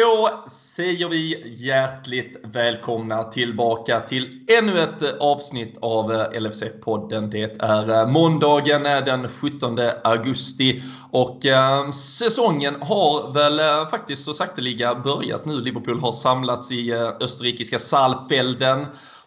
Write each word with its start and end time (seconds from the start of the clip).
Då 0.00 0.44
säger 0.50 1.08
vi 1.08 1.42
hjärtligt 1.56 2.36
välkomna 2.42 3.24
tillbaka 3.24 4.00
till 4.00 4.40
ännu 4.58 4.78
ett 4.78 5.20
avsnitt 5.20 5.78
av 5.80 6.12
LFC-podden. 6.12 7.30
Det 7.30 7.62
är 7.62 8.00
eh, 8.00 8.06
måndagen 8.06 8.86
eh, 8.86 9.04
den 9.04 9.28
17 9.28 9.78
augusti 10.04 10.82
och 11.10 11.46
eh, 11.46 11.90
säsongen 11.90 12.74
har 12.80 13.32
väl 13.32 13.86
faktiskt 13.86 14.24
så 14.24 14.34
sakteliga 14.34 14.94
börjat 14.94 15.44
nu. 15.44 15.60
Liverpool 15.60 16.00
har 16.00 16.12
samlats 16.12 16.72
i 16.72 16.92
österrikiska 17.20 17.78
Saalfelden 17.78 18.86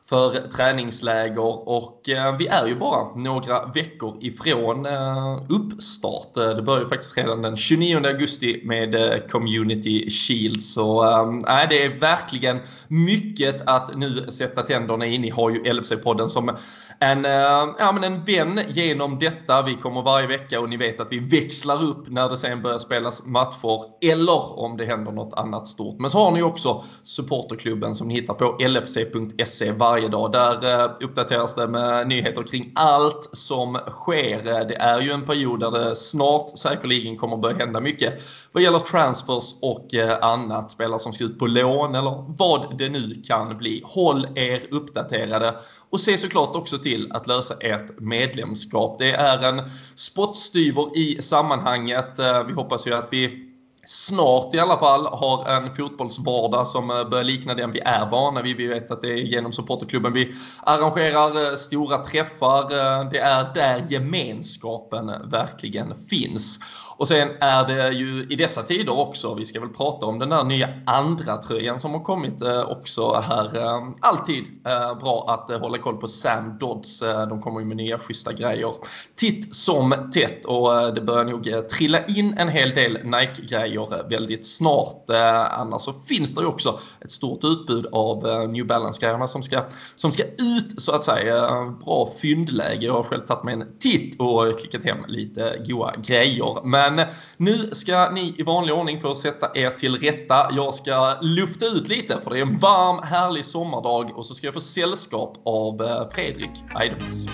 för 0.09 0.31
träningsläger 0.31 1.69
och 1.69 2.09
eh, 2.09 2.37
vi 2.37 2.47
är 2.47 2.67
ju 2.67 2.75
bara 2.75 3.15
några 3.15 3.65
veckor 3.65 4.17
ifrån 4.21 4.85
eh, 4.85 5.39
uppstart. 5.49 6.37
Eh, 6.37 6.49
det 6.49 6.61
börjar 6.61 6.81
ju 6.81 6.87
faktiskt 6.87 7.17
redan 7.17 7.41
den 7.41 7.57
29 7.57 7.97
augusti 8.05 8.61
med 8.65 8.95
eh, 8.95 9.17
Community 9.29 10.09
Shield 10.09 10.61
så 10.61 11.03
äh, 11.03 11.69
det 11.69 11.83
är 11.83 11.99
verkligen 11.99 12.59
mycket 12.87 13.69
att 13.69 13.97
nu 13.97 14.25
sätta 14.29 14.61
tänderna 14.61 15.05
in 15.05 15.25
i. 15.25 15.29
Har 15.29 15.49
ju 15.49 15.63
LFC-podden 15.63 16.27
som 16.27 16.57
en, 16.99 17.25
eh, 17.25 17.73
ja, 17.79 17.91
men 17.93 18.03
en 18.03 18.23
vän 18.23 18.59
genom 18.67 19.19
detta. 19.19 19.61
Vi 19.61 19.75
kommer 19.75 20.01
varje 20.01 20.27
vecka 20.27 20.59
och 20.59 20.69
ni 20.69 20.77
vet 20.77 20.99
att 20.99 21.11
vi 21.11 21.19
växlar 21.19 21.83
upp 21.83 22.09
när 22.09 22.29
det 22.29 22.37
sen 22.37 22.61
börjar 22.61 22.77
spelas 22.77 23.25
matcher 23.25 23.83
eller 24.01 24.59
om 24.59 24.77
det 24.77 24.85
händer 24.85 25.11
något 25.11 25.33
annat 25.33 25.67
stort. 25.67 25.99
Men 25.99 26.09
så 26.09 26.17
har 26.17 26.31
ni 26.31 26.41
också 26.41 26.83
supporterklubben 27.03 27.95
som 27.95 28.07
ni 28.07 28.13
hittar 28.13 28.33
på 28.33 28.57
lfc.se 28.59 29.71
varje 29.71 29.92
varje 29.93 30.07
dag. 30.07 30.31
Där 30.31 30.83
eh, 30.83 30.91
uppdateras 30.99 31.55
det 31.55 31.67
med 31.67 32.07
nyheter 32.07 32.43
kring 32.43 32.71
allt 32.75 33.29
som 33.33 33.77
sker. 33.87 34.47
Eh, 34.47 34.67
det 34.67 34.75
är 34.75 35.01
ju 35.01 35.11
en 35.11 35.21
period 35.21 35.59
där 35.59 35.71
det 35.71 35.95
snart 35.95 36.57
säkerligen 36.57 37.17
kommer 37.17 37.37
börja 37.37 37.57
hända 37.57 37.79
mycket 37.79 38.21
vad 38.51 38.63
gäller 38.63 38.79
transfers 38.79 39.55
och 39.61 39.93
eh, 39.93 40.17
annat. 40.21 40.71
Spelare 40.71 40.99
som 40.99 41.13
ska 41.13 41.23
ut 41.23 41.39
på 41.39 41.47
lån 41.47 41.95
eller 41.95 42.25
vad 42.37 42.77
det 42.77 42.89
nu 42.89 43.21
kan 43.27 43.57
bli. 43.57 43.81
Håll 43.85 44.27
er 44.35 44.61
uppdaterade 44.71 45.53
och 45.89 45.99
se 45.99 46.17
såklart 46.17 46.55
också 46.55 46.77
till 46.77 47.11
att 47.11 47.27
lösa 47.27 47.53
ert 47.59 47.99
medlemskap. 47.99 48.99
Det 48.99 49.11
är 49.11 49.49
en 49.49 49.61
spottstyver 49.95 50.97
i 50.97 51.21
sammanhanget. 51.21 52.19
Vi 52.47 52.53
hoppas 52.53 52.87
ju 52.87 52.93
att 52.93 53.07
vi 53.11 53.52
snart 53.85 54.55
i 54.55 54.59
alla 54.59 54.77
fall 54.77 55.05
har 55.05 55.49
en 55.49 55.75
fotbollsvardag 55.75 56.67
som 56.67 56.89
eh, 56.89 57.09
börjar 57.09 57.23
likna 57.23 57.53
den 57.53 57.71
vi 57.71 57.79
är 57.79 58.09
vana 58.09 58.41
vid. 58.41 58.57
Vi 58.57 58.67
vet 58.67 58.91
att 58.91 59.01
det 59.01 59.11
är 59.11 59.17
genom 59.17 59.51
supporterklubben 59.51 60.13
vi 60.13 60.33
arrangerar 60.63 61.51
eh, 61.51 61.55
stora 61.55 61.97
träffar. 61.97 62.61
Eh, 62.61 63.09
det 63.09 63.19
är 63.19 63.53
där 63.53 63.85
gemenskapen 63.89 65.11
verkligen 65.31 65.95
finns. 66.09 66.59
Och 67.03 67.09
sen 67.09 67.29
är 67.39 67.67
det 67.67 67.91
ju 67.91 68.27
i 68.29 68.35
dessa 68.35 68.63
tider 68.63 68.99
också, 68.99 69.33
vi 69.35 69.45
ska 69.45 69.59
väl 69.59 69.69
prata 69.69 70.05
om 70.05 70.19
den 70.19 70.29
där 70.29 70.43
nya 70.43 70.69
andra 70.85 71.37
tröjan 71.37 71.79
som 71.79 71.93
har 71.93 71.99
kommit 71.99 72.41
eh, 72.41 72.69
också 72.69 73.13
här. 73.13 73.57
Eh, 73.57 73.89
alltid 73.99 74.43
eh, 74.67 74.97
bra 74.97 75.25
att 75.27 75.61
hålla 75.61 75.77
koll 75.77 75.97
på 75.97 76.07
Sam 76.07 76.57
Dodds. 76.57 76.99
De 76.99 77.41
kommer 77.41 77.59
ju 77.59 77.65
med 77.65 77.77
nya 77.77 77.99
schyssta 77.99 78.33
grejer 78.33 78.73
titt 79.15 79.55
som 79.55 80.11
tätt 80.13 80.45
och 80.45 80.93
det 80.93 81.01
börjar 81.01 81.25
nog 81.25 81.69
trilla 81.69 82.05
in 82.05 82.37
en 82.37 82.49
hel 82.49 82.69
del 82.69 82.99
Nike-grejer 83.03 84.09
väldigt 84.09 84.45
snart. 84.45 85.09
Annars 85.49 85.81
så 85.81 85.93
finns 85.93 86.35
det 86.35 86.41
ju 86.41 86.47
också 86.47 86.79
ett 87.01 87.11
stort 87.11 87.43
utbud 87.43 87.85
av 87.91 88.49
New 88.49 88.67
Balance-grejerna 88.67 89.27
som 89.27 89.43
ska, 89.43 89.61
som 89.95 90.11
ska 90.11 90.23
ut 90.23 90.81
så 90.81 90.95
att 90.95 91.03
säga. 91.03 91.65
Bra 91.85 92.09
fyndläge. 92.21 92.85
Jag 92.85 92.93
har 92.93 93.03
själv 93.03 93.25
tagit 93.25 93.43
mig 93.43 93.53
en 93.53 93.77
titt 93.79 94.19
och 94.19 94.59
klickat 94.59 94.83
hem 94.83 94.97
lite 95.07 95.61
goa 95.67 95.93
grejer. 95.97 96.65
Men 96.65 96.92
nu 97.37 97.69
ska 97.71 98.09
ni 98.09 98.35
i 98.37 98.43
vanlig 98.43 98.75
ordning 98.75 99.01
få 99.01 99.15
sätta 99.15 99.51
er 99.55 99.69
till 99.69 99.95
rätta. 99.95 100.35
Jag 100.51 100.73
ska 100.73 101.17
lufta 101.21 101.65
ut 101.65 101.87
lite 101.87 102.21
för 102.21 102.29
det 102.29 102.37
är 102.37 102.41
en 102.41 102.59
varm 102.59 103.03
härlig 103.03 103.45
sommardag 103.45 104.17
och 104.17 104.25
så 104.25 104.35
ska 104.35 104.47
jag 104.47 104.53
få 104.53 104.61
sällskap 104.61 105.37
av 105.45 105.81
eh, 105.81 106.09
Fredrik 106.09 106.63
Eidefors. 106.81 107.25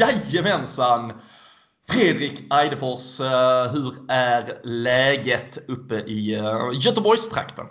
Jajamensan! 0.00 1.12
Fredrik 1.90 2.32
Eidefors, 2.62 3.20
hur 3.72 3.92
är 4.08 4.44
läget 4.64 5.70
uppe 5.70 5.94
i 5.94 6.38
Göteborgstrakten? 6.84 7.66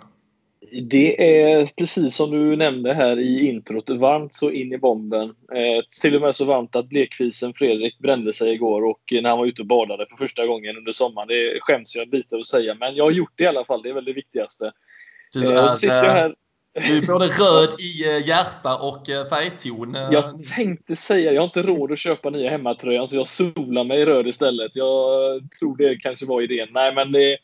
Det 0.90 1.42
är 1.42 1.70
precis 1.76 2.16
som 2.16 2.30
du 2.30 2.56
nämnde 2.56 2.94
här 2.94 3.18
i 3.18 3.48
introt, 3.48 3.90
varmt 3.90 4.34
så 4.34 4.50
in 4.50 4.72
i 4.72 4.78
bomben. 4.78 5.28
Eh, 5.30 5.84
till 6.02 6.14
och 6.14 6.20
med 6.20 6.36
så 6.36 6.44
varmt 6.44 6.76
att 6.76 6.88
blekvisen 6.88 7.54
Fredrik 7.54 7.98
brände 7.98 8.32
sig 8.32 8.52
igår 8.52 8.84
och 8.84 9.02
när 9.12 9.28
han 9.28 9.38
var 9.38 9.46
ute 9.46 9.62
och 9.62 9.68
badade 9.68 10.06
för 10.10 10.16
första 10.16 10.46
gången 10.46 10.76
under 10.76 10.92
sommaren. 10.92 11.28
Det 11.28 11.58
skäms 11.60 11.96
jag 11.96 12.14
lite 12.14 12.36
att 12.36 12.46
säga, 12.46 12.74
men 12.74 12.94
jag 12.94 13.04
har 13.04 13.10
gjort 13.10 13.32
det 13.36 13.44
i 13.44 13.46
alla 13.46 13.64
fall. 13.64 13.82
Det 13.82 13.88
är 13.88 13.94
väl 13.94 14.04
det 14.04 14.12
viktigaste. 14.12 14.72
Du 15.32 15.46
är, 15.46 15.86
eh, 15.86 16.02
här... 16.02 16.32
Du 16.74 16.98
är 16.98 17.06
både 17.06 17.26
röd 17.26 17.80
i 17.80 18.08
eh, 18.08 18.28
hjärta 18.28 18.76
och 18.76 19.10
eh, 19.10 19.28
färgton. 19.28 19.94
Eh. 19.94 20.08
Jag 20.12 20.44
tänkte 20.44 20.96
säga, 20.96 21.32
jag 21.32 21.40
har 21.40 21.46
inte 21.46 21.62
råd 21.62 21.92
att 21.92 21.98
köpa 21.98 22.30
nya 22.30 22.50
hemmatröjan 22.50 23.08
så 23.08 23.16
jag 23.16 23.26
solar 23.26 23.84
mig 23.84 24.00
i 24.00 24.04
röd 24.04 24.26
istället. 24.26 24.76
Jag 24.76 25.42
tror 25.58 25.76
det 25.76 25.96
kanske 25.96 26.26
var 26.26 26.42
idén. 26.42 26.68
Nej, 26.72 26.94
men 26.94 27.12
det, 27.12 27.38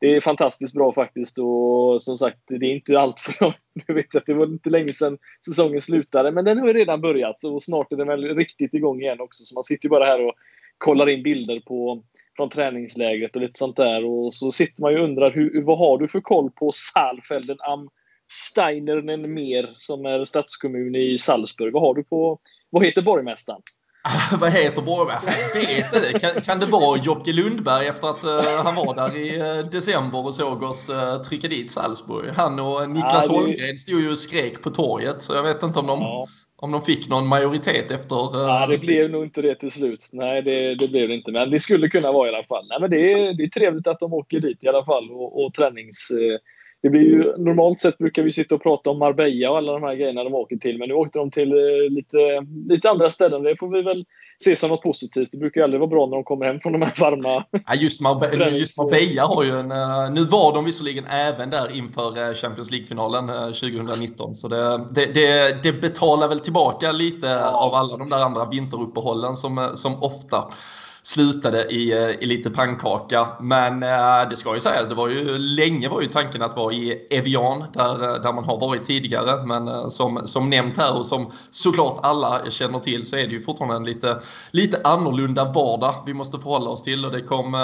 det 0.00 0.16
är 0.16 0.20
fantastiskt 0.20 0.74
bra 0.74 0.92
faktiskt 0.92 1.38
och 1.38 2.02
som 2.02 2.16
sagt, 2.16 2.38
det 2.48 2.66
är 2.66 2.74
inte 2.74 3.00
allt 3.00 3.20
för 3.20 3.54
Nu 3.88 3.94
vet 3.94 4.16
att 4.16 4.26
det 4.26 4.34
var 4.34 4.46
inte 4.46 4.70
länge 4.70 4.92
sedan 4.92 5.18
säsongen 5.44 5.80
slutade, 5.80 6.32
men 6.32 6.44
den 6.44 6.58
har 6.58 6.66
ju 6.66 6.72
redan 6.72 7.00
börjat 7.00 7.44
och 7.44 7.62
snart 7.62 7.92
är 7.92 7.96
den 7.96 8.08
väl 8.08 8.34
riktigt 8.34 8.74
igång 8.74 9.00
igen 9.00 9.20
också. 9.20 9.44
Så 9.44 9.54
man 9.54 9.64
sitter 9.64 9.86
ju 9.86 9.90
bara 9.90 10.04
här 10.04 10.26
och 10.26 10.34
kollar 10.78 11.08
in 11.08 11.22
bilder 11.22 11.60
på, 11.60 12.02
från 12.36 12.48
träningslägret 12.48 13.36
och 13.36 13.42
lite 13.42 13.58
sånt 13.58 13.76
där. 13.76 14.04
Och 14.04 14.34
så 14.34 14.52
sitter 14.52 14.82
man 14.82 14.92
ju 14.92 14.98
och 14.98 15.04
undrar, 15.04 15.30
hur, 15.30 15.62
vad 15.62 15.78
har 15.78 15.98
du 15.98 16.08
för 16.08 16.20
koll 16.20 16.50
på 16.50 16.72
Saalfelden 16.74 17.56
am 17.60 17.88
Steinernen 18.30 19.34
mer 19.34 19.76
som 19.80 20.06
är 20.06 20.24
stadskommun 20.24 20.94
i 20.94 21.18
Salzburg? 21.18 21.72
Vad 21.72 21.82
har 21.82 21.94
du 21.94 22.04
på, 22.04 22.38
vad 22.70 22.84
heter 22.84 23.02
borgmästaren? 23.02 23.62
Vad 24.40 24.52
heter 24.52 24.82
borgmästaren? 24.82 25.36
Jag 25.54 25.60
vet 25.60 25.94
inte. 25.94 26.18
Kan, 26.18 26.42
kan 26.42 26.60
det 26.60 26.66
vara 26.66 26.98
Jocke 26.98 27.32
Lundberg 27.32 27.86
efter 27.86 28.08
att 28.08 28.24
uh, 28.24 28.64
han 28.64 28.74
var 28.74 28.94
där 28.94 29.16
i 29.16 29.58
uh, 29.58 29.70
december 29.70 30.26
och 30.26 30.34
såg 30.34 30.62
oss 30.62 30.90
uh, 30.90 31.22
trycka 31.22 31.48
dit 31.48 31.70
Salzburg? 31.70 32.30
Han 32.36 32.60
och 32.60 32.90
Niklas 32.90 33.26
ja, 33.26 33.32
det... 33.32 33.38
Holmgren 33.38 33.76
stod 33.76 34.00
ju 34.00 34.10
och 34.10 34.18
skrek 34.18 34.62
på 34.62 34.70
torget 34.70 35.22
så 35.22 35.34
jag 35.34 35.42
vet 35.42 35.62
inte 35.62 35.78
om 35.78 35.86
de, 35.86 36.00
ja. 36.00 36.26
om 36.56 36.72
de 36.72 36.82
fick 36.82 37.08
någon 37.08 37.26
majoritet 37.26 37.90
efter... 37.90 38.16
Ja, 38.16 38.66
det 38.66 38.86
blev 38.86 39.10
nog 39.10 39.24
inte 39.24 39.42
det 39.42 39.54
till 39.54 39.70
slut. 39.70 40.10
Nej, 40.12 40.42
det, 40.42 40.74
det 40.74 40.88
blev 40.88 41.08
det 41.08 41.14
inte. 41.14 41.32
Men 41.32 41.50
det 41.50 41.58
skulle 41.58 41.88
kunna 41.88 42.12
vara 42.12 42.30
i 42.30 42.34
alla 42.34 42.44
fall. 42.44 42.66
Nej, 42.68 42.80
men 42.80 42.90
det, 42.90 43.12
är, 43.12 43.34
det 43.34 43.42
är 43.42 43.48
trevligt 43.48 43.86
att 43.86 44.00
de 44.00 44.12
åker 44.12 44.40
dit 44.40 44.64
i 44.64 44.68
alla 44.68 44.84
fall 44.84 45.10
och, 45.10 45.44
och 45.44 45.54
tränings 45.54 46.12
det 46.82 46.90
blir 46.90 47.00
ju, 47.00 47.36
normalt 47.36 47.80
sett 47.80 47.98
brukar 47.98 48.22
vi 48.22 48.32
sitta 48.32 48.54
och 48.54 48.62
prata 48.62 48.90
om 48.90 48.98
Marbella 48.98 49.50
och 49.50 49.56
alla 49.56 49.72
de 49.72 49.82
här 49.82 49.94
grejerna 49.94 50.24
de 50.24 50.34
åker 50.34 50.56
till. 50.56 50.78
Men 50.78 50.88
nu 50.88 50.94
åkte 50.94 51.18
de 51.18 51.30
till 51.30 51.52
eh, 51.52 51.90
lite, 51.90 52.16
lite 52.68 52.90
andra 52.90 53.10
ställen. 53.10 53.42
Det 53.42 53.56
får 53.56 53.68
vi 53.68 53.82
väl 53.82 54.04
se 54.44 54.56
som 54.56 54.70
något 54.70 54.82
positivt. 54.82 55.28
Det 55.32 55.38
brukar 55.38 55.60
ju 55.60 55.64
aldrig 55.64 55.80
vara 55.80 55.90
bra 55.90 56.06
när 56.06 56.16
de 56.16 56.24
kommer 56.24 56.46
hem 56.46 56.60
från 56.60 56.72
de 56.72 56.82
här 56.82 56.92
varma... 57.00 57.44
Ja, 57.66 57.74
just, 57.74 58.00
Marbe 58.00 58.56
just 58.58 58.78
Marbella 58.78 59.26
har 59.26 59.44
ju 59.44 59.50
en... 59.50 59.72
Uh, 59.72 60.14
nu 60.14 60.24
var 60.24 60.54
de 60.54 60.64
visserligen 60.64 61.04
även 61.06 61.50
där 61.50 61.76
inför 61.76 62.28
uh, 62.28 62.34
Champions 62.34 62.70
League-finalen 62.70 63.30
uh, 63.30 63.46
2019. 63.46 64.34
Så 64.34 64.48
det, 64.48 64.86
det, 64.94 65.06
det, 65.14 65.62
det, 65.62 65.72
betalar 65.72 66.28
väl 66.28 66.40
tillbaka 66.40 66.92
lite 66.92 67.46
av 67.48 67.74
alla 67.74 67.96
de 67.96 68.10
där 68.10 68.24
andra 68.24 68.44
vinteruppehållen 68.44 69.36
som, 69.36 69.70
som 69.74 70.02
ofta 70.02 70.48
slutade 71.10 71.64
i, 71.64 71.92
eh, 71.92 72.10
i 72.10 72.26
lite 72.26 72.50
pannkaka. 72.50 73.28
Men 73.40 73.82
eh, 73.82 74.28
det 74.30 74.36
ska 74.36 74.54
ju 74.54 74.60
sägas, 74.60 74.88
det 74.88 74.94
var 74.94 75.08
ju 75.08 75.38
länge 75.38 75.88
var 75.88 76.00
ju 76.00 76.06
tanken 76.06 76.42
att 76.42 76.56
vara 76.56 76.72
i 76.72 77.06
Evian 77.10 77.64
där, 77.72 78.02
eh, 78.02 78.22
där 78.22 78.32
man 78.32 78.44
har 78.44 78.60
varit 78.60 78.84
tidigare. 78.84 79.46
Men 79.46 79.90
som, 79.90 80.26
som 80.26 80.50
nämnt 80.50 80.76
här 80.76 80.96
och 80.96 81.06
som 81.06 81.30
såklart 81.50 81.98
alla 82.02 82.50
känner 82.50 82.78
till 82.78 83.06
så 83.06 83.16
är 83.16 83.26
det 83.26 83.32
ju 83.32 83.42
fortfarande 83.42 83.76
en 83.76 83.84
lite, 83.84 84.20
lite 84.50 84.80
annorlunda 84.84 85.44
vardag 85.44 85.94
vi 86.06 86.14
måste 86.14 86.38
förhålla 86.38 86.70
oss 86.70 86.82
till. 86.82 87.04
Och 87.04 87.12
det 87.12 87.22
kom, 87.22 87.54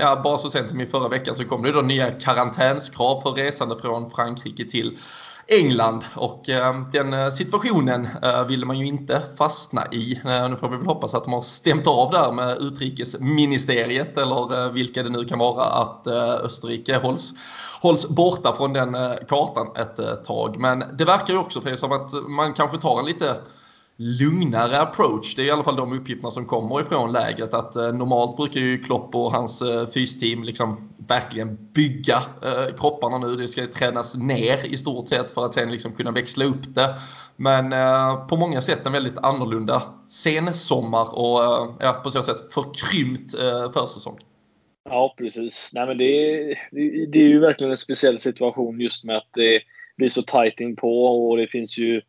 ja, 0.00 0.20
bara 0.24 0.38
så 0.38 0.50
sent 0.50 0.70
som 0.70 0.80
i 0.80 0.86
förra 0.86 1.08
veckan 1.08 1.34
så 1.34 1.44
kom 1.44 1.62
det 1.62 1.72
då 1.72 1.80
nya 1.80 2.10
karantänskrav 2.10 3.20
för 3.20 3.30
resande 3.30 3.78
från 3.78 4.10
Frankrike 4.10 4.64
till 4.64 4.98
England 5.46 6.04
och 6.16 6.48
eh, 6.48 6.80
den 6.92 7.14
eh, 7.14 7.30
situationen 7.30 8.08
eh, 8.22 8.44
ville 8.44 8.66
man 8.66 8.78
ju 8.78 8.86
inte 8.86 9.22
fastna 9.38 9.86
i. 9.92 10.20
Eh, 10.24 10.48
nu 10.48 10.56
får 10.56 10.68
vi 10.68 10.76
väl 10.76 10.86
hoppas 10.86 11.14
att 11.14 11.24
de 11.24 11.32
har 11.32 11.42
stämt 11.42 11.86
av 11.86 12.10
där 12.10 12.32
med 12.32 12.58
utrikesministeriet 12.58 14.18
eller 14.18 14.64
eh, 14.64 14.72
vilka 14.72 15.02
det 15.02 15.10
nu 15.10 15.24
kan 15.24 15.38
vara 15.38 15.64
att 15.64 16.06
Österrike 16.44 16.96
hålls, 16.96 17.32
hålls 17.80 18.08
borta 18.08 18.52
från 18.52 18.72
den 18.72 18.96
kartan 19.28 19.68
ett 19.76 20.24
tag. 20.24 20.58
Men 20.58 20.84
det 20.98 21.04
verkar 21.04 21.34
ju 21.34 21.40
också 21.40 21.76
som 21.76 21.92
att 21.92 22.12
man 22.28 22.52
kanske 22.52 22.78
tar 22.78 22.98
en 22.98 23.06
lite 23.06 23.36
lugnare 24.00 24.78
approach. 24.78 25.34
Det 25.34 25.42
är 25.42 25.46
i 25.46 25.50
alla 25.50 25.64
fall 25.64 25.76
de 25.76 25.92
uppgifterna 25.92 26.30
som 26.30 26.46
kommer 26.46 26.80
ifrån 26.80 27.12
lägret. 27.12 27.54
Att 27.54 27.76
eh, 27.76 27.92
normalt 27.92 28.36
brukar 28.36 28.60
ju 28.60 28.82
Klopp 28.82 29.14
och 29.14 29.32
hans 29.32 29.62
eh, 29.62 29.86
fysteam 29.86 30.44
liksom 30.44 30.90
verkligen 31.08 31.72
bygga 31.72 32.14
eh, 32.14 32.76
kropparna 32.76 33.18
nu. 33.18 33.36
Det 33.36 33.48
ska 33.48 33.66
tränas 33.66 34.16
ner 34.16 34.66
i 34.66 34.76
stort 34.76 35.08
sett 35.08 35.30
för 35.30 35.46
att 35.46 35.54
sen 35.54 35.72
liksom 35.72 35.92
kunna 35.92 36.10
växla 36.10 36.44
upp 36.44 36.74
det. 36.74 36.96
Men 37.36 37.72
eh, 37.72 38.26
på 38.26 38.36
många 38.36 38.60
sätt 38.60 38.86
en 38.86 38.92
väldigt 38.92 39.18
annorlunda 39.18 39.82
sensommar 40.08 41.18
och 41.18 41.44
eh, 41.44 41.74
ja, 41.80 41.92
på 42.04 42.10
så 42.10 42.22
sätt 42.22 42.52
förkrympt 42.54 43.34
eh, 43.34 43.72
försäsong. 43.72 44.18
Ja, 44.84 45.14
precis. 45.18 45.70
Nej, 45.74 45.86
men 45.86 45.98
det, 45.98 46.04
är, 46.04 46.58
det 47.06 47.18
är 47.18 47.28
ju 47.28 47.40
verkligen 47.40 47.70
en 47.70 47.76
speciell 47.76 48.18
situation 48.18 48.80
just 48.80 49.04
med 49.04 49.16
att 49.16 49.28
det 49.34 49.60
blir 49.96 50.08
så 50.08 50.22
tajt 50.22 50.60
in 50.60 50.76
på 50.76 51.04
och 51.04 51.36
det 51.36 51.46
finns 51.46 51.78
ju 51.78 52.02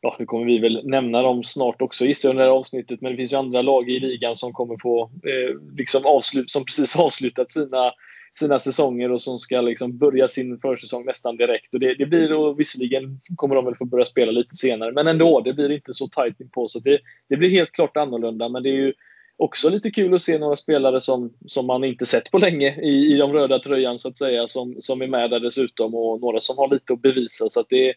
ja, 0.00 0.16
nu 0.18 0.26
kommer 0.26 0.46
vi 0.46 0.58
väl 0.58 0.80
nämna 0.84 1.22
dem 1.22 1.44
snart 1.44 1.82
också 1.82 2.04
gissar 2.04 2.28
jag 2.28 2.32
under 2.32 2.44
det 2.44 2.50
här 2.50 2.58
avsnittet, 2.58 3.00
men 3.00 3.12
det 3.12 3.16
finns 3.16 3.32
ju 3.32 3.36
andra 3.36 3.62
lag 3.62 3.90
i 3.90 4.00
ligan 4.00 4.34
som 4.34 4.52
kommer 4.52 4.76
få 4.82 5.02
eh, 5.02 5.76
liksom 5.76 6.06
avslut, 6.06 6.50
som 6.50 6.64
precis 6.64 6.96
avslutat 6.98 7.50
sina, 7.50 7.92
sina 8.38 8.58
säsonger 8.58 9.12
och 9.12 9.20
som 9.20 9.38
ska 9.38 9.60
liksom 9.60 9.98
börja 9.98 10.28
sin 10.28 10.58
försäsong 10.58 11.04
nästan 11.04 11.36
direkt. 11.36 11.74
Och 11.74 11.80
det, 11.80 11.94
det 11.94 12.06
blir 12.06 12.28
då, 12.28 12.52
visserligen 12.52 13.20
kommer 13.36 13.54
de 13.54 13.64
väl 13.64 13.76
få 13.76 13.84
börja 13.84 14.04
spela 14.04 14.32
lite 14.32 14.56
senare, 14.56 14.92
men 14.92 15.06
ändå, 15.06 15.40
det 15.40 15.52
blir 15.52 15.70
inte 15.70 15.94
så 15.94 16.08
tajt 16.08 16.52
på 16.52 16.68
så 16.68 16.78
det, 16.78 16.98
det 17.28 17.36
blir 17.36 17.50
helt 17.50 17.72
klart 17.72 17.96
annorlunda. 17.96 18.48
Men 18.48 18.62
det 18.62 18.68
är 18.68 18.76
ju 18.76 18.92
också 19.36 19.70
lite 19.70 19.90
kul 19.90 20.14
att 20.14 20.22
se 20.22 20.38
några 20.38 20.56
spelare 20.56 21.00
som, 21.00 21.32
som 21.46 21.66
man 21.66 21.84
inte 21.84 22.06
sett 22.06 22.30
på 22.30 22.38
länge 22.38 22.80
i, 22.82 23.14
i 23.14 23.16
de 23.16 23.32
röda 23.32 23.58
tröjan 23.58 23.98
så 23.98 24.08
att 24.08 24.18
säga, 24.18 24.48
som, 24.48 24.76
som 24.80 25.02
är 25.02 25.06
med 25.06 25.30
där 25.30 25.40
dessutom 25.40 25.94
och 25.94 26.20
några 26.20 26.40
som 26.40 26.58
har 26.58 26.68
lite 26.68 26.92
att 26.92 27.02
bevisa. 27.02 27.50
Så 27.50 27.60
att 27.60 27.68
det, 27.68 27.94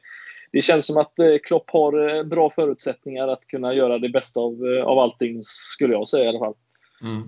det 0.54 0.62
känns 0.62 0.86
som 0.86 0.98
att 0.98 1.20
eh, 1.20 1.38
Klopp 1.44 1.70
har 1.72 2.18
eh, 2.18 2.24
bra 2.24 2.50
förutsättningar 2.50 3.28
att 3.28 3.48
kunna 3.48 3.74
göra 3.74 4.00
det 4.00 4.10
bästa 4.10 4.40
av, 4.40 4.54
eh, 4.66 4.86
av 4.86 5.00
allting, 5.00 5.40
skulle 5.44 5.94
jag 5.94 6.08
säga 6.08 6.24
i 6.24 6.28
alla 6.28 6.40
fall. 6.40 6.54
Mm. 7.04 7.24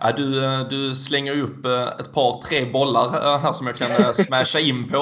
Ja, 0.00 0.12
du, 0.12 0.44
eh, 0.44 0.60
du 0.70 0.94
slänger 0.94 1.40
upp 1.40 1.66
eh, 1.66 1.82
ett 1.82 2.12
par, 2.12 2.42
tre 2.42 2.64
bollar 2.72 3.06
eh, 3.06 3.38
här 3.38 3.52
som 3.52 3.66
jag 3.66 3.76
kan 3.76 4.14
smasha 4.14 4.60
in 4.60 4.88
på 4.88 4.98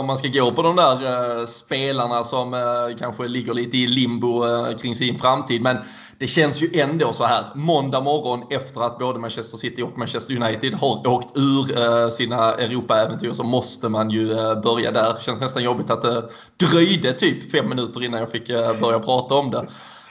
om 0.00 0.06
man 0.06 0.18
ska 0.18 0.28
gå 0.28 0.52
på 0.52 0.62
de 0.62 0.76
där 0.76 1.46
spelarna 1.46 2.24
som 2.24 2.56
kanske 2.98 3.28
ligger 3.28 3.54
lite 3.54 3.76
i 3.76 3.86
limbo 3.86 4.44
kring 4.80 4.94
sin 4.94 5.18
framtid. 5.18 5.62
Men 5.62 5.76
det 6.18 6.26
känns 6.26 6.62
ju 6.62 6.80
ändå 6.80 7.12
så 7.12 7.24
här. 7.24 7.44
Måndag 7.54 8.00
morgon 8.00 8.42
efter 8.50 8.80
att 8.80 8.98
både 8.98 9.18
Manchester 9.18 9.58
City 9.58 9.82
och 9.82 9.98
Manchester 9.98 10.42
United 10.42 10.74
har 10.74 11.06
åkt 11.06 11.36
ur 11.36 12.10
sina 12.10 12.54
Europa-äventyr 12.54 13.32
så 13.32 13.44
måste 13.44 13.88
man 13.88 14.10
ju 14.10 14.28
börja 14.62 14.90
där. 14.90 15.14
Det 15.14 15.20
Känns 15.20 15.40
nästan 15.40 15.62
jobbigt 15.62 15.90
att 15.90 16.02
det 16.02 16.28
dröjde 16.56 17.12
typ 17.12 17.50
fem 17.50 17.68
minuter 17.68 18.04
innan 18.04 18.20
jag 18.20 18.30
fick 18.30 18.48
börja 18.80 18.98
prata 18.98 19.34
om 19.34 19.50
det. 19.50 19.66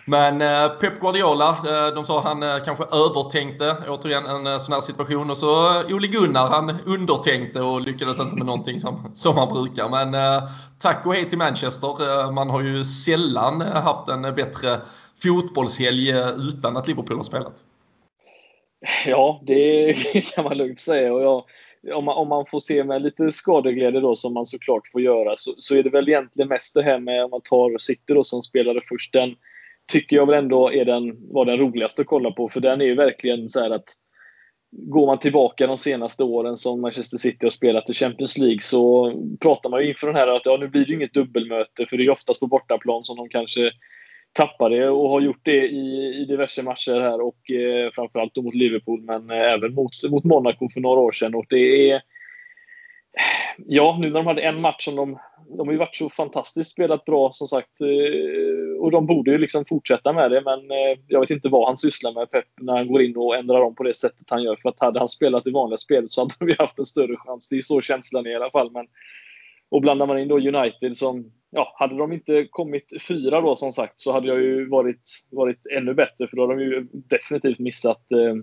Men 0.10 0.42
eh, 0.42 0.70
Pep 0.70 1.00
Guardiola, 1.00 1.50
eh, 1.50 1.96
de 1.96 2.06
sa 2.06 2.22
han 2.22 2.44
eh, 2.44 2.58
kanske 2.66 2.84
övertänkte 2.84 3.76
återigen 3.88 4.26
en 4.26 4.60
sån 4.60 4.74
här 4.74 4.82
situation. 4.82 5.32
Och 5.32 5.38
så 5.38 5.84
Ole 5.90 6.08
Gunnar, 6.08 6.48
han 6.48 6.76
undertänkte 6.86 7.62
och 7.62 7.82
lyckades 7.82 8.20
inte 8.20 8.36
med 8.36 8.46
någonting 8.46 8.80
som, 8.80 9.12
som 9.14 9.38
han 9.38 9.54
brukar. 9.54 9.90
Men 9.90 10.16
tack 10.80 11.06
och 11.06 11.14
hej 11.14 11.30
till 11.30 11.38
Manchester. 11.38 12.32
man 12.32 12.50
har 12.50 12.62
ju 12.62 12.84
sällan 12.84 13.62
haft 13.62 14.10
en 14.10 14.22
bättre 14.22 14.78
fotbollshelg 15.24 16.10
utan 16.50 16.78
att 16.78 16.88
Liverpool 16.88 17.18
har 17.18 17.24
spelat. 17.24 17.64
Ja, 19.06 19.42
det 19.44 19.94
kan 20.36 20.44
man 20.44 20.58
lugnt 20.58 20.80
säga. 20.80 21.14
Och 21.14 21.24
jag, 21.24 21.44
om, 21.98 22.06
man, 22.06 22.16
om 22.16 22.28
man 22.28 22.46
får 22.46 22.60
se 22.60 22.84
med 22.84 23.02
lite 23.02 23.32
skadeglädje 23.32 24.00
då, 24.00 24.16
som 24.16 24.34
man 24.34 24.46
såklart 24.46 24.88
får 24.88 25.02
göra, 25.02 25.34
så, 25.38 25.54
så 25.58 25.76
är 25.76 25.84
det 25.84 25.90
väl 25.90 26.10
egentligen 26.10 26.50
mest 26.50 26.74
det 26.74 26.84
här 26.84 27.00
med, 27.00 27.24
om 27.24 27.30
man 27.30 27.42
tar 27.42 27.78
City 27.78 28.14
då 28.14 28.24
som 28.24 28.42
spelade 28.42 28.82
först, 28.90 29.14
den 29.14 29.36
tycker 29.88 30.16
jag 30.16 30.26
väl 30.26 30.44
ändå 30.44 30.72
är 30.74 30.86
den, 30.86 31.34
var 31.34 31.46
den 31.46 31.58
roligaste 31.58 32.02
att 32.02 32.08
kolla 32.08 32.32
på, 32.32 32.50
för 32.50 32.60
den 32.60 32.82
är 32.82 32.86
ju 32.86 32.96
verkligen 32.96 33.50
så 33.50 33.60
här 33.60 33.72
att 33.72 33.90
Går 34.72 35.06
man 35.06 35.20
tillbaka 35.20 35.68
de 35.68 35.78
senaste 35.78 36.24
åren 36.24 36.58
som 36.58 36.82
Manchester 36.82 37.18
City 37.18 37.46
har 37.46 37.50
spelat 37.50 37.90
i 37.90 37.94
Champions 37.94 38.38
League 38.38 38.62
så 38.62 39.14
pratar 39.40 39.70
man 39.70 39.82
ju 39.82 39.90
inför 39.90 40.08
den 40.08 40.16
här 40.16 40.28
att 40.28 40.46
ja, 40.46 40.58
nu 40.58 40.68
blir 40.68 40.86
det 40.86 40.94
inget 40.94 41.14
dubbelmöte 41.14 41.86
för 41.90 41.98
det 41.98 42.04
är 42.04 42.10
oftast 42.10 42.40
på 42.40 42.48
bortaplan 42.48 43.04
som 43.04 43.18
de 43.18 43.30
kanske 43.30 43.72
tappar 44.34 44.70
det 44.70 44.90
och 44.90 45.10
har 45.10 45.22
gjort 45.22 45.40
det 45.44 45.68
i, 45.68 46.16
i 46.22 46.26
diverse 46.26 46.64
matcher 46.64 47.02
här 47.02 47.22
och 47.22 47.52
eh, 47.52 47.92
framförallt 47.94 48.36
då 48.36 48.42
mot 48.42 48.56
Liverpool 48.56 49.02
men 49.02 49.30
eh, 49.30 49.54
även 49.54 49.74
mot, 49.74 49.92
mot 50.10 50.24
Monaco 50.24 50.70
för 50.70 50.82
några 50.82 51.00
år 51.00 51.12
sedan. 51.12 51.36
Och 51.36 51.46
det 51.50 51.92
är... 51.92 52.02
Ja, 53.58 53.98
nu 54.02 54.08
när 54.08 54.20
de 54.20 54.28
hade 54.28 54.42
en 54.42 54.62
match 54.62 54.86
som 54.86 54.96
de... 54.96 55.20
De 55.50 55.68
har 55.68 55.72
ju 55.72 55.78
varit 55.78 55.96
så 55.96 56.10
fantastiskt 56.10 56.72
spelat 56.72 57.06
bra 57.06 57.32
som 57.32 57.48
sagt 57.48 57.82
eh, 57.82 58.82
och 58.82 58.92
de 58.92 59.06
borde 59.06 59.32
ju 59.32 59.38
liksom 59.38 59.66
fortsätta 59.66 60.14
med 60.14 60.32
det 60.32 60.42
men 60.42 60.72
eh, 60.72 61.00
jag 61.08 61.20
vet 61.20 61.30
inte 61.30 61.50
vad 61.50 61.68
han 61.68 61.78
sysslar 61.78 62.14
med 62.14 62.32
Pep 62.32 62.46
när 62.62 62.78
han 62.78 62.88
går 62.88 63.02
in 63.02 63.18
och 63.18 63.36
ändrar 63.36 63.62
om 63.62 63.76
på 63.76 63.84
det 63.84 63.98
sättet 63.98 64.30
han 64.30 64.44
gör 64.44 64.56
för 64.56 64.70
att 64.70 64.80
hade 64.80 65.00
han 65.00 65.08
spelat 65.08 65.48
i 65.48 65.52
vanliga 65.52 65.78
spelet 65.78 66.12
så 66.12 66.22
hade 66.22 66.34
vi 66.40 66.56
haft 66.60 66.80
en 66.80 66.86
större 66.86 67.18
chans. 67.18 67.50
Det 67.50 67.54
är 67.54 67.58
ju 67.58 67.64
så 67.64 67.82
känslan 67.82 68.26
är 68.26 68.30
i 68.30 68.36
alla 68.36 68.52
fall 68.52 68.72
men 68.72 68.88
och 69.70 69.82
blandar 69.82 70.06
man 70.06 70.20
in 70.20 70.28
då 70.28 70.38
United 70.38 70.98
som 70.98 71.32
ja, 71.50 71.76
hade 71.80 71.98
de 71.98 72.14
inte 72.14 72.48
kommit 72.50 72.94
fyra 73.08 73.42
då 73.42 73.56
som 73.56 73.72
sagt 73.72 74.00
så 74.00 74.14
hade 74.14 74.28
jag 74.28 74.42
ju 74.42 74.70
varit, 74.70 75.26
varit 75.30 75.68
ännu 75.78 75.94
bättre 75.94 76.28
för 76.28 76.38
då 76.38 76.42
hade 76.48 76.54
de 76.54 76.64
ju 76.64 76.88
definitivt 76.92 77.60
missat 77.60 78.12
eh, 78.12 78.36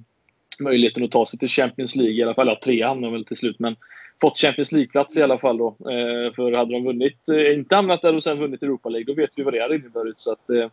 möjligheten 0.60 1.04
att 1.04 1.10
ta 1.10 1.26
sig 1.26 1.38
till 1.38 1.48
Champions 1.48 1.96
League 1.96 2.14
i 2.14 2.22
alla 2.22 2.34
fall. 2.34 2.48
Ja, 2.48 2.58
tre 2.64 2.82
hamnade 2.84 3.12
väl 3.12 3.24
till 3.24 3.36
slut 3.36 3.58
men 3.58 3.76
fått 4.20 4.38
Champions 4.38 4.72
League-plats 4.72 5.16
i 5.16 5.22
alla 5.22 5.38
fall 5.38 5.58
då. 5.58 5.66
Eh, 5.66 6.34
för 6.34 6.56
hade 6.56 6.72
de 6.72 6.84
vunnit, 6.84 7.28
eh, 7.28 7.54
inte 7.54 7.76
hamnat 7.76 8.02
där 8.02 8.14
och 8.14 8.22
sen 8.22 8.38
vunnit 8.38 8.62
Europa 8.62 8.88
League, 8.88 9.14
då 9.14 9.20
vet 9.20 9.30
vi 9.36 9.42
vad 9.42 9.54
det 9.54 9.62
hade 9.62 9.76
inneburit. 9.76 10.18
Så 10.18 10.32
att 10.32 10.50
eh, 10.50 10.68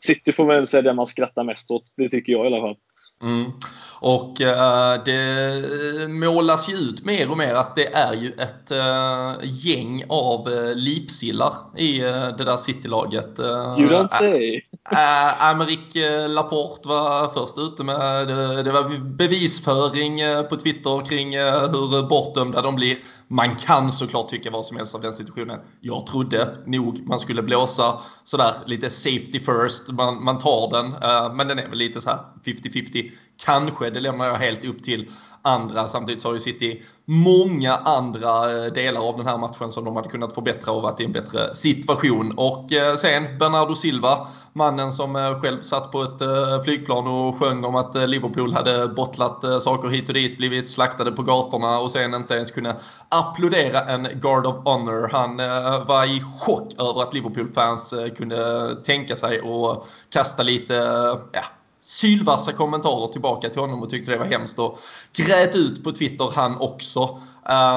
City 0.00 0.32
får 0.32 0.46
väl 0.46 0.66
säga 0.66 0.82
det 0.82 0.94
man 0.94 1.06
skrattar 1.06 1.44
mest 1.44 1.70
åt. 1.70 1.94
Det 1.96 2.08
tycker 2.08 2.32
jag 2.32 2.44
i 2.44 2.46
alla 2.46 2.60
fall. 2.60 2.76
Mm. 3.22 3.52
Och 4.00 4.40
uh, 4.40 5.04
det 5.04 6.08
målas 6.08 6.70
ju 6.70 6.74
ut 6.74 7.04
mer 7.04 7.30
och 7.30 7.38
mer 7.38 7.54
att 7.54 7.76
det 7.76 7.94
är 7.94 8.14
ju 8.14 8.28
ett 8.28 8.72
uh, 8.72 9.38
gäng 9.42 10.04
av 10.08 10.48
uh, 10.48 10.74
lipsillar 10.74 11.52
i 11.76 11.98
det 11.98 12.44
där 12.44 12.56
Citylaget. 12.56 13.38
Uh, 13.40 13.80
you 13.80 13.88
don't 13.88 14.08
say. 14.08 14.60
Eh, 14.90 15.42
Amerik 15.50 15.96
eh, 15.96 16.28
Laporte 16.28 16.88
var 16.88 17.28
först 17.28 17.58
ute 17.58 17.84
med 17.84 18.28
det, 18.28 18.62
det 18.62 18.72
var 18.72 18.98
bevisföring 18.98 20.20
eh, 20.20 20.42
på 20.42 20.56
Twitter 20.56 21.06
kring 21.06 21.38
hur 21.38 22.08
bortdömda 22.08 22.62
de 22.62 22.74
blir. 22.74 22.96
Man 23.28 23.56
kan 23.56 23.92
såklart 23.92 24.28
tycka 24.28 24.50
vad 24.50 24.66
som 24.66 24.76
helst 24.76 24.94
av 24.94 25.00
den 25.00 25.12
situationen. 25.12 25.60
Jag 25.80 26.06
trodde 26.06 26.58
nog 26.66 27.08
man 27.08 27.20
skulle 27.20 27.42
blåsa 27.42 28.00
sådär 28.24 28.54
lite 28.66 28.90
safety 28.90 29.40
first. 29.40 29.92
Man, 29.92 30.24
man 30.24 30.38
tar 30.38 30.70
den, 30.70 30.86
eh, 30.86 31.34
men 31.34 31.48
den 31.48 31.58
är 31.58 31.68
väl 31.68 31.78
lite 31.78 32.00
så 32.00 32.10
här 32.10 32.20
50-50 32.44 33.10
Kanske, 33.44 33.90
det 33.90 34.00
lämnar 34.00 34.24
jag 34.24 34.34
helt 34.34 34.64
upp 34.64 34.82
till 34.82 35.10
andra. 35.42 35.88
Samtidigt 35.88 36.22
så 36.22 36.28
har 36.28 36.34
ju 36.34 36.40
City 36.40 36.82
många 37.04 37.76
andra 37.76 38.64
eh, 38.64 38.72
delar 38.72 39.08
av 39.08 39.16
den 39.16 39.26
här 39.26 39.38
matchen 39.38 39.72
som 39.72 39.84
de 39.84 39.96
hade 39.96 40.08
kunnat 40.08 40.34
förbättra 40.34 40.72
och 40.72 40.82
varit 40.82 41.00
i 41.00 41.04
en 41.04 41.12
bättre 41.12 41.54
situation. 41.54 42.32
Och 42.36 42.72
uh, 42.72 42.94
sen 42.96 43.38
Bernardo 43.38 43.74
Silva, 43.74 44.26
mannen 44.52 44.92
som 44.92 45.16
uh, 45.16 45.40
själv 45.40 45.60
satt 45.60 45.92
på 45.92 46.02
ett 46.02 46.22
flygplan 46.64 47.06
och 47.06 47.38
sjöng 47.38 47.64
om 47.64 47.74
att 47.74 47.94
Liverpool 48.08 48.52
hade 48.52 48.88
bottlat 48.88 49.62
saker 49.62 49.88
hit 49.88 50.08
och 50.08 50.14
dit, 50.14 50.38
blivit 50.38 50.70
slaktade 50.70 51.12
på 51.12 51.22
gatorna 51.22 51.78
och 51.78 51.90
sen 51.90 52.14
inte 52.14 52.34
ens 52.34 52.50
kunde 52.50 52.76
applådera 53.18 53.80
en 53.80 54.08
Guard 54.20 54.46
of 54.46 54.56
Honor. 54.64 55.08
Han 55.12 55.40
eh, 55.40 55.86
var 55.86 56.04
i 56.04 56.22
chock 56.40 56.72
över 56.78 57.02
att 57.02 57.14
Liverpool-fans 57.14 57.92
eh, 57.92 58.08
kunde 58.08 58.76
tänka 58.84 59.16
sig 59.16 59.38
att 59.38 59.88
kasta 60.10 60.42
lite 60.42 60.76
eh, 60.76 61.18
ja, 61.32 61.42
sylvassa 61.80 62.52
kommentarer 62.52 63.12
tillbaka 63.12 63.48
till 63.48 63.60
honom 63.60 63.82
och 63.82 63.90
tyckte 63.90 64.10
det 64.10 64.18
var 64.18 64.26
hemskt 64.26 64.58
och 64.58 64.78
grät 65.12 65.56
ut 65.56 65.84
på 65.84 65.92
Twitter 65.92 66.32
han 66.34 66.56
också. 66.60 67.20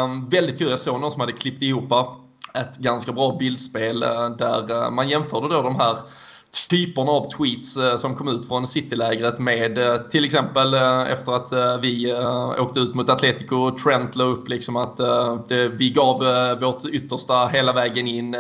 Um, 0.03 0.29
väldigt 0.29 0.57
kul, 0.57 0.69
jag 0.69 0.79
såg 0.79 1.00
någon 1.00 1.12
som 1.12 1.21
hade 1.21 1.33
klippt 1.33 1.62
ihop 1.62 1.91
ett 2.53 2.77
ganska 2.77 3.12
bra 3.12 3.36
bildspel 3.39 4.00
där 4.00 4.91
man 4.91 5.10
jämförde 5.10 5.55
då 5.55 5.62
de 5.62 5.75
här 5.75 5.98
typerna 6.51 7.12
av 7.12 7.29
tweets 7.29 7.77
eh, 7.77 7.96
som 7.96 8.15
kom 8.15 8.27
ut 8.27 8.48
från 8.48 8.67
Citylägret 8.67 9.39
med 9.39 9.77
eh, 9.77 9.98
till 9.98 10.25
exempel 10.25 10.74
eh, 10.74 11.12
efter 11.12 11.31
att 11.31 11.81
vi 11.84 12.13
åkte 12.60 12.79
ut 12.79 12.93
mot 12.93 13.10
Atletico 13.10 13.55
och 13.55 13.77
Trent 13.77 14.15
la 14.15 14.24
upp 14.24 14.50
liksom 14.50 14.75
att 14.75 14.98
det, 15.48 15.67
vi 15.67 15.89
gav 15.89 16.17
vårt 16.62 16.86
yttersta 16.86 17.48
hela 17.48 17.74
vägen 17.74 18.08
in 18.08 18.36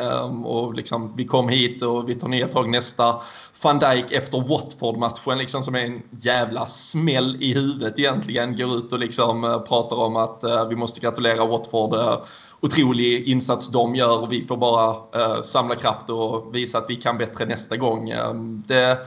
och 0.45 0.73
liksom 0.73 1.13
vi 1.15 1.25
kom 1.25 1.49
hit 1.49 1.81
och 1.81 2.09
vi 2.09 2.15
tar 2.15 2.27
nya 2.27 2.47
tag 2.47 2.69
nästa 2.69 3.15
van 3.63 3.79
Dijk 3.79 4.11
efter 4.11 4.39
Watford-matchen 4.39 5.37
liksom 5.37 5.63
som 5.63 5.75
är 5.75 5.85
en 5.85 6.01
jävla 6.21 6.65
smäll 6.65 7.37
i 7.39 7.53
huvudet 7.53 7.99
egentligen 7.99 8.55
går 8.55 8.77
ut 8.77 8.93
och 8.93 8.99
liksom 8.99 9.63
pratar 9.67 9.95
om 9.95 10.15
att 10.15 10.43
vi 10.69 10.75
måste 10.75 10.99
gratulera 10.99 11.45
Watford. 11.45 12.21
Otrolig 12.61 13.27
insats 13.27 13.67
de 13.67 13.95
gör 13.95 14.21
och 14.21 14.31
vi 14.31 14.45
får 14.45 14.57
bara 14.57 14.95
eh, 15.21 15.41
samla 15.41 15.75
kraft 15.75 16.09
och 16.09 16.55
visa 16.55 16.77
att 16.77 16.89
vi 16.89 16.95
kan 16.95 17.17
bättre 17.17 17.45
nästa 17.45 17.77
gång. 17.77 18.09
Ehm, 18.09 18.63
det, 18.67 18.97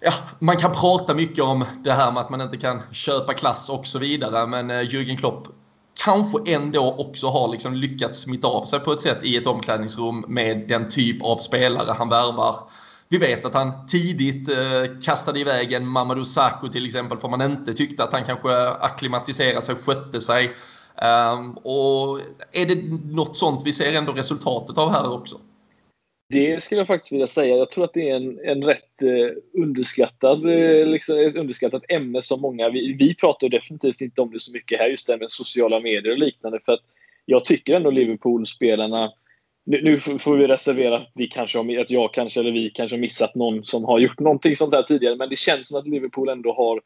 ja, 0.00 0.12
man 0.38 0.56
kan 0.56 0.72
prata 0.72 1.14
mycket 1.14 1.44
om 1.44 1.64
det 1.84 1.92
här 1.92 2.12
med 2.12 2.20
att 2.20 2.30
man 2.30 2.40
inte 2.40 2.56
kan 2.56 2.82
köpa 2.90 3.34
klass 3.34 3.70
och 3.70 3.86
så 3.86 3.98
vidare 3.98 4.46
men 4.46 4.70
eh, 4.70 4.80
Jürgen 4.80 5.16
Klopp 5.16 5.48
kanske 6.04 6.38
ändå 6.46 6.94
också 6.98 7.26
har 7.26 7.48
liksom 7.48 7.74
lyckats 7.74 8.20
smitta 8.20 8.48
av 8.48 8.64
sig 8.64 8.80
på 8.80 8.92
ett 8.92 9.00
sätt 9.00 9.18
i 9.22 9.36
ett 9.36 9.46
omklädningsrum 9.46 10.24
med 10.28 10.68
den 10.68 10.88
typ 10.88 11.22
av 11.22 11.36
spelare 11.36 11.92
han 11.92 12.08
värvar 12.08 12.56
vi 13.08 13.18
vet 13.18 13.44
att 13.44 13.54
han 13.54 13.86
tidigt 13.86 14.48
eh, 14.48 15.00
kastade 15.02 15.40
iväg 15.40 15.72
en 15.72 15.86
Mamadou 15.86 16.24
Sakho 16.24 16.68
till 16.68 16.86
exempel 16.86 17.18
för 17.18 17.28
man 17.28 17.42
inte 17.42 17.74
tyckte 17.74 18.04
att 18.04 18.12
han 18.12 18.24
kanske 18.24 18.68
akklimatiserade 18.68 19.62
sig, 19.62 19.74
skötte 19.74 20.20
sig. 20.20 20.56
Ehm, 21.02 21.52
och 21.52 22.20
är 22.52 22.66
det 22.66 22.78
något 23.14 23.36
sånt 23.36 23.62
vi 23.66 23.72
ser 23.72 23.98
ändå 23.98 24.12
resultatet 24.12 24.78
av 24.78 24.90
här 24.92 25.12
också? 25.12 25.40
Det 26.30 26.62
skulle 26.62 26.80
jag 26.80 26.86
faktiskt 26.86 27.12
vilja 27.12 27.26
säga. 27.26 27.56
Jag 27.56 27.70
tror 27.70 27.84
att 27.84 27.94
det 27.94 28.10
är 28.10 28.16
en, 28.16 28.38
en 28.44 28.64
rätt 28.64 29.02
eh, 29.02 29.62
underskattad, 29.62 30.44
eh, 30.46 30.86
liksom, 30.86 31.18
ett 31.18 31.36
underskattat 31.36 31.82
ämne 31.88 32.22
som 32.22 32.40
många... 32.40 32.70
Vi, 32.70 32.92
vi 32.92 33.14
pratar 33.14 33.48
definitivt 33.48 34.00
inte 34.00 34.20
om 34.20 34.30
det 34.30 34.40
så 34.40 34.52
mycket 34.52 34.78
här, 34.78 34.88
just 34.88 35.06
det 35.06 35.12
här 35.12 35.20
med 35.20 35.30
sociala 35.30 35.80
medier 35.80 36.12
och 36.12 36.18
liknande. 36.18 36.60
För 36.64 36.72
att 36.72 36.80
jag 37.24 37.44
tycker 37.44 37.74
ändå 37.74 37.90
Liverpool-spelarna... 37.90 39.12
Nu, 39.66 39.82
nu 39.82 40.18
får 40.18 40.36
vi 40.36 40.46
reservera 40.46 40.96
att, 40.96 41.12
vi 41.14 41.26
kanske 41.26 41.58
har, 41.58 41.78
att 41.78 41.90
jag 41.90 42.14
kanske, 42.14 42.40
eller 42.40 42.52
vi 42.52 42.70
kanske 42.70 42.96
har 42.96 43.00
missat 43.00 43.34
någon 43.34 43.64
som 43.64 43.84
har 43.84 43.98
gjort 43.98 44.20
någonting 44.20 44.56
sånt 44.56 44.74
här 44.74 44.82
tidigare. 44.82 45.16
Men 45.16 45.28
det 45.28 45.36
känns 45.36 45.68
som 45.68 45.78
att 45.78 45.88
Liverpool 45.88 46.28
ändå 46.28 46.52
har 46.52 46.80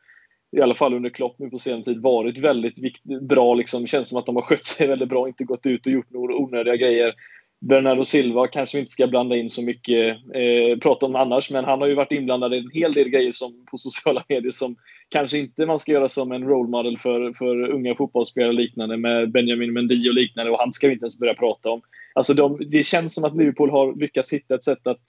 i 0.56 0.60
alla 0.60 0.74
fall 0.74 0.94
under 0.94 1.10
Klopp 1.10 1.38
nu 1.38 1.50
på 1.50 1.58
senare 1.58 1.82
tid 1.82 2.02
varit 2.02 2.38
väldigt 2.38 2.78
vikt, 2.78 3.02
bra. 3.20 3.54
Liksom. 3.54 3.82
Det 3.82 3.88
känns 3.88 4.08
som 4.08 4.18
att 4.18 4.26
de 4.26 4.36
har 4.36 4.42
skött 4.42 4.64
sig 4.64 4.86
väldigt 4.86 5.08
bra, 5.08 5.28
inte 5.28 5.44
gått 5.44 5.66
ut 5.66 5.86
och 5.86 5.92
gjort 5.92 6.10
några 6.10 6.34
onödiga 6.34 6.76
grejer. 6.76 7.14
Bernardo 7.60 8.04
Silva 8.04 8.46
kanske 8.46 8.76
vi 8.76 8.80
inte 8.80 8.92
ska 8.92 9.06
blanda 9.06 9.36
in 9.36 9.50
så 9.50 9.62
mycket, 9.62 10.16
eh, 10.34 10.78
prata 10.78 11.06
om 11.06 11.16
annars, 11.16 11.50
men 11.50 11.64
han 11.64 11.80
har 11.80 11.88
ju 11.88 11.94
varit 11.94 12.12
inblandad 12.12 12.54
i 12.54 12.58
en 12.58 12.70
hel 12.70 12.92
del 12.92 13.08
grejer 13.08 13.32
som, 13.32 13.66
på 13.70 13.78
sociala 13.78 14.24
medier 14.28 14.50
som 14.50 14.76
kanske 15.08 15.38
inte 15.38 15.66
man 15.66 15.78
ska 15.78 15.92
göra 15.92 16.08
som 16.08 16.32
en 16.32 16.44
role 16.44 16.70
model 16.70 16.98
för, 16.98 17.32
för 17.32 17.70
unga 17.70 17.94
fotbollsspelare 17.94 18.48
och 18.48 18.54
liknande 18.54 18.96
med 18.96 19.30
Benjamin 19.30 19.72
Mendy 19.72 20.08
och 20.08 20.14
liknande 20.14 20.52
och 20.52 20.58
han 20.58 20.72
ska 20.72 20.86
vi 20.86 20.92
inte 20.92 21.04
ens 21.04 21.18
börja 21.18 21.34
prata 21.34 21.70
om. 21.70 21.82
Alltså 22.14 22.34
de, 22.34 22.58
det 22.66 22.82
känns 22.82 23.14
som 23.14 23.24
att 23.24 23.36
Liverpool 23.36 23.70
har 23.70 23.94
lyckats 23.94 24.32
hitta 24.32 24.54
ett 24.54 24.64
sätt 24.64 24.86
att 24.86 25.02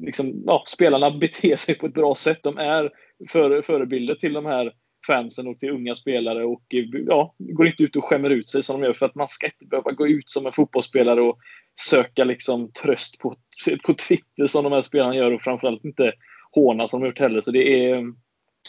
liksom, 0.00 0.42
ja, 0.46 0.62
spelarna 0.66 1.10
beter 1.10 1.56
sig 1.56 1.74
på 1.74 1.86
ett 1.86 1.94
bra 1.94 2.14
sätt. 2.14 2.42
De 2.42 2.58
är 2.58 2.90
för, 3.28 3.62
förebilder 3.62 4.14
till 4.14 4.32
de 4.32 4.46
här 4.46 4.72
fansen 5.06 5.48
och 5.48 5.58
till 5.58 5.70
unga 5.70 5.94
spelare 5.94 6.44
och 6.44 6.62
ja, 7.06 7.34
går 7.38 7.66
inte 7.66 7.82
ut 7.82 7.96
och 7.96 8.04
skämmer 8.04 8.30
ut 8.30 8.50
sig 8.50 8.62
som 8.62 8.80
de 8.80 8.86
gör 8.86 8.92
för 8.92 9.06
att 9.06 9.14
man 9.14 9.28
ska 9.28 9.46
inte 9.46 9.64
behöva 9.64 9.92
gå 9.92 10.08
ut 10.08 10.30
som 10.30 10.46
en 10.46 10.52
fotbollsspelare 10.52 11.20
och 11.20 11.38
söka 11.80 12.24
liksom 12.24 12.72
tröst 12.72 13.18
på, 13.18 13.34
på 13.86 13.94
Twitter 13.94 14.46
som 14.46 14.64
de 14.64 14.72
här 14.72 14.82
spelarna 14.82 15.14
gör 15.14 15.32
och 15.32 15.42
framförallt 15.42 15.84
inte 15.84 16.12
håna 16.50 16.88
som 16.88 17.00
de 17.00 17.06
gjort 17.06 17.18
heller. 17.18 17.40
Så 17.40 17.50
det 17.50 17.90
är, 17.90 18.02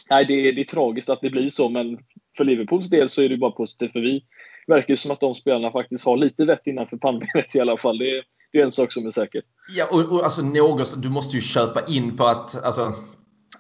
nej, 0.10 0.26
det 0.26 0.34
är, 0.34 0.54
det 0.54 0.62
är 0.62 0.66
tragiskt 0.66 1.10
att 1.10 1.22
det 1.22 1.30
blir 1.30 1.50
så, 1.50 1.70
men 1.70 1.98
för 2.38 2.46
Liverpools 2.46 2.90
del 2.90 3.10
så 3.10 3.22
är 3.22 3.30
det 3.30 3.38
bara 3.38 3.52
positivt 3.52 3.92
för 3.92 4.00
vi 4.00 4.24
verkar 4.68 4.96
som 4.96 5.12
att 5.12 5.20
de 5.20 5.36
spelarna 5.36 5.72
faktiskt 5.72 6.06
har 6.06 6.18
lite 6.18 6.46
vett 6.46 6.68
innanför 6.68 6.98
pannbenet 6.98 7.56
i 7.56 7.60
alla 7.60 7.78
fall. 7.78 7.98
Det 7.98 8.18
är, 8.18 8.24
det 8.52 8.60
är 8.60 8.64
en 8.64 8.72
sak 8.72 8.92
som 8.92 9.08
är 9.08 9.12
säker. 9.12 9.42
Ja, 9.76 9.88
och, 9.92 10.14
och 10.14 10.24
alltså 10.24 10.42
något, 10.42 11.04
du 11.04 11.10
måste 11.10 11.38
ju 11.38 11.42
köpa 11.42 11.86
in 11.86 12.18
på 12.18 12.26
att 12.26 12.64
alltså, 12.64 12.94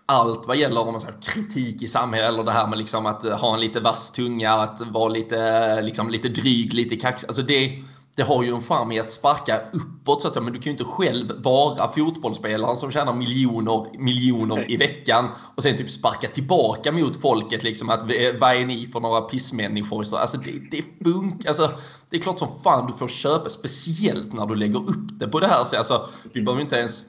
allt 0.10 0.48
vad 0.48 0.58
gäller 0.58 0.82
om 0.82 0.92
man 0.92 1.02
säger, 1.02 1.22
kritik 1.22 1.84
i 1.84 1.88
samhället 1.88 2.30
eller 2.30 2.44
det 2.44 2.52
här 2.52 2.68
med 2.68 2.78
liksom 2.78 3.06
att 3.06 3.24
ha 3.24 3.54
en 3.54 3.60
lite 3.60 3.80
vass 3.80 4.12
tunga, 4.12 4.54
att 4.54 4.82
vara 4.82 5.08
lite, 5.08 5.82
liksom, 5.82 6.10
lite 6.10 6.30
dryg, 6.30 6.74
lite 6.74 6.96
kaxig. 6.96 7.28
Alltså 7.28 7.42
det, 7.42 7.84
det 8.16 8.24
har 8.24 8.44
ju 8.44 8.50
en 8.56 8.62
charm 8.62 8.92
i 8.92 9.00
att 9.00 9.12
sparka 9.12 9.62
uppåt 9.74 10.22
så 10.22 10.28
att 10.28 10.34
säga, 10.34 10.44
men 10.44 10.54
du 10.54 10.60
kan 10.60 10.66
ju 10.66 10.72
inte 10.72 10.84
själv 10.84 11.44
vara 11.44 11.92
fotbollsspelaren 11.92 12.78
som 12.78 12.92
tjänar 12.92 13.14
miljoner, 13.14 14.00
miljoner 14.00 14.72
i 14.72 14.78
veckan 14.78 15.30
och 15.56 15.64
sen 15.64 15.78
typ 15.78 15.90
sparka 15.90 16.28
tillbaka 16.28 16.92
mot 16.92 17.22
folket 17.22 17.64
liksom 17.64 17.90
att 17.90 18.04
vad 18.40 18.56
är 18.56 18.66
ni 18.66 18.88
för 18.88 19.00
några 19.00 19.22
pissmänniskor? 19.22 20.04
Så, 20.04 20.18
alltså 20.18 20.38
det, 20.38 20.52
det 20.72 20.84
funkar, 21.04 21.50
alltså 21.50 21.72
det 22.10 22.18
är 22.18 22.22
klart 22.22 22.40
som 22.40 22.62
fan 22.64 22.88
du 22.88 22.94
får 22.94 23.08
köpa, 23.08 23.50
speciellt 23.50 24.34
när 24.34 24.46
du 24.46 24.56
lägger 24.56 24.80
upp 24.80 25.20
det 25.20 25.28
på 25.28 25.40
det 25.40 25.48
här 25.48 25.64
sättet. 25.64 25.78
Alltså, 25.78 26.08
vi 26.34 26.42
behöver 26.42 26.62
inte 26.62 26.76
ens 26.76 27.04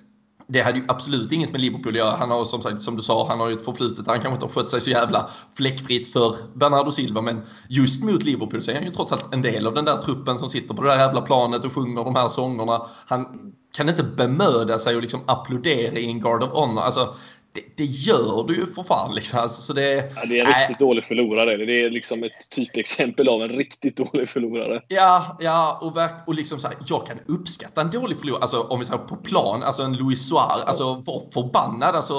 det 0.53 0.61
hade 0.61 0.79
ju 0.79 0.85
absolut 0.89 1.33
inget 1.33 1.53
med 1.53 1.61
Liverpool 1.61 1.93
att 1.93 1.99
göra. 1.99 2.17
Han 2.17 2.31
har 2.31 2.45
som 2.45 2.63
sagt, 2.63 2.83
som 2.83 2.97
du 2.97 3.03
sa, 3.03 3.29
han 3.29 3.41
har 3.41 3.49
ju 3.49 3.57
ett 3.57 3.65
förflutet. 3.65 4.07
Han 4.07 4.21
kanske 4.21 4.33
inte 4.33 4.45
har 4.45 4.51
skött 4.51 4.71
sig 4.71 4.81
så 4.81 4.91
jävla 4.91 5.29
fläckfritt 5.55 6.13
för 6.13 6.37
Bernardo 6.55 6.91
Silva, 6.91 7.21
men 7.21 7.43
just 7.69 8.05
mot 8.05 8.23
Liverpool 8.23 8.63
så 8.63 8.71
är 8.71 8.75
han 8.75 8.85
ju 8.85 8.91
trots 8.91 9.13
allt 9.13 9.35
en 9.35 9.43
del 9.43 9.67
av 9.67 9.75
den 9.75 9.85
där 9.85 9.97
truppen 10.03 10.39
som 10.39 10.51
sitter 10.51 10.75
på 10.75 10.83
det 10.83 10.89
där 10.89 10.99
jävla 10.99 11.21
planet 11.21 11.65
och 11.65 11.73
sjunger 11.73 12.05
de 12.05 12.15
här 12.15 12.29
sångerna. 12.29 12.87
Han 13.07 13.53
kan 13.73 13.89
inte 13.89 14.03
bemöda 14.03 14.79
sig 14.79 14.97
och 14.97 15.03
liksom 15.03 15.21
applådera 15.27 15.99
i 15.99 16.07
en 16.07 16.21
Guard 16.21 16.43
of 16.43 16.51
Honor. 16.51 16.83
Alltså, 16.83 17.15
det, 17.53 17.63
det, 17.77 17.85
gör 17.85 18.45
du 18.49 18.55
ju 18.55 18.67
för 18.67 18.83
fan. 18.83 19.15
Liksom. 19.15 19.41
Alltså, 19.41 19.63
så 19.63 19.73
det, 19.73 20.13
ja, 20.17 20.27
det 20.27 20.41
är 20.41 20.45
en 20.45 20.53
äh, 20.53 20.59
riktigt 20.59 20.79
dålig 20.79 21.05
förlorare. 21.05 21.57
Det 21.57 21.85
är 21.85 21.91
liksom 21.91 22.23
ett 22.23 22.51
typexempel 22.51 23.29
av 23.29 23.43
en 23.43 23.49
riktigt 23.49 23.97
dålig 23.97 24.29
förlorare. 24.29 24.83
Ja, 24.89 25.37
ja 25.41 25.79
och, 25.83 25.97
verk, 25.97 26.15
och 26.27 26.35
liksom 26.35 26.61
så 26.61 26.69
här, 26.69 26.77
jag 26.87 27.07
kan 27.07 27.19
uppskatta 27.27 27.81
en 27.81 27.91
dålig 27.91 28.19
förlorare. 28.19 28.43
Alltså 28.43 28.61
om 28.61 28.79
vi 28.79 28.85
säger 28.85 28.99
på 28.99 29.17
plan, 29.17 29.63
alltså 29.63 29.83
en 29.83 29.97
Luis 29.97 30.29
Suarez, 30.29 30.65
alltså 30.65 30.95
var 30.95 31.33
förbannad. 31.33 31.97
Alltså 31.97 32.15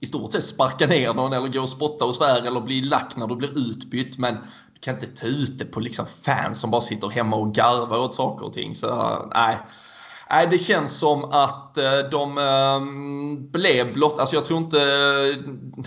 i 0.00 0.06
stort 0.06 0.32
sett 0.32 0.44
sparka 0.44 0.86
ner 0.86 1.14
någon 1.14 1.32
eller 1.32 1.48
gå 1.48 1.60
och 1.60 1.68
spotta 1.68 2.04
och 2.04 2.14
svära 2.14 2.46
eller 2.46 2.60
bli 2.60 2.80
lack 2.80 3.16
när 3.16 3.26
du 3.26 3.36
blir 3.36 3.70
utbytt. 3.70 4.18
Men 4.18 4.34
du 4.74 4.80
kan 4.80 4.94
inte 4.94 5.06
ta 5.06 5.26
ut 5.26 5.58
det 5.58 5.64
på 5.64 5.80
liksom 5.80 6.06
fans 6.24 6.60
som 6.60 6.70
bara 6.70 6.80
sitter 6.80 7.08
hemma 7.08 7.36
och 7.36 7.54
garvar 7.54 7.98
åt 7.98 8.14
saker 8.14 8.46
och 8.46 8.52
ting. 8.52 8.74
Så 8.74 9.18
nej. 9.34 9.58
Nej, 10.34 10.46
det 10.50 10.58
känns 10.58 10.98
som 10.98 11.24
att 11.24 11.78
eh, 11.78 11.98
de 12.10 12.38
ehm, 12.38 13.50
blev 13.50 13.92
blott... 13.92 14.20
Alltså 14.20 14.36
jag 14.36 14.44
tror 14.44 14.58
inte... 14.58 14.80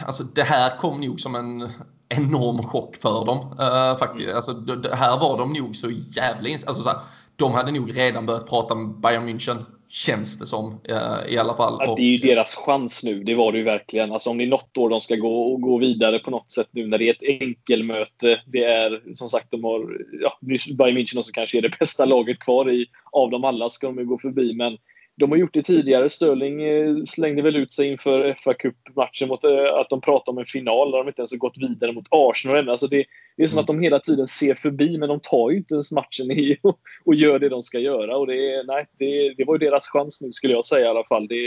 Alltså 0.05 0.23
det 0.23 0.43
här 0.43 0.77
kom 0.77 1.01
nog 1.01 1.19
som 1.19 1.35
en 1.35 1.69
enorm 2.09 2.63
chock 2.63 2.95
för 2.95 3.25
dem 3.25 3.37
uh, 3.59 3.97
faktiskt. 3.97 4.33
Alltså 4.33 4.53
det, 4.53 4.95
här 4.95 5.19
var 5.19 5.37
de 5.37 5.53
nog 5.53 5.75
så 5.75 5.89
jävla... 5.89 6.49
Alltså 6.49 6.83
så 6.83 6.89
här, 6.89 6.99
de 7.35 7.53
hade 7.53 7.71
nog 7.71 7.97
redan 7.97 8.25
börjat 8.25 8.49
prata 8.49 8.75
med 8.75 8.99
Bayern 8.99 9.29
München 9.29 9.65
Känns 9.89 10.39
det 10.39 10.47
som 10.47 10.81
eh, 10.83 11.33
i 11.33 11.37
alla 11.37 11.55
fall. 11.55 11.77
Ja, 11.79 11.95
det 11.95 12.01
är 12.01 12.11
ju 12.11 12.17
deras 12.17 12.55
chans 12.55 13.03
nu. 13.03 13.23
Det 13.23 13.35
var 13.35 13.51
det 13.51 13.57
ju 13.57 13.63
verkligen. 13.63 14.11
Alltså 14.11 14.29
om 14.29 14.37
det 14.37 14.43
är 14.43 14.47
något 14.47 14.77
år 14.77 14.89
de 14.89 15.01
ska 15.01 15.15
gå 15.15 15.53
och 15.53 15.61
gå 15.61 15.77
vidare 15.77 16.19
på 16.19 16.31
något 16.31 16.51
sätt 16.51 16.67
nu 16.71 16.87
när 16.87 16.97
det 16.97 17.09
är 17.09 17.13
ett 17.13 17.41
enkelmöte. 17.41 18.41
Det 18.45 18.63
är 18.63 19.01
som 19.15 19.29
sagt, 19.29 19.51
de 19.51 19.63
har 19.63 19.97
ja, 20.21 20.37
Bayern 20.77 20.97
München 20.97 21.23
som 21.23 21.33
kanske 21.33 21.57
är 21.57 21.61
det 21.61 21.79
bästa 21.79 22.05
laget 22.05 22.39
kvar 22.39 22.71
i 22.71 22.85
av 23.11 23.29
dem 23.29 23.43
alla 23.43 23.69
ska 23.69 23.87
de 23.87 23.97
ju 23.97 24.05
gå 24.05 24.17
förbi. 24.17 24.53
Men 24.53 24.77
de 25.19 25.31
har 25.31 25.37
gjort 25.37 25.53
det 25.53 25.63
tidigare. 25.63 26.09
Sterling 26.09 26.63
eh, 26.63 26.95
slängde 27.05 27.41
väl 27.41 27.55
ut 27.55 27.73
sig 27.73 27.87
inför 27.87 28.35
fa 28.43 28.53
Cup-matchen 28.53 29.27
mot 29.27 29.43
eh, 29.43 29.73
att 29.73 29.89
de 29.89 30.01
pratade 30.01 30.31
om 30.31 30.37
en 30.37 30.45
final 30.45 30.91
där 30.91 30.97
de 30.97 31.07
inte 31.07 31.21
ens 31.21 31.31
har 31.31 31.37
gått 31.37 31.57
vidare 31.57 31.91
mot 31.91 32.07
Arsenal. 32.11 32.69
Alltså 32.69 32.87
det, 32.87 33.05
det 33.37 33.43
är 33.43 33.47
som 33.47 33.55
mm. 33.55 33.61
att 33.61 33.67
de 33.67 33.79
hela 33.79 33.99
tiden 33.99 34.27
ser 34.27 34.55
förbi, 34.55 34.97
men 34.97 35.09
de 35.09 35.19
tar 35.19 35.49
ju 35.49 35.57
inte 35.57 35.73
ens 35.73 35.91
matchen 35.91 36.31
i 36.31 36.57
och, 36.63 36.79
och 37.05 37.15
gör 37.15 37.39
det 37.39 37.49
de 37.49 37.63
ska 37.63 37.79
göra. 37.79 38.17
Och 38.17 38.27
det, 38.27 38.63
nej, 38.67 38.85
det, 38.99 39.33
det 39.37 39.45
var 39.45 39.55
ju 39.55 39.59
deras 39.59 39.87
chans 39.87 40.21
nu, 40.21 40.31
skulle 40.31 40.53
jag 40.53 40.65
säga 40.65 40.85
i 40.85 40.89
alla 40.89 41.03
fall. 41.03 41.27
Det, 41.27 41.43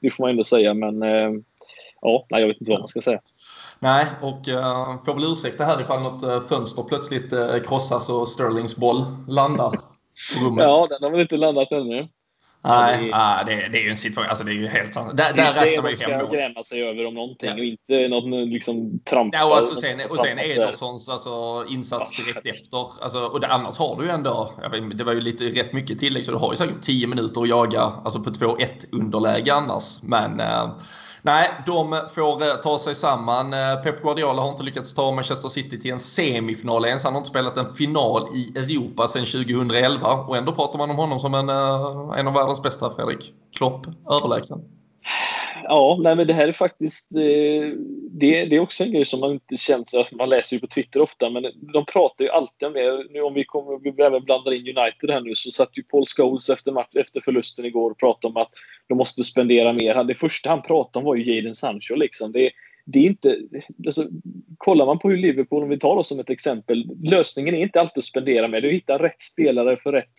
det 0.00 0.10
får 0.10 0.24
man 0.24 0.30
ändå 0.30 0.44
säga, 0.44 0.74
men 0.74 1.02
eh, 1.02 1.30
ja, 2.00 2.26
nej, 2.30 2.40
jag 2.40 2.48
vet 2.48 2.60
inte 2.60 2.70
vad 2.70 2.80
man 2.80 2.88
ska 2.88 3.00
säga. 3.00 3.20
Nej, 3.78 4.06
och 4.22 4.48
uh, 4.48 5.04
får 5.04 5.14
väl 5.14 5.32
ursäkta 5.32 5.64
här 5.64 5.80
ifall 5.80 6.02
något 6.02 6.24
uh, 6.24 6.40
fönster 6.40 6.82
plötsligt 6.82 7.32
uh, 7.32 7.58
krossas 7.68 8.10
och 8.10 8.28
Sterlings 8.28 8.76
boll 8.76 9.04
landar 9.28 9.70
på 9.70 10.44
rummet. 10.44 10.64
Ja, 10.64 10.86
den 10.90 11.02
har 11.02 11.10
väl 11.10 11.20
inte 11.20 11.36
landat 11.36 11.72
ännu. 11.72 12.08
Nej, 12.64 13.04
det, 13.04 13.10
ah, 13.14 13.44
det, 13.44 13.68
det, 13.72 13.78
är 13.78 13.82
ju 13.82 13.90
en 13.90 13.96
situation, 13.96 14.28
alltså 14.28 14.44
det 14.44 14.50
är 14.50 14.54
ju 14.54 14.66
helt 14.66 14.94
sant. 14.94 15.16
Där, 15.16 15.32
där 15.32 15.52
räknar 15.52 15.82
man 15.82 15.90
ju 15.90 15.96
hem 15.96 16.10
Det 16.10 16.26
ska 16.26 16.36
gräma 16.36 16.64
sig 16.64 16.82
över 16.82 17.06
om 17.06 17.14
någonting 17.14 17.48
ja. 17.48 17.54
och 17.54 17.64
inte 17.64 18.08
något 18.08 18.48
liksom 18.48 19.00
trampa. 19.10 19.36
Ja, 19.36 19.46
och, 19.46 19.56
alltså, 19.56 19.76
sen, 19.76 20.10
och 20.10 20.18
sen 20.18 20.38
Edersons 20.38 21.08
alltså, 21.08 21.64
insats 21.70 22.24
direkt 22.24 22.46
efter. 22.46 22.86
Alltså, 23.02 23.20
och 23.20 23.40
det, 23.40 23.46
annars 23.46 23.78
har 23.78 23.96
du 23.96 24.04
ju 24.04 24.10
ändå, 24.10 24.52
vet, 24.72 24.98
det 24.98 25.04
var 25.04 25.12
ju 25.12 25.20
lite 25.20 25.44
rätt 25.44 25.72
mycket 25.72 25.98
tillägg 25.98 26.24
så 26.24 26.32
du 26.32 26.38
har 26.38 26.52
ju 26.52 26.56
säkert 26.56 26.82
10 26.82 27.06
minuter 27.06 27.42
att 27.42 27.48
jaga 27.48 27.80
alltså 27.80 28.20
på 28.20 28.30
2-1 28.30 28.68
underläge 28.92 29.54
annars. 29.54 30.02
Men 30.02 30.40
äh, 30.40 30.76
Nej, 31.26 31.50
de 31.66 32.00
får 32.14 32.42
eh, 32.42 32.54
ta 32.62 32.78
sig 32.78 32.94
samman. 32.94 33.52
Eh, 33.52 33.76
Pep 33.82 34.02
Guardiola 34.02 34.42
har 34.42 34.48
inte 34.50 34.62
lyckats 34.62 34.94
ta 34.94 35.12
Manchester 35.12 35.48
City 35.48 35.78
till 35.78 35.92
en 35.92 36.00
semifinal 36.00 36.84
ens. 36.84 37.04
Han 37.04 37.12
har 37.12 37.20
inte 37.20 37.30
spelat 37.30 37.56
en 37.56 37.74
final 37.74 38.28
i 38.34 38.58
Europa 38.58 39.06
sedan 39.06 39.24
2011 39.24 40.12
och 40.12 40.36
ändå 40.36 40.52
pratar 40.52 40.78
man 40.78 40.90
om 40.90 40.96
honom 40.96 41.20
som 41.20 41.34
en, 41.34 41.48
eh, 41.48 42.18
en 42.18 42.26
av 42.26 42.34
världens 42.34 42.62
bästa, 42.62 42.90
Fredrik. 42.90 43.34
Klopp, 43.56 43.86
överlägsen. 44.10 44.58
Ja, 45.68 46.00
nej, 46.04 46.16
men 46.16 46.26
det 46.26 46.34
här 46.34 46.48
är 46.48 46.52
faktiskt... 46.52 47.12
Eh, 47.12 47.68
det, 48.10 48.44
det 48.44 48.56
är 48.56 48.60
också 48.60 48.84
en 48.84 48.92
grej 48.92 49.04
som 49.04 49.20
man 49.20 49.32
inte 49.32 49.56
känner... 49.56 49.98
Alltså, 49.98 50.16
man 50.16 50.28
läser 50.28 50.56
ju 50.56 50.60
på 50.60 50.66
Twitter 50.66 51.00
ofta, 51.00 51.30
men 51.30 51.42
de 51.72 51.86
pratar 51.86 52.24
ju 52.24 52.30
alltid 52.30 52.68
om 52.68 52.72
det. 52.74 53.04
Nu 53.10 53.20
om 53.20 53.34
vi, 53.34 53.44
kommer, 53.44 53.78
vi 53.78 54.02
även 54.02 54.24
blandar 54.24 54.54
in 54.54 54.78
United 54.78 55.10
här 55.10 55.20
nu 55.20 55.34
så 55.34 55.50
satt 55.50 55.78
ju 55.78 55.82
Paul 55.82 56.04
Scholes 56.06 56.50
efter, 56.50 56.72
match, 56.72 56.94
efter 56.94 57.20
förlusten 57.20 57.64
igår 57.64 57.90
och 57.90 57.98
pratade 57.98 58.32
om 58.32 58.36
att 58.42 58.50
de 58.88 58.98
måste 58.98 59.24
spendera 59.24 59.72
mer. 59.72 60.04
Det 60.04 60.14
första 60.14 60.50
han 60.50 60.62
pratade 60.62 60.98
om 60.98 61.04
var 61.04 61.14
ju 61.14 61.34
Jadon 61.34 61.54
Sancho. 61.54 61.94
Liksom. 61.94 62.32
Det, 62.32 62.50
det 62.86 62.98
är 62.98 63.04
inte... 63.04 63.40
Alltså, 63.86 64.08
kollar 64.58 64.86
man 64.86 64.98
på 64.98 65.10
hur 65.10 65.16
Liverpool, 65.16 65.62
om 65.62 65.68
vi 65.68 65.78
tar 65.78 65.96
oss 65.96 66.08
som 66.08 66.20
ett 66.20 66.30
exempel, 66.30 66.86
lösningen 67.02 67.54
är 67.54 67.62
inte 67.62 67.80
alltid 67.80 67.98
att 67.98 68.04
spendera 68.04 68.48
mer. 68.48 68.60
Du 68.60 68.70
hittar 68.70 68.98
rätt 68.98 69.22
spelare 69.22 69.76
för 69.76 69.92
rätt 69.92 70.14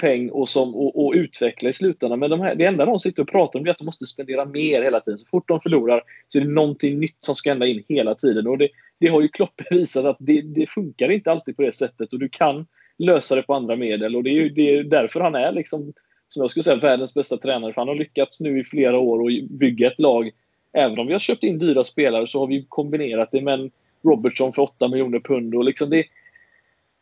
peng 0.00 0.30
och, 0.30 0.48
som, 0.48 0.76
och, 0.76 1.06
och 1.06 1.12
utveckla 1.14 1.70
i 1.70 1.72
slutändan. 1.72 2.18
Men 2.18 2.30
de 2.30 2.40
här, 2.40 2.54
det 2.54 2.64
enda 2.64 2.84
de 2.84 3.00
sitter 3.00 3.22
och 3.22 3.28
pratar 3.28 3.60
om 3.60 3.66
är 3.66 3.70
att 3.70 3.78
de 3.78 3.84
måste 3.84 4.06
spendera 4.06 4.44
mer 4.44 4.82
hela 4.82 5.00
tiden. 5.00 5.18
Så 5.18 5.26
fort 5.26 5.48
de 5.48 5.60
förlorar 5.60 6.02
så 6.28 6.38
är 6.38 6.42
det 6.42 6.50
någonting 6.50 7.00
nytt 7.00 7.16
som 7.20 7.34
ska 7.34 7.50
hända 7.50 7.66
in 7.66 7.84
hela 7.88 8.14
tiden. 8.14 8.46
Och 8.46 8.58
det, 8.58 8.68
det 9.00 9.08
har 9.08 9.22
ju 9.22 9.28
Klopp 9.28 9.60
visat 9.70 10.04
att 10.04 10.16
det, 10.20 10.40
det, 10.42 10.70
funkar 10.70 11.10
inte 11.10 11.30
alltid 11.30 11.56
på 11.56 11.62
det 11.62 11.72
sättet 11.72 12.12
och 12.12 12.18
du 12.18 12.28
kan 12.28 12.66
lösa 12.98 13.34
det 13.34 13.42
på 13.42 13.54
andra 13.54 13.76
medel. 13.76 14.16
Och 14.16 14.24
det 14.24 14.30
är 14.30 14.34
ju 14.34 14.48
det 14.48 14.74
är 14.74 14.84
därför 14.84 15.20
han 15.20 15.34
är 15.34 15.52
liksom 15.52 15.92
som 16.28 16.40
jag 16.40 16.50
skulle 16.50 16.64
säga, 16.64 16.76
världens 16.76 17.14
bästa 17.14 17.36
tränare. 17.36 17.72
För 17.72 17.80
han 17.80 17.88
har 17.88 17.94
lyckats 17.94 18.40
nu 18.40 18.60
i 18.60 18.64
flera 18.64 18.98
år 18.98 19.26
att 19.26 19.50
bygga 19.50 19.86
ett 19.86 19.98
lag. 19.98 20.30
Även 20.72 20.98
om 20.98 21.06
vi 21.06 21.12
har 21.12 21.20
köpt 21.20 21.44
in 21.44 21.58
dyra 21.58 21.84
spelare 21.84 22.26
så 22.26 22.40
har 22.40 22.46
vi 22.46 22.66
kombinerat 22.68 23.30
det 23.32 23.40
med 23.40 23.54
en 23.54 23.70
Robertson 24.04 24.52
för 24.52 24.62
8 24.62 24.88
miljoner 24.88 25.20
pund. 25.20 25.54
Och 25.54 25.64
liksom 25.64 25.90
det, 25.90 26.04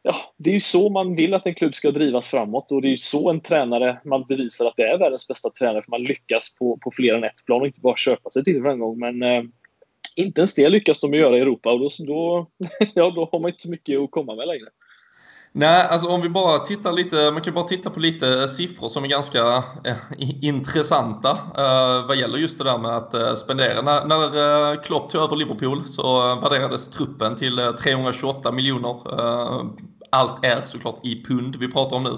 ja, 0.06 0.16
det 0.36 0.50
är 0.50 0.54
ju 0.54 0.60
så 0.60 0.90
man 0.90 1.16
vill 1.16 1.34
att 1.34 1.46
en 1.46 1.54
klubb 1.54 1.74
ska 1.74 1.90
drivas 1.90 2.26
framåt 2.26 2.72
och 2.72 2.82
det 2.82 2.88
är 2.88 2.90
ju 2.90 2.96
så 2.96 3.30
en 3.30 3.40
tränare 3.40 4.00
man 4.04 4.24
bevisar 4.28 4.66
att 4.66 4.74
det 4.76 4.82
är 4.82 4.98
världens 4.98 5.28
bästa 5.28 5.50
tränare 5.50 5.82
för 5.82 5.90
man 5.90 6.02
lyckas 6.02 6.54
på, 6.54 6.78
på 6.82 6.90
fler 6.90 7.14
än 7.14 7.24
ett 7.24 7.44
plan 7.46 7.60
och 7.60 7.66
inte 7.66 7.80
bara 7.80 7.96
köpa 7.96 8.30
sig 8.30 8.44
till 8.44 8.62
framgång. 8.62 8.98
Men 8.98 9.22
eh, 9.22 9.42
inte 10.16 10.40
ens 10.40 10.54
det 10.54 10.68
lyckas 10.68 11.00
de 11.00 11.14
göra 11.14 11.36
i 11.36 11.40
Europa 11.40 11.72
och 11.72 11.80
då, 11.80 11.90
då, 11.98 12.46
ja, 12.94 13.10
då 13.10 13.28
har 13.32 13.40
man 13.40 13.50
inte 13.50 13.62
så 13.62 13.70
mycket 13.70 14.00
att 14.00 14.10
komma 14.10 14.34
med 14.34 14.46
längre. 14.46 14.68
Nej, 15.58 15.86
alltså 15.90 16.08
om 16.08 16.20
vi 16.20 16.28
bara 16.28 16.58
tittar 16.58 16.92
lite, 16.92 17.30
man 17.30 17.42
kan 17.42 17.54
bara 17.54 17.64
titta 17.64 17.90
på 17.90 18.00
lite 18.00 18.40
eh, 18.40 18.46
siffror 18.46 18.88
som 18.88 19.04
är 19.04 19.08
ganska 19.08 19.64
eh, 19.84 19.96
intressanta 20.42 21.30
eh, 21.30 22.06
vad 22.06 22.16
gäller 22.16 22.38
just 22.38 22.58
det 22.58 22.64
där 22.64 22.78
med 22.78 22.96
att 22.96 23.14
eh, 23.14 23.34
spendera. 23.34 23.82
När, 23.82 24.04
när 24.04 24.72
eh, 24.72 24.80
Klopp 24.80 25.10
tog 25.10 25.22
över 25.22 25.36
Liverpool 25.36 25.84
så 25.84 26.30
eh, 26.30 26.40
värderades 26.40 26.88
truppen 26.88 27.36
till 27.36 27.58
eh, 27.58 27.70
328 27.70 28.52
miljoner. 28.52 28.96
Allt 30.10 30.44
är 30.44 30.64
såklart 30.64 31.00
i 31.02 31.24
pund 31.24 31.56
vi 31.56 31.68
pratar 31.68 31.96
om 31.96 32.02
nu. 32.02 32.10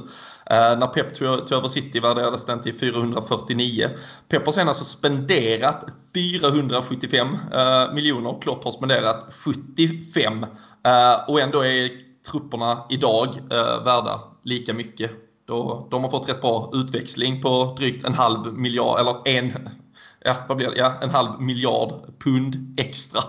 Eh, 0.50 0.78
när 0.78 0.86
Pep 0.86 1.14
tog, 1.14 1.52
över 1.52 1.68
City 1.68 2.00
värderades 2.00 2.46
den 2.46 2.62
till 2.62 2.74
449. 2.74 3.90
Pep 4.28 4.46
har 4.46 4.52
sen 4.52 4.68
alltså 4.68 4.84
spenderat 4.84 5.84
475 6.14 7.28
eh, 7.52 7.94
miljoner. 7.94 8.40
Klopp 8.40 8.64
har 8.64 8.72
spenderat 8.72 9.34
75. 9.44 10.42
Eh, 10.42 11.28
och 11.28 11.40
ändå 11.40 11.64
är 11.64 11.90
trupperna 12.30 12.84
idag 12.90 13.28
eh, 13.50 13.84
värda 13.84 14.20
lika 14.44 14.74
mycket. 14.74 15.10
Då, 15.46 15.88
de 15.90 16.04
har 16.04 16.10
fått 16.10 16.28
rätt 16.28 16.40
bra 16.40 16.70
utväxling 16.74 17.42
på 17.42 17.74
drygt 17.78 18.06
en 18.06 18.14
halv 18.14 18.58
miljard, 18.58 19.00
eller 19.00 19.28
en, 19.28 19.68
ja, 20.24 20.36
vad 20.48 20.56
blir 20.56 20.70
det? 20.70 20.76
Ja, 20.76 20.98
en 21.02 21.10
halv 21.10 21.40
miljard 21.40 21.92
pund 22.24 22.80
extra. 22.80 23.20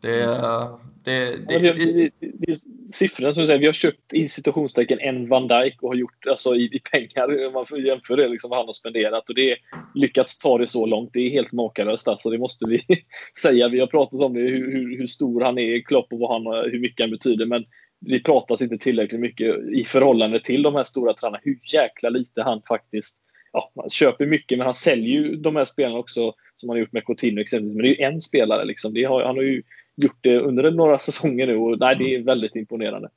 Det, 0.00 0.22
eh, 0.22 0.76
det, 1.04 1.48
det, 1.48 1.58
det, 1.58 1.72
det, 1.72 2.10
det, 2.20 2.56
siffrorna 2.92 3.32
som 3.32 3.40
du 3.40 3.46
säger, 3.46 3.60
vi 3.60 3.66
har 3.66 3.72
köpt 3.72 4.14
i 4.14 4.28
citationstecken 4.28 4.98
en 5.00 5.28
Van 5.28 5.48
Dijk 5.48 5.82
och 5.82 5.88
har 5.88 5.96
gjort 5.96 6.26
alltså 6.26 6.54
i, 6.54 6.62
i 6.62 6.80
pengar, 6.92 7.46
om 7.46 7.52
man 7.52 7.66
får 7.66 7.80
jämföra 7.80 8.16
det 8.16 8.28
liksom 8.28 8.50
vad 8.50 8.58
han 8.58 8.66
har 8.66 8.72
spenderat 8.72 9.28
och 9.28 9.34
det 9.34 9.56
lyckats 9.94 10.38
ta 10.38 10.58
det 10.58 10.66
så 10.66 10.86
långt. 10.86 11.10
Det 11.12 11.20
är 11.20 11.30
helt 11.30 11.52
makalöst 11.52 12.08
alltså, 12.08 12.30
det 12.30 12.38
måste 12.38 12.66
vi 12.66 12.80
säga. 13.42 13.68
Vi 13.68 13.80
har 13.80 13.86
pratat 13.86 14.20
om 14.20 14.34
det, 14.34 14.40
hur, 14.40 14.72
hur, 14.72 14.98
hur 14.98 15.06
stor 15.06 15.40
han 15.40 15.58
är 15.58 15.80
Klopp 15.80 16.12
och 16.12 16.18
vad 16.18 16.32
han, 16.32 16.70
hur 16.70 16.80
mycket 16.80 17.04
han 17.04 17.10
betyder, 17.10 17.46
men 17.46 17.64
det 18.00 18.20
pratas 18.20 18.62
inte 18.62 18.78
tillräckligt 18.78 19.20
mycket 19.20 19.56
i 19.74 19.84
förhållande 19.84 20.40
till 20.40 20.62
de 20.62 20.74
här 20.74 20.84
stora 20.84 21.14
tränarna. 21.14 21.40
Hur 21.42 21.58
jäkla 21.72 22.08
lite 22.08 22.42
han 22.42 22.62
faktiskt 22.68 23.16
ja, 23.52 23.72
han 23.76 23.88
köper 23.88 24.26
mycket, 24.26 24.58
men 24.58 24.64
han 24.64 24.74
säljer 24.74 25.08
ju 25.08 25.36
de 25.36 25.56
här 25.56 25.64
spelarna 25.64 25.98
också 25.98 26.34
som 26.54 26.68
han 26.68 26.76
har 26.76 26.80
gjort 26.80 26.92
med 26.92 27.04
Coutinho 27.06 27.40
exempelvis. 27.40 27.76
Men 27.76 27.82
det 27.82 27.88
är 27.88 27.98
ju 27.98 28.14
en 28.14 28.20
spelare 28.20 28.64
liksom. 28.64 28.96
Har, 29.08 29.24
han 29.24 29.36
har 29.36 29.42
ju 29.42 29.62
gjort 30.02 30.18
det 30.20 30.40
under 30.40 30.70
några 30.70 30.98
säsonger 30.98 31.46
nu 31.46 31.56
och 31.56 31.78
nej, 31.80 31.96
det 31.96 32.14
är 32.14 32.24
väldigt 32.24 32.56
imponerande. 32.56 33.08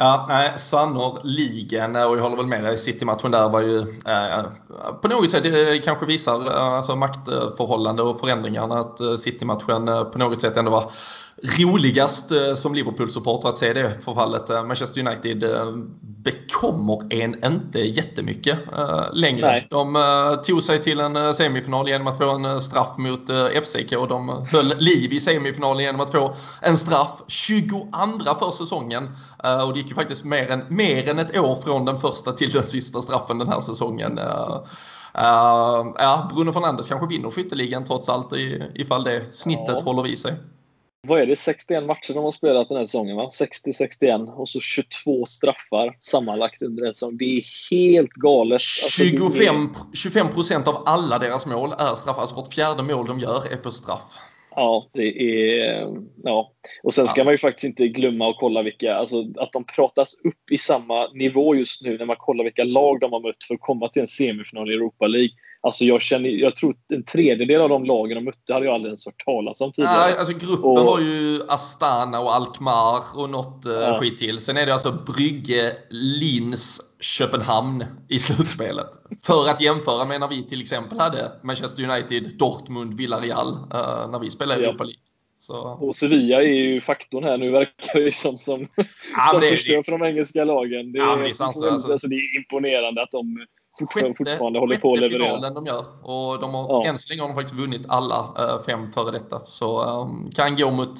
Ja, 0.00 0.26
nej, 0.28 0.52
sannoliken. 0.56 1.96
Och 1.96 2.16
jag 2.16 2.22
håller 2.22 2.36
väl 2.36 2.46
med 2.46 2.64
dig. 2.64 2.78
City-matchen 2.78 3.30
där 3.30 3.48
var 3.48 3.62
ju 3.62 3.78
eh, 3.78 4.44
på 5.02 5.08
något 5.08 5.30
sätt, 5.30 5.42
det 5.42 5.84
kanske 5.84 6.06
visar 6.06 6.46
eh, 6.46 6.62
alltså, 6.62 6.96
maktförhållande 6.96 8.02
och 8.02 8.20
förändringarna. 8.20 8.78
Att 8.78 9.00
eh, 9.00 9.14
City-matchen 9.14 9.88
eh, 9.88 10.04
på 10.04 10.18
något 10.18 10.40
sätt 10.40 10.56
ändå 10.56 10.70
var 10.70 10.90
roligast 11.42 12.32
eh, 12.32 12.54
som 12.54 12.74
Liverpool-supporter 12.74 13.48
att 13.48 13.58
se 13.58 13.72
det 13.72 14.04
förfallet. 14.04 14.50
Eh, 14.50 14.64
Manchester 14.64 15.06
United 15.06 15.44
eh, 15.44 15.72
bekommer 16.00 17.12
en 17.12 17.44
inte 17.44 17.80
jättemycket 17.80 18.58
längre. 19.12 19.46
Nej. 19.46 19.66
De 19.70 20.38
tog 20.44 20.62
sig 20.62 20.82
till 20.82 21.00
en 21.00 21.34
semifinal 21.34 21.88
genom 21.88 22.06
att 22.06 22.18
få 22.18 22.30
en 22.30 22.60
straff 22.60 22.96
mot 22.96 23.30
FCK. 23.64 23.90
De 23.90 24.46
höll 24.52 24.74
liv 24.78 25.12
i 25.12 25.20
semifinalen 25.20 25.82
genom 25.82 26.00
att 26.00 26.12
få 26.12 26.34
en 26.62 26.76
straff 26.76 27.22
22 27.26 27.88
för 28.38 28.50
säsongen. 28.50 29.08
Och 29.66 29.72
det 29.72 29.78
gick 29.78 29.88
ju 29.88 29.94
faktiskt 29.94 30.24
mer 30.24 30.50
än, 30.50 30.64
mer 30.68 31.08
än 31.08 31.18
ett 31.18 31.38
år 31.38 31.56
från 31.64 31.84
den 31.84 31.98
första 31.98 32.32
till 32.32 32.50
den 32.50 32.64
sista 32.64 33.02
straffen 33.02 33.38
den 33.38 33.48
här 33.48 33.60
säsongen. 33.60 34.20
ja, 35.14 36.28
Bruno 36.34 36.52
Fernandes 36.52 36.88
kanske 36.88 37.06
vinner 37.06 37.30
skytteligan 37.30 37.84
trots 37.84 38.08
allt 38.08 38.32
ifall 38.74 39.04
det 39.04 39.22
snittet 39.30 39.76
ja. 39.78 39.82
håller 39.84 40.06
i 40.06 40.16
sig 40.16 40.34
vad 41.06 41.20
är 41.20 41.26
det, 41.26 41.36
61 41.36 41.84
matcher 41.84 42.14
de 42.14 42.24
har 42.24 42.30
spelat 42.30 42.68
den 42.68 42.78
här 42.78 42.86
säsongen 42.86 43.16
va? 43.16 43.30
60-61 43.32 44.32
och 44.32 44.48
så 44.48 44.60
22 44.60 45.26
straffar 45.26 45.96
sammanlagt 46.00 46.62
under 46.62 46.86
en 46.86 46.94
säsong. 46.94 47.16
Det 47.16 47.24
är 47.24 47.70
helt 47.70 48.10
galet. 48.10 48.52
Alltså, 48.52 49.02
25, 49.94 50.28
procent 50.28 50.68
av 50.68 50.82
alla 50.86 51.18
deras 51.18 51.46
mål 51.46 51.72
är 51.78 51.94
straffar. 51.94 52.20
Alltså 52.20 52.36
vart 52.36 52.54
fjärde 52.54 52.82
mål 52.82 53.06
de 53.06 53.20
gör 53.20 53.52
är 53.52 53.56
på 53.56 53.70
straff. 53.70 54.18
Ja, 54.50 54.90
det 54.92 55.22
är... 55.22 55.88
Ja. 56.24 56.52
Och 56.82 56.94
sen 56.94 57.08
ska 57.08 57.20
ja. 57.20 57.24
man 57.24 57.34
ju 57.34 57.38
faktiskt 57.38 57.64
inte 57.64 57.88
glömma 57.88 58.30
att 58.30 58.36
kolla 58.38 58.62
vilka... 58.62 58.94
Alltså 58.94 59.24
att 59.36 59.52
de 59.52 59.64
pratas 59.64 60.14
upp 60.24 60.50
i 60.50 60.58
samma 60.58 61.08
nivå 61.12 61.54
just 61.54 61.82
nu 61.82 61.98
när 61.98 62.06
man 62.06 62.16
kollar 62.16 62.44
vilka 62.44 62.64
lag 62.64 63.00
de 63.00 63.12
har 63.12 63.20
mött 63.20 63.44
för 63.48 63.54
att 63.54 63.60
komma 63.60 63.88
till 63.88 64.02
en 64.02 64.08
semifinal 64.08 64.70
i 64.70 64.74
Europa 64.74 65.06
League. 65.06 65.30
Alltså 65.68 65.84
jag, 65.84 66.02
känner, 66.02 66.28
jag 66.28 66.56
tror 66.56 66.74
en 66.92 67.04
tredjedel 67.04 67.60
av 67.60 67.68
de 67.68 67.84
lagen 67.84 68.14
de 68.14 68.24
mötte 68.24 68.52
hade 68.52 68.66
jag 68.66 68.74
aldrig 68.74 68.88
ens 68.88 69.06
hört 69.06 69.24
talas 69.24 69.60
om 69.60 69.72
tidigare. 69.72 69.96
Nej, 69.96 70.18
alltså 70.18 70.32
gruppen 70.32 70.64
och, 70.64 70.84
var 70.84 71.00
ju 71.00 71.40
Astana 71.48 72.20
och 72.20 72.34
Alkmaar 72.34 73.02
och 73.16 73.30
något 73.30 73.66
eh, 73.66 73.72
ja. 73.72 73.98
skit 74.00 74.18
till. 74.18 74.40
Sen 74.40 74.56
är 74.56 74.66
det 74.66 74.72
alltså 74.72 74.92
Brygge, 74.92 75.72
Linz, 75.90 76.80
Köpenhamn 77.00 77.84
i 78.08 78.18
slutspelet. 78.18 78.86
För 79.22 79.48
att 79.48 79.60
jämföra 79.60 80.04
med 80.04 80.20
när 80.20 80.28
vi 80.28 80.42
till 80.48 80.60
exempel 80.60 80.98
hade 80.98 81.32
Manchester 81.42 81.90
United, 81.90 82.38
Dortmund, 82.38 82.94
Villarreal 82.94 83.48
uh, 83.48 84.10
när 84.10 84.18
vi 84.18 84.30
spelade 84.30 84.60
i 84.60 84.64
ja. 84.64 84.68
Europa 84.68 84.84
League. 84.84 85.02
Så. 85.38 85.78
Och 85.80 85.96
Sevilla 85.96 86.42
är 86.42 86.46
ju 86.46 86.80
faktorn 86.80 87.24
här 87.24 87.38
nu 87.38 87.50
verkar 87.50 88.00
det 88.00 88.14
som, 88.14 88.38
som, 88.38 88.68
ja, 89.16 89.28
som 89.32 89.40
förstör 89.40 89.82
för 89.82 89.92
de 89.92 90.02
engelska 90.02 90.44
lagen. 90.44 90.92
Det, 90.92 90.98
ja, 90.98 91.16
det, 91.16 91.40
är, 91.40 91.72
alltså, 91.72 92.08
det 92.08 92.16
är 92.16 92.36
imponerande 92.36 93.02
att 93.02 93.10
de 93.10 93.46
fortfarande, 93.78 94.16
fortfarande 94.16 94.58
håller 94.58 94.76
på 94.76 94.92
att 94.92 95.00
leverera. 95.00 95.50
de 95.50 95.66
gör. 95.66 95.84
Och 96.02 96.40
de 96.40 96.54
har, 96.54 96.68
ja. 96.68 96.84
än 96.84 96.98
så 96.98 97.08
länge 97.08 97.20
har 97.20 97.28
de 97.28 97.34
faktiskt 97.34 97.60
vunnit 97.60 97.82
alla 97.88 98.34
äh, 98.38 98.64
fem 98.66 98.92
före 98.92 99.10
detta. 99.10 99.40
Så 99.44 99.84
um, 99.84 100.30
kan 100.34 100.56
gå 100.56 100.70
mot 100.70 100.94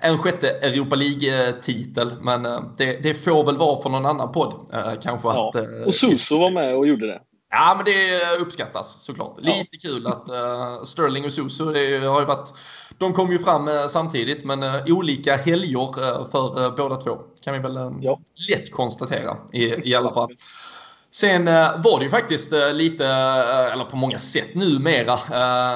en 0.00 0.18
sjätte 0.18 0.50
Europa 0.50 0.96
League-titel. 0.96 2.12
Men 2.20 2.46
uh, 2.46 2.62
det, 2.76 3.02
det, 3.02 3.14
får 3.14 3.44
väl 3.44 3.56
vara 3.56 3.82
för 3.82 3.90
någon 3.90 4.06
annan 4.06 4.32
podd 4.32 4.54
uh, 4.74 5.00
kanske. 5.02 5.28
Ja. 5.28 5.48
Att, 5.48 5.86
och 5.86 5.94
Suso 5.94 6.38
var 6.38 6.50
med 6.50 6.76
och 6.76 6.86
gjorde 6.86 7.06
det. 7.06 7.20
Ja, 7.50 7.74
men 7.76 7.84
det 7.84 8.40
uppskattas 8.40 9.04
såklart. 9.04 9.38
Ja. 9.42 9.54
Lite 9.54 9.88
kul 9.88 10.06
att 10.06 10.30
uh, 10.30 10.82
Sterling 10.82 11.24
och 11.24 11.32
Suso, 11.32 11.64
det 11.72 11.98
har 11.98 12.20
ju 12.20 12.26
varit, 12.26 12.54
de 12.98 13.12
kom 13.12 13.32
ju 13.32 13.38
fram 13.38 13.68
uh, 13.68 13.86
samtidigt, 13.86 14.44
men 14.44 14.62
uh, 14.62 14.82
olika 14.86 15.36
helger 15.36 15.92
för 16.30 16.76
båda 16.76 16.96
två. 16.96 17.18
Kan 17.44 17.54
vi 17.54 17.60
väl 17.60 17.92
ja. 18.00 18.20
lätt 18.50 18.72
konstatera 18.72 19.36
i, 19.52 19.90
i 19.90 19.94
alla 19.94 20.14
fall. 20.14 20.34
Sen 21.12 21.48
eh, 21.48 21.54
var 21.54 21.98
det 21.98 22.04
ju 22.04 22.10
faktiskt 22.10 22.52
eh, 22.52 22.72
lite, 22.72 23.06
eh, 23.06 23.72
eller 23.72 23.84
på 23.84 23.96
många 23.96 24.18
sätt 24.18 24.54
numera, 24.54 25.18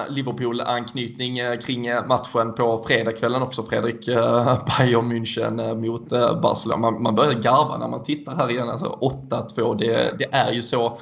Liverpool-anknytning 0.08 1.40
kring 1.60 1.88
matchen 2.06 2.54
på 2.54 2.84
fredagskvällen 2.86 3.42
också. 3.42 3.62
Fredrik 3.62 4.06
Bayern 4.78 5.12
München 5.12 5.74
mot 5.74 6.08
Barcelona. 6.42 6.90
Man, 6.90 7.02
man 7.02 7.14
börjar 7.14 7.32
garva 7.32 7.78
när 7.78 7.88
man 7.88 8.02
tittar 8.02 8.36
här 8.36 8.50
igen. 8.50 8.68
Alltså 8.68 8.98
8-2, 9.30 9.78
det, 9.78 10.18
det 10.18 10.28
är 10.32 10.52
ju 10.52 10.62
så 10.62 10.98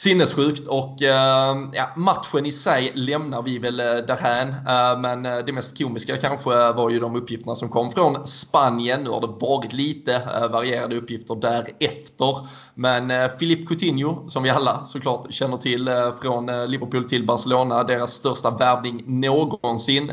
sinnessjukt 0.00 0.66
och 0.66 1.02
eh, 1.02 1.56
ja, 1.72 1.92
matchen 1.96 2.46
i 2.46 2.52
sig 2.52 2.92
lämnar 2.94 3.42
vi 3.42 3.58
väl 3.58 3.80
eh, 3.80 3.86
därhän. 3.86 4.48
Eh, 4.48 5.00
men 5.00 5.26
eh, 5.26 5.38
det 5.38 5.52
mest 5.52 5.78
komiska 5.78 6.16
kanske 6.16 6.72
var 6.72 6.90
ju 6.90 7.00
de 7.00 7.16
uppgifterna 7.16 7.54
som 7.54 7.68
kom 7.68 7.90
från 7.90 8.26
Spanien. 8.26 9.02
Nu 9.02 9.10
har 9.10 9.20
det 9.20 9.26
varit 9.26 9.72
lite 9.72 10.14
eh, 10.14 10.48
varierade 10.48 10.96
uppgifter 10.96 11.34
därefter. 11.34 12.48
Men 12.74 13.30
Filip 13.38 13.68
Coutinho, 13.68 14.28
som 14.28 14.42
vi 14.42 14.50
alla 14.50 14.84
såklart 14.84 15.32
känner 15.32 15.56
till 15.56 15.90
från 16.22 16.46
Liverpool 16.70 17.04
till 17.04 17.26
Barcelona, 17.26 17.84
deras 17.84 18.12
största 18.12 18.50
värvning 18.50 19.04
någonsin 19.06 20.12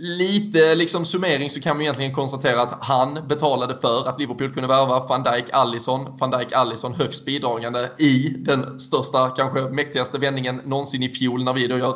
lite 0.00 0.74
liksom 0.74 1.04
summering 1.04 1.50
så 1.50 1.60
kan 1.60 1.76
man 1.76 1.82
egentligen 1.82 2.14
konstatera 2.14 2.62
att 2.62 2.84
han 2.84 3.18
betalade 3.28 3.76
för 3.76 4.08
att 4.08 4.20
Liverpool 4.20 4.54
kunde 4.54 4.68
värva 4.68 5.06
van 5.06 5.22
Dijk 5.22 5.50
Allison. 5.52 6.16
Van 6.18 6.30
Dijk 6.30 6.52
Allison 6.52 6.94
högst 6.94 7.24
bidragande 7.24 7.90
i 7.98 8.28
den 8.38 8.80
största, 8.80 9.30
kanske 9.30 9.60
mäktigaste 9.60 10.18
vändningen 10.18 10.56
någonsin 10.64 11.02
i 11.02 11.08
fjol 11.08 11.44
när 11.44 11.52
vi 11.52 11.66
då 11.66 11.78
gör 11.78 11.94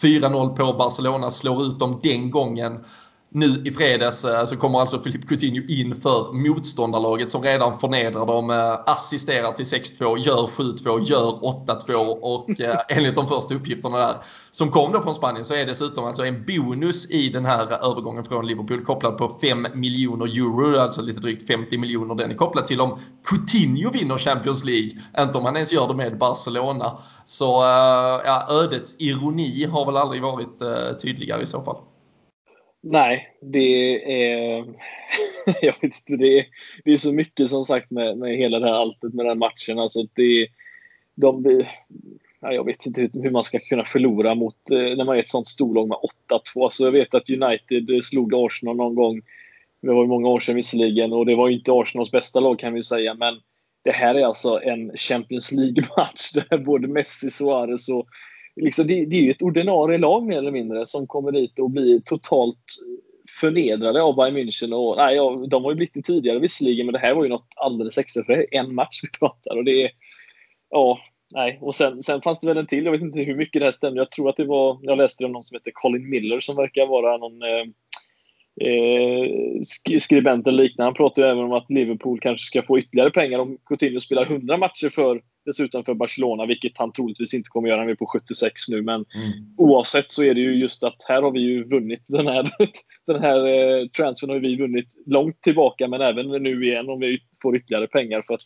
4-0 0.00 0.56
på 0.56 0.72
Barcelona, 0.72 1.30
slår 1.30 1.62
ut 1.62 1.78
dem 1.78 2.00
den 2.02 2.30
gången 2.30 2.84
nu 3.30 3.62
i 3.64 3.70
fredags 3.70 4.24
eh, 4.24 4.44
så 4.44 4.56
kommer 4.56 4.78
alltså 4.78 4.98
Filip 4.98 5.28
Coutinho 5.28 5.62
in 5.68 5.94
för 5.94 6.32
motståndarlaget 6.32 7.30
som 7.30 7.42
redan 7.42 7.78
förnedrar 7.78 8.26
dem, 8.26 8.50
eh, 8.50 8.74
assisterar 8.86 9.52
till 9.52 9.66
6-2, 9.66 10.18
gör 10.18 10.46
7-2, 10.46 11.00
gör 11.02 11.30
8-2 11.30 11.94
och 12.06 12.60
eh, 12.60 12.78
enligt 12.88 13.14
de 13.14 13.28
första 13.28 13.54
uppgifterna 13.54 13.98
där 13.98 14.14
som 14.50 14.70
kom 14.70 14.92
då 14.92 15.02
från 15.02 15.14
Spanien 15.14 15.44
så 15.44 15.54
är 15.54 15.66
dessutom 15.66 16.04
alltså 16.04 16.24
en 16.24 16.44
bonus 16.44 17.10
i 17.10 17.28
den 17.28 17.44
här 17.44 17.90
övergången 17.90 18.24
från 18.24 18.46
Liverpool 18.46 18.84
kopplad 18.84 19.18
på 19.18 19.28
5 19.40 19.66
miljoner 19.74 20.26
euro, 20.26 20.78
alltså 20.78 21.02
lite 21.02 21.20
drygt 21.20 21.46
50 21.46 21.78
miljoner. 21.78 22.14
Den 22.14 22.30
är 22.30 22.34
kopplad 22.34 22.66
till 22.66 22.80
om 22.80 22.98
Coutinho 23.28 23.90
vinner 23.90 24.18
Champions 24.18 24.64
League, 24.64 24.90
inte 25.18 25.38
om 25.38 25.44
han 25.44 25.56
ens 25.56 25.72
gör 25.72 25.88
det 25.88 25.94
med 25.94 26.18
Barcelona. 26.18 26.98
Så 27.24 27.44
ja, 28.24 28.46
ödets 28.50 28.96
ironi 28.98 29.64
har 29.64 29.86
väl 29.86 29.96
aldrig 29.96 30.22
varit 30.22 30.58
tydligare 31.02 31.42
i 31.42 31.46
så 31.46 31.62
fall. 31.62 31.76
Nej, 32.90 33.28
det 33.40 33.94
är... 34.22 34.64
jag 35.62 35.74
vet 35.80 35.84
inte, 35.84 36.16
det 36.16 36.38
är, 36.38 36.46
det 36.84 36.92
är 36.92 36.96
så 36.96 37.12
mycket 37.12 37.50
som 37.50 37.64
sagt 37.64 37.90
med, 37.90 38.18
med 38.18 38.36
hela 38.36 38.58
det 38.58 38.66
här 38.66 38.74
alltet 38.74 39.14
med 39.14 39.26
den 39.26 39.38
matchen. 39.38 39.78
Alltså 39.78 40.02
det, 40.14 40.48
de, 41.14 41.64
jag 42.40 42.64
vet 42.64 42.86
inte 42.86 43.10
hur 43.12 43.30
man 43.30 43.44
ska 43.44 43.58
kunna 43.58 43.84
förlora 43.84 44.34
mot 44.34 44.70
eh, 44.70 44.96
när 44.96 45.04
man 45.04 45.16
är 45.16 45.20
ett 45.20 45.28
sånt 45.28 45.48
storlag 45.48 45.88
med 45.88 45.98
8-2. 46.30 46.40
Så 46.44 46.64
alltså, 46.64 46.84
jag 46.84 46.92
vet 46.92 47.14
att 47.14 47.30
United 47.30 48.04
slog 48.04 48.34
Arsenal 48.34 48.76
någon 48.76 48.94
gång. 48.94 49.22
Det 49.82 49.92
var 49.92 50.02
ju 50.02 50.08
många 50.08 50.28
år 50.28 50.40
sedan 50.40 50.54
visserligen 50.56 51.12
och 51.12 51.26
det 51.26 51.34
var 51.34 51.48
ju 51.48 51.54
inte 51.54 51.72
Arsenals 51.72 52.10
bästa 52.10 52.40
lag 52.40 52.58
kan 52.58 52.74
vi 52.74 52.82
säga. 52.82 53.14
Men 53.14 53.34
det 53.82 53.92
här 53.92 54.14
är 54.14 54.24
alltså 54.24 54.60
en 54.62 54.96
Champions 54.96 55.52
League-match 55.52 56.32
där 56.32 56.58
både 56.58 56.88
Messi, 56.88 57.30
Suarez 57.30 57.88
och 57.88 58.06
liksom, 58.56 58.86
det, 58.86 59.04
det 59.04 59.16
är 59.16 59.22
ju 59.22 59.30
ett 59.30 59.42
ordinarie 59.42 59.98
lag 59.98 60.26
mer 60.26 60.38
eller 60.38 60.50
mindre 60.50 60.86
som 60.86 61.06
kommer 61.06 61.32
dit 61.32 61.58
och 61.58 61.70
blir 61.70 62.00
totalt 62.00 62.58
förnedrade 63.40 64.02
av 64.02 64.16
Bayern 64.16 64.36
München. 64.36 64.72
Och, 64.72 64.96
nej, 64.96 65.16
ja, 65.16 65.46
de 65.50 65.64
har 65.64 65.70
ju 65.70 65.76
blivit 65.76 65.94
det 65.94 66.02
tidigare 66.02 66.38
visserligen, 66.38 66.86
men 66.86 66.92
det 66.92 66.98
här 66.98 67.14
var 67.14 67.22
ju 67.22 67.28
något 67.28 67.54
alldeles 67.56 67.98
extra. 67.98 68.24
För 68.24 68.32
det 68.32 68.56
är 68.56 68.60
en 68.60 68.74
match 68.74 69.00
vi 69.02 69.08
pratar 69.18 69.56
och 69.56 69.64
det 69.64 69.82
är... 69.82 69.90
Ja, 70.70 70.98
nej. 71.34 71.58
Och 71.60 71.74
sen, 71.74 72.02
sen 72.02 72.22
fanns 72.22 72.40
det 72.40 72.46
väl 72.46 72.56
en 72.56 72.66
till. 72.66 72.84
Jag 72.84 72.92
vet 72.92 73.00
inte 73.00 73.20
hur 73.20 73.36
mycket 73.36 73.60
det 73.60 73.64
här 73.64 73.72
stämde. 73.72 74.00
Jag 74.00 74.10
tror 74.10 74.28
att 74.28 74.36
det 74.36 74.44
var... 74.44 74.78
Jag 74.82 74.98
läste 74.98 75.24
om 75.24 75.32
någon 75.32 75.44
som 75.44 75.54
heter 75.54 75.70
Colin 75.74 76.10
Miller 76.10 76.40
som 76.40 76.56
verkar 76.56 76.86
vara 76.86 77.16
någon... 77.16 77.42
Eh, 77.42 77.66
eh, 78.68 79.60
skribenten 80.00 80.56
liknande. 80.56 80.86
Han 80.86 80.94
pratar 80.94 81.22
ju 81.22 81.28
även 81.28 81.44
om 81.44 81.52
att 81.52 81.70
Liverpool 81.70 82.20
kanske 82.20 82.46
ska 82.46 82.62
få 82.62 82.78
ytterligare 82.78 83.10
pengar 83.10 83.38
om 83.38 83.58
Coutinho 83.66 84.00
spelar 84.00 84.26
100 84.26 84.56
matcher 84.56 84.88
för 84.88 85.20
dessutom 85.46 85.84
för 85.84 85.94
Barcelona, 85.94 86.46
vilket 86.46 86.78
han 86.78 86.92
troligtvis 86.92 87.34
inte 87.34 87.48
kommer 87.48 87.68
göra. 87.68 87.80
Han 87.80 87.88
är 87.88 87.94
på 87.94 88.06
76 88.06 88.68
nu, 88.68 88.82
men 88.82 88.94
mm. 88.94 89.32
oavsett 89.56 90.10
så 90.10 90.24
är 90.24 90.34
det 90.34 90.40
ju 90.40 90.54
just 90.54 90.84
att 90.84 90.96
här 91.08 91.22
har 91.22 91.30
vi 91.30 91.40
ju 91.40 91.64
vunnit 91.64 92.02
den 92.08 92.26
här, 92.26 92.50
den 93.06 93.22
här 93.22 93.46
eh, 93.46 93.86
transfern 93.86 94.30
har 94.30 94.38
vi 94.38 94.56
vunnit 94.56 94.94
långt 95.06 95.42
tillbaka, 95.42 95.88
men 95.88 96.00
även 96.00 96.28
nu 96.42 96.66
igen 96.66 96.88
om 96.88 97.00
vi 97.00 97.18
får 97.42 97.56
ytterligare 97.56 97.86
pengar 97.86 98.22
för 98.26 98.34
att 98.34 98.40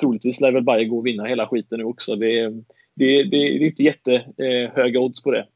troligtvis 0.00 0.40
lär 0.40 0.52
väl 0.52 0.62
Bayern 0.62 0.88
gå 0.88 0.98
och 0.98 1.06
vinna 1.06 1.24
hela 1.24 1.46
skiten 1.46 1.78
nu 1.78 1.84
också. 1.84 2.16
Det, 2.16 2.48
det, 2.96 3.22
det, 3.22 3.22
det 3.22 3.36
är 3.36 3.66
inte 3.66 3.82
jättehöga 3.82 4.98
eh, 4.98 5.02
odds 5.02 5.22
på 5.22 5.30
det. 5.30 5.46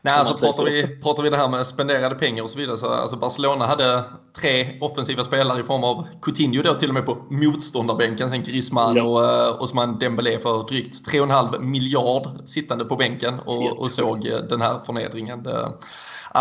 Nej, 0.00 0.14
alltså 0.14 0.34
pratar 0.34 0.64
vi, 0.64 0.86
pratar 1.02 1.22
vi 1.22 1.30
det 1.30 1.36
här 1.36 1.48
med 1.48 1.66
spenderade 1.66 2.14
pengar 2.14 2.42
och 2.42 2.50
så 2.50 2.58
vidare 2.58 2.76
så 2.76 2.88
alltså 2.88 3.16
Barcelona 3.16 3.66
hade 3.66 4.04
tre 4.40 4.78
offensiva 4.80 5.24
spelare 5.24 5.60
i 5.60 5.64
form 5.64 5.84
av 5.84 6.06
Coutinho 6.22 6.62
då 6.62 6.74
till 6.74 6.88
och 6.88 6.94
med 6.94 7.06
på 7.06 7.16
motståndarbänken, 7.30 8.30
sen 8.30 8.42
Griezmann 8.42 8.96
ja. 8.96 9.02
och 9.02 9.22
uh, 9.22 9.62
Osman 9.62 9.98
Dembélé 9.98 10.38
för 10.38 10.68
drygt 10.68 11.08
3,5 11.08 11.60
miljard 11.60 12.28
sittande 12.44 12.84
på 12.84 12.96
bänken 12.96 13.40
och, 13.40 13.78
och 13.78 13.90
såg 13.90 14.26
uh, 14.26 14.36
den 14.36 14.60
här 14.60 14.80
förnedringen. 14.86 15.42
Det, 15.42 15.72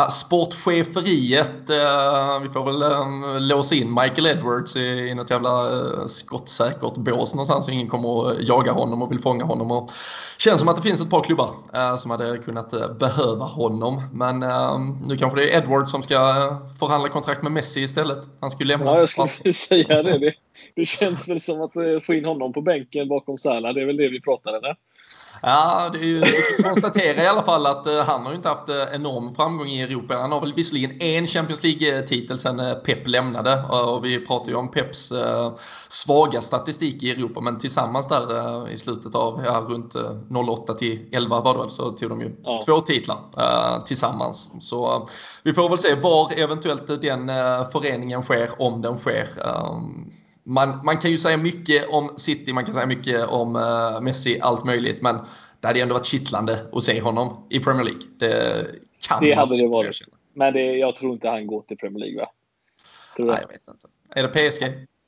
sportcheferiet, 0.04 1.70
eh, 1.70 2.40
vi 2.42 2.50
får 2.50 2.66
väl 2.66 2.82
eh, 2.82 3.40
låsa 3.40 3.76
in 3.76 3.94
Michael 3.94 4.26
Edwards 4.26 4.76
i, 4.76 5.14
något 5.16 5.30
jävla 5.30 5.50
eh, 5.50 6.06
skottsäkert 6.06 6.98
bås 6.98 7.34
någonstans. 7.34 7.70
Ingen 7.70 7.88
kommer 7.88 8.32
att 8.32 8.48
jaga 8.48 8.72
honom 8.72 9.02
och 9.02 9.12
vill 9.12 9.20
fånga 9.20 9.46
honom. 9.46 9.72
Och 9.72 9.92
känns 10.38 10.60
som 10.60 10.70
att 10.70 10.76
det 10.76 10.82
finns 10.82 11.02
ett 11.02 11.10
par 11.10 11.24
klubbar 11.24 11.50
som 11.98 12.12
hade 12.12 12.38
kunnat 12.38 12.74
eh, 12.74 12.94
behöva 12.94 13.46
honom. 13.46 14.02
Men 14.14 14.40
nu 15.08 15.18
kanske 15.18 15.40
det 15.40 15.54
är 15.54 15.58
Edwards 15.58 15.92
som 15.92 16.04
ska 16.04 16.18
förhandla 16.80 17.10
kontrakt 17.10 17.44
med 17.44 17.52
Messi 17.52 17.82
istället. 17.82 18.20
Han 18.40 18.52
skulle 18.52 18.74
lämna. 18.74 18.92
Ja, 18.92 19.00
jag 19.00 19.10
skulle 19.10 19.54
säga 19.54 20.04
det. 20.04 20.18
det. 20.18 20.34
Det 20.76 20.86
känns 20.86 21.28
väl 21.28 21.42
som 21.42 21.62
att 21.62 21.72
få 22.06 22.14
in 22.14 22.26
honom 22.26 22.54
på 22.54 22.62
bänken 22.62 23.08
bakom 23.08 23.38
Salah. 23.38 23.74
Det 23.74 23.82
är 23.82 23.86
väl 23.86 23.98
det 23.98 24.10
vi 24.10 24.22
pratar 24.22 24.54
eller? 24.54 24.76
Ja, 25.48 25.90
det 25.92 25.98
är 25.98 26.04
ju, 26.04 26.22
kan 26.22 26.74
konstatera 26.74 27.24
i 27.24 27.28
alla 27.28 27.44
fall 27.44 27.66
att 27.66 27.88
uh, 27.88 28.00
han 28.00 28.24
har 28.24 28.30
ju 28.30 28.36
inte 28.36 28.50
haft 28.50 28.70
uh, 28.70 28.76
enorm 28.94 29.36
framgång 29.36 29.68
i 29.68 29.82
Europa. 29.82 30.16
Han 30.16 30.32
har 30.32 30.42
väl 30.42 30.54
visserligen 30.54 31.02
en 31.02 31.28
Champions 31.28 31.64
League-titel 31.64 32.40
sen 32.40 32.60
uh, 32.60 32.74
Pep 32.74 33.08
lämnade. 33.08 33.64
och 33.64 34.06
vi 34.06 34.26
pratar 34.26 34.52
ju 34.52 34.56
om 34.56 34.72
Peps 34.72 35.14
svaga 35.88 36.42
statistik 36.42 37.04
i 37.04 37.12
Europa. 37.12 37.42
Men 37.42 37.60
tillsammans 37.60 38.08
där 38.08 38.70
i 38.70 38.78
slutet 38.78 39.16
av 39.16 39.42
ja, 39.46 39.66
runt 39.70 39.96
08 40.50 40.74
till 40.74 41.10
11 41.12 41.42
var 41.42 41.64
det 41.64 41.70
så 41.70 41.92
tog 41.92 42.10
de 42.10 42.22
ju 42.22 42.36
ja. 42.44 42.60
två 42.66 42.80
titlar 42.80 43.82
tillsammans. 43.86 44.52
Så 44.60 45.08
vi 45.44 45.54
får 45.54 45.70
väl 45.70 45.78
se 45.78 45.96
var 45.96 46.40
eventuellt 46.40 47.02
den 47.02 47.32
föreningen 47.72 48.22
sker, 48.22 48.62
om 48.62 48.82
den 48.82 48.98
sker. 48.98 49.28
Man, 50.48 50.86
man 50.86 50.98
kan 50.98 51.12
ju 51.12 51.18
säga 51.18 51.38
mycket 51.38 51.90
om 51.90 52.10
City, 52.18 52.54
man 52.54 52.66
kan 52.66 52.74
säga 52.74 52.86
mycket 52.86 53.28
om 53.28 53.56
uh, 53.56 54.02
Messi, 54.02 54.40
allt 54.42 54.66
möjligt. 54.66 55.02
Men 55.02 55.16
det 55.60 55.68
hade 55.68 55.82
ändå 55.82 55.94
varit 55.94 56.06
kittlande 56.06 56.60
att 56.72 56.84
se 56.84 57.02
honom 57.02 57.48
i 57.50 57.60
Premier 57.60 57.84
League. 57.84 58.02
Det 58.18 58.66
kan 59.08 59.24
Det 59.24 59.34
hade 59.34 59.58
det 59.58 59.68
varit. 59.68 60.02
Men 60.34 60.54
det, 60.54 60.62
jag 60.62 60.96
tror 60.96 61.12
inte 61.12 61.30
han 61.30 61.48
går 61.48 61.62
till 61.62 61.78
Premier 61.78 62.00
League, 62.00 62.22
va? 62.22 62.30
Tror 63.16 63.28
Nej, 63.28 63.38
jag 63.42 63.48
vet 63.48 63.68
inte. 63.68 63.88
Är 64.10 64.28
det 64.28 64.50
PSG? 64.50 64.64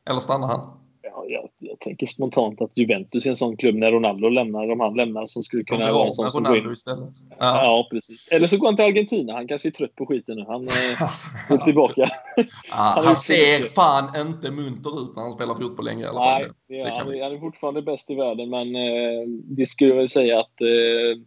Eller 0.09 0.19
stannar 0.19 0.47
han? 0.47 0.79
Ja, 1.01 1.25
jag, 1.27 1.46
jag, 1.79 1.89
tänker 1.89 2.05
spontant 2.05 2.61
att 2.61 2.71
Juventus 2.75 3.25
är 3.25 3.29
en 3.29 3.35
sån 3.35 3.57
klubb 3.57 3.75
när 3.75 3.91
Ronaldo 3.91 4.29
lämnar, 4.29 4.71
om 4.71 4.79
han 4.79 4.93
lämnar, 4.93 5.25
som 5.25 5.43
skulle 5.43 5.63
kunna 5.63 5.91
vara 5.91 6.07
en 6.07 6.13
sån 6.13 6.31
som 6.31 6.43
går 6.43 6.57
in. 6.57 6.71
istället. 6.71 7.13
Ja. 7.29 7.35
ja. 7.39 7.87
precis. 7.91 8.27
Eller 8.31 8.47
så 8.47 8.57
går 8.57 8.67
han 8.67 8.75
till 8.75 8.85
Argentina. 8.85 9.33
Han 9.33 9.47
kanske 9.47 9.69
är 9.69 9.71
trött 9.71 9.95
på 9.95 10.05
skiten 10.05 10.35
nu. 10.35 10.45
Han 10.47 10.63
är 11.49 11.57
tillbaka. 11.57 12.05
Ja, 12.35 12.43
han, 12.69 13.05
han 13.05 13.15
ser 13.15 13.73
fan 13.73 14.27
inte 14.27 14.51
munter 14.51 15.03
ut 15.03 15.15
när 15.15 15.23
han 15.23 15.31
spelar 15.31 15.55
fotboll 15.55 15.85
längre 15.85 16.01
i 16.01 16.07
alla 16.07 16.19
fall. 16.19 16.41
Nej, 16.41 16.49
det, 16.67 16.83
det 16.83 16.89
han, 16.89 17.07
han, 17.07 17.35
är 17.35 17.39
fortfarande 17.39 17.81
bäst 17.81 18.09
i 18.09 18.15
världen, 18.15 18.49
men 18.49 18.75
eh, 18.75 19.27
det 19.27 19.65
skulle 19.65 19.89
jag 19.89 19.97
väl 19.97 20.09
säga 20.09 20.39
att 20.39 20.61
eh, 20.61 21.21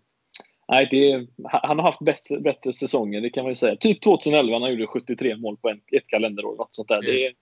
Nej, 0.71 0.89
det, 0.91 1.27
han 1.45 1.79
har 1.79 1.87
haft 1.87 2.01
bättre, 2.01 2.41
bättre 2.41 2.73
säsonger, 2.73 3.21
det 3.21 3.31
kan 3.31 3.45
man 3.45 3.51
ju 3.51 3.57
säga. 3.57 3.77
Typ 3.77 4.03
2011 4.03 4.59
när 4.59 4.67
han 4.67 4.71
gjorde 4.71 4.87
73 4.87 5.37
mål 5.37 5.57
på 5.57 5.69
en, 5.69 5.81
ett 5.93 6.07
kalenderår. 6.07 6.57
Något 6.57 6.75
sånt 6.75 6.89
där. 6.89 7.03
Det, 7.03 7.13
det, 7.13 7.33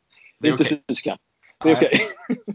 det 0.40 0.48
är 0.48 0.52
inte 0.52 0.64
okay. 0.64 0.78
fy 0.88 0.94
det 1.64 1.70
är 1.70 1.76
okej. 1.76 2.08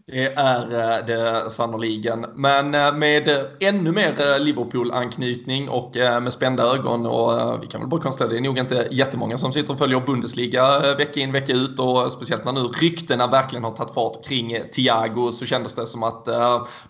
Det 0.05 0.33
är 0.33 0.97
eh, 0.99 1.05
det 1.05 1.49
sannoliken. 1.49 2.25
Men 2.35 2.75
eh, 2.75 2.93
med 2.93 3.29
ännu 3.59 3.91
mer 3.91 4.09
eh, 4.19 4.39
Liverpool-anknytning 4.39 5.69
och 5.69 5.91
med 5.95 6.33
spända 6.33 6.63
ögon 6.63 7.05
och 7.05 7.63
vi 7.63 7.67
kan 7.67 7.81
väl 7.81 7.89
bara 7.89 8.01
konstatera 8.01 8.29
det 8.29 8.37
är 8.37 8.41
nog 8.41 8.57
inte 8.57 8.87
jättemånga 8.91 9.37
som 9.37 9.53
sitter 9.53 9.73
och 9.73 9.79
följer 9.79 9.99
Bundesliga 9.99 10.95
vecka 10.95 11.19
in 11.19 11.31
vecka 11.31 11.53
ut 11.53 11.79
och 11.79 12.11
speciellt 12.11 12.45
när 12.45 12.51
nu 12.51 12.59
ryktena 12.59 13.27
verkligen 13.27 13.63
har 13.63 13.71
tagit 13.71 13.93
fart 13.93 14.25
kring 14.27 14.57
Thiago 14.75 15.31
så 15.31 15.45
kändes 15.45 15.75
det 15.75 15.85
som 15.85 16.03
att 16.03 16.27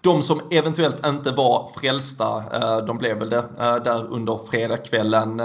de 0.02 0.23
som 0.23 0.41
eventuellt 0.52 1.06
inte 1.06 1.32
var 1.32 1.69
frälsta, 1.80 2.43
de 2.88 2.97
blev 2.97 3.17
väl 3.17 3.30
det 3.30 3.43
där 3.84 4.13
under 4.13 4.39
fredagskvällen. 4.52 5.41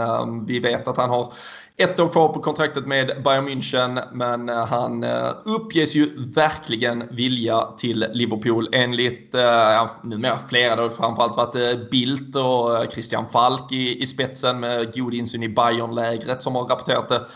Vi 0.46 0.58
vet 0.60 0.88
att 0.88 0.96
han 0.96 1.10
har 1.10 1.32
ett 1.80 2.00
år 2.00 2.08
kvar 2.08 2.28
på 2.28 2.40
kontraktet 2.40 2.86
med 2.86 3.22
Bayern 3.24 3.48
München, 3.48 4.00
men 4.12 4.48
eh, 4.48 4.66
han 4.66 5.04
eh, 5.04 5.30
uppges 5.44 5.94
ju 5.94 6.26
verkligen 6.34 7.04
vilja 7.10 7.62
till 7.78 8.06
Liverpool 8.12 8.68
enligt, 8.72 9.34
eh, 9.34 9.40
ja, 9.42 9.90
numera 10.02 10.38
flera, 10.48 10.76
det 10.76 10.82
har 10.82 10.88
framförallt 10.88 11.36
varit 11.36 11.90
Bildt 11.90 12.36
och 12.36 12.92
Christian 12.92 13.24
Falk 13.32 13.72
i, 13.72 14.02
i 14.02 14.06
spetsen 14.06 14.60
med 14.60 14.94
god 14.94 15.14
insyn 15.14 15.42
i 15.42 15.48
Bayern-lägret 15.48 16.42
som 16.42 16.54
har 16.54 16.62
rapporterat 16.62 17.08
det 17.08 17.26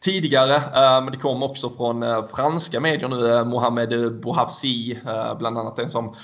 tidigare. 0.00 0.62
Men 1.02 1.12
det 1.12 1.18
kom 1.18 1.42
också 1.42 1.70
från 1.70 2.04
franska 2.34 2.80
medier 2.80 3.08
nu, 3.08 3.44
Mohamed 3.44 4.20
Bouhafsi, 4.20 4.98
bland 5.38 5.58
annat 5.58 5.76
den 5.76 5.88
som 5.88 6.14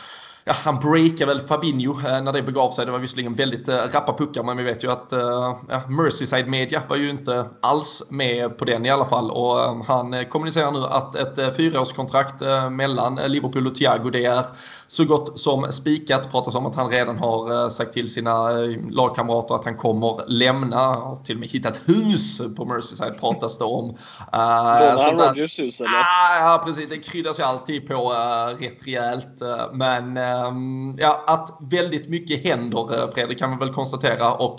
ja, 0.46 0.52
han 0.64 0.78
breakade 0.78 1.26
väl 1.26 1.40
Fabinho 1.40 1.92
eh, 1.92 2.22
när 2.22 2.32
det 2.32 2.42
begav 2.42 2.70
sig. 2.70 2.86
Det 2.86 2.92
var 2.92 2.98
visserligen 2.98 3.34
väldigt 3.34 3.68
eh, 3.68 3.74
rappa 3.74 4.12
puckar 4.12 4.42
men 4.42 4.56
vi 4.56 4.62
vet 4.62 4.84
ju 4.84 4.90
att 4.90 5.12
eh, 5.12 5.56
ja, 5.68 5.82
Merseyside 5.88 6.48
Media 6.48 6.82
var 6.88 6.96
ju 6.96 7.10
inte 7.10 7.46
alls 7.60 8.06
med 8.10 8.58
på 8.58 8.64
den 8.64 8.86
i 8.86 8.90
alla 8.90 9.04
fall. 9.04 9.30
Och 9.30 9.84
han 9.84 10.24
kommunicerar 10.24 10.70
nu 10.70 10.84
att 10.84 11.14
ett 11.14 11.56
fyraårskontrakt 11.56 12.42
mellan 12.70 13.20
Liverpool 13.26 13.66
och 13.66 13.74
Thiago 13.74 14.10
det 14.10 14.24
är 14.24 14.44
så 14.86 15.04
gott 15.04 15.38
som 15.38 15.72
spikat. 15.72 16.30
Pratas 16.30 16.54
om 16.54 16.66
att 16.66 16.76
han 16.76 16.90
redan 16.90 17.18
har 17.18 17.68
sagt 17.68 17.92
till 17.92 18.12
sina 18.12 18.50
lagkamrater 18.90 19.54
att 19.54 19.64
han 19.64 19.76
kommer 19.76 20.20
lämna. 20.28 20.76
Har 20.76 21.16
till 21.16 21.36
och 21.36 21.40
med 21.40 21.48
hittat 21.48 21.80
hus 21.84 22.42
på 22.56 22.64
Merseyside 22.64 23.20
pratas 23.20 23.58
det 23.58 23.64
om. 23.64 23.90
Uh, 24.34 25.26
Rodgers 25.26 25.58
hus 25.58 25.80
eller? 25.80 25.90
Ah, 25.90 26.38
ja 26.40 26.62
precis, 26.66 26.88
det 26.90 26.98
kryddas 26.98 27.40
ju 27.40 27.42
alltid 27.42 27.88
på 27.88 28.12
rätt 28.58 28.86
rejält. 28.86 29.42
Men 29.72 30.18
Ehm, 30.34 30.96
ja, 30.98 31.24
att 31.26 31.58
väldigt 31.60 32.08
mycket 32.08 32.44
händer, 32.44 32.98
eh, 32.98 33.10
Fredrik, 33.10 33.38
kan 33.38 33.50
vi 33.50 33.56
väl 33.64 33.74
konstatera. 33.74 34.34
Och 34.34 34.58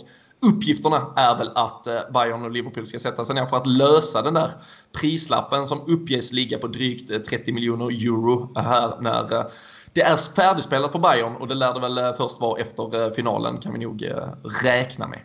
uppgifterna 0.53 1.13
är 1.15 1.37
väl 1.37 1.49
att 1.55 1.87
eh, 1.87 1.99
Bayern 2.13 2.43
och 2.43 2.51
Liverpool 2.51 2.87
ska 2.87 2.99
sätta 2.99 3.25
sig 3.25 3.35
ner 3.35 3.45
för 3.45 3.57
att 3.57 3.67
lösa 3.67 4.21
den 4.21 4.33
där 4.33 4.51
prislappen 5.01 5.67
som 5.67 5.81
uppges 5.87 6.33
ligga 6.33 6.57
på 6.57 6.67
drygt 6.67 7.11
eh, 7.11 7.17
30 7.17 7.51
miljoner 7.51 7.85
euro 7.85 8.51
här 8.55 9.01
när 9.01 9.45
det 9.93 10.01
är 10.01 10.35
färdigspelat 10.35 10.91
för 10.91 10.99
Bayern 10.99 11.35
och 11.35 11.47
det 11.47 11.55
lär 11.55 11.73
det 11.73 11.79
väl 11.79 12.13
först 12.17 12.41
vara 12.41 12.61
efter 12.61 13.13
finalen 13.13 13.57
kan 13.57 13.73
vi 13.73 13.79
nog 13.79 14.09
räkna 14.63 15.07
med. 15.07 15.19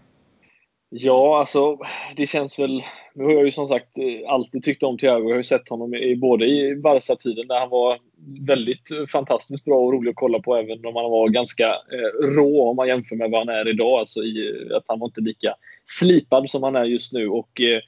Ja, 0.90 1.38
alltså 1.38 1.78
det 2.16 2.26
känns 2.26 2.58
väl... 2.58 2.82
Nu 3.14 3.24
har 3.24 3.32
jag 3.32 3.44
ju 3.44 3.52
som 3.52 3.68
sagt 3.68 3.88
alltid 4.28 4.62
tyckt 4.62 4.82
om 4.82 4.98
Thiago. 4.98 5.22
Jag 5.22 5.30
har 5.30 5.36
ju 5.36 5.42
sett 5.42 5.68
honom 5.68 5.94
i, 5.94 6.16
både 6.16 6.46
i 6.46 6.76
Barca-tiden 6.76 7.48
där 7.48 7.60
han 7.60 7.70
var 7.70 7.98
väldigt 8.46 8.88
fantastiskt 9.12 9.64
bra 9.64 9.78
och 9.78 9.92
rolig 9.92 10.11
att 10.11 10.16
kolla 10.16 10.38
på 10.38 10.56
även 10.56 10.87
om 10.87 10.96
han 10.96 11.11
var 11.11 11.28
ganska 11.28 11.68
eh, 11.68 12.26
rå 12.26 12.68
om 12.70 12.76
man 12.76 12.88
jämför 12.88 13.16
med 13.16 13.30
vad 13.30 13.46
han 13.46 13.56
är 13.56 13.70
idag. 13.70 13.98
Alltså 13.98 14.20
i, 14.20 14.68
att 14.74 14.85
han 14.87 14.98
var 14.98 15.06
inte 15.06 15.20
lika 15.20 15.54
slipad 15.85 16.50
som 16.50 16.62
han 16.62 16.76
är 16.76 16.85
just 16.85 17.12
nu. 17.12 17.28
Och 17.28 17.61
eh, 17.61 17.80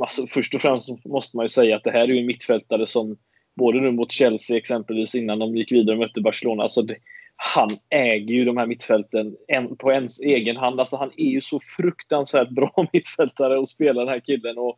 alltså, 0.00 0.26
Först 0.26 0.54
och 0.54 0.60
främst 0.60 1.04
måste 1.04 1.36
man 1.36 1.44
ju 1.44 1.48
säga 1.48 1.76
att 1.76 1.84
det 1.84 1.90
här 1.90 2.00
är 2.00 2.08
ju 2.08 2.18
en 2.18 2.26
mittfältare 2.26 2.86
som 2.86 3.16
både 3.56 3.80
nu 3.80 3.90
mot 3.90 4.12
Chelsea 4.12 4.56
exempelvis 4.56 5.14
innan 5.14 5.38
de 5.38 5.56
gick 5.56 5.72
vidare 5.72 5.96
och 5.96 6.00
mötte 6.00 6.20
Barcelona. 6.20 6.62
Alltså 6.62 6.82
det, 6.82 6.96
han 7.40 7.68
äger 7.90 8.34
ju 8.34 8.44
de 8.44 8.56
här 8.56 8.66
mittfälten 8.66 9.36
en, 9.48 9.76
på 9.76 9.92
ens 9.92 10.20
egen 10.20 10.56
hand. 10.56 10.80
Alltså 10.80 10.96
han 10.96 11.10
är 11.16 11.30
ju 11.30 11.40
så 11.40 11.60
fruktansvärt 11.60 12.48
bra 12.48 12.86
mittfältare 12.92 13.58
och 13.58 13.68
spelar 13.68 14.04
den 14.04 14.12
här 14.12 14.20
killen. 14.20 14.58
Och 14.58 14.76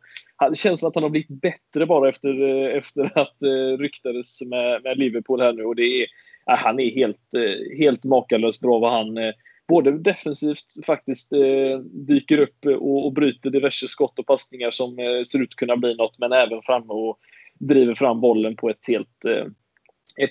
det 0.49 0.57
känns 0.57 0.79
som 0.79 0.89
att 0.89 0.95
han 0.95 1.03
har 1.03 1.09
blivit 1.09 1.41
bättre 1.41 1.85
bara 1.85 2.09
efter, 2.09 2.41
eh, 2.41 2.77
efter 2.77 3.19
att 3.19 3.35
uh, 3.43 3.77
ryktades 3.77 4.41
med, 4.41 4.83
med 4.83 4.97
Liverpool 4.97 5.41
här 5.41 5.53
nu. 5.53 5.63
Och 5.63 5.75
det 5.75 5.83
är, 5.83 6.01
uh, 6.01 6.07
han 6.45 6.79
är 6.79 6.91
helt, 6.91 7.33
uh, 7.37 7.77
helt 7.77 8.03
makalöst 8.03 8.61
bra 8.61 8.79
vad 8.79 8.91
han 8.91 9.17
uh, 9.17 9.33
både 9.67 9.91
defensivt 9.91 10.85
faktiskt 10.85 11.33
dyker 12.07 12.37
upp 12.37 12.65
och, 12.65 13.05
och 13.05 13.13
bryter 13.13 13.49
diverse 13.49 13.87
skott 13.87 14.19
och 14.19 14.25
passningar 14.25 14.71
som 14.71 14.95
ser 15.31 15.41
ut 15.41 15.49
att 15.49 15.55
kunna 15.55 15.77
bli 15.77 15.95
något, 15.95 16.19
men 16.19 16.31
även 16.31 16.61
framme 16.61 16.93
och 16.93 17.19
driver 17.59 17.95
fram 17.95 18.21
bollen 18.21 18.55
på 18.55 18.69
ett 18.69 18.87
helt 18.87 19.25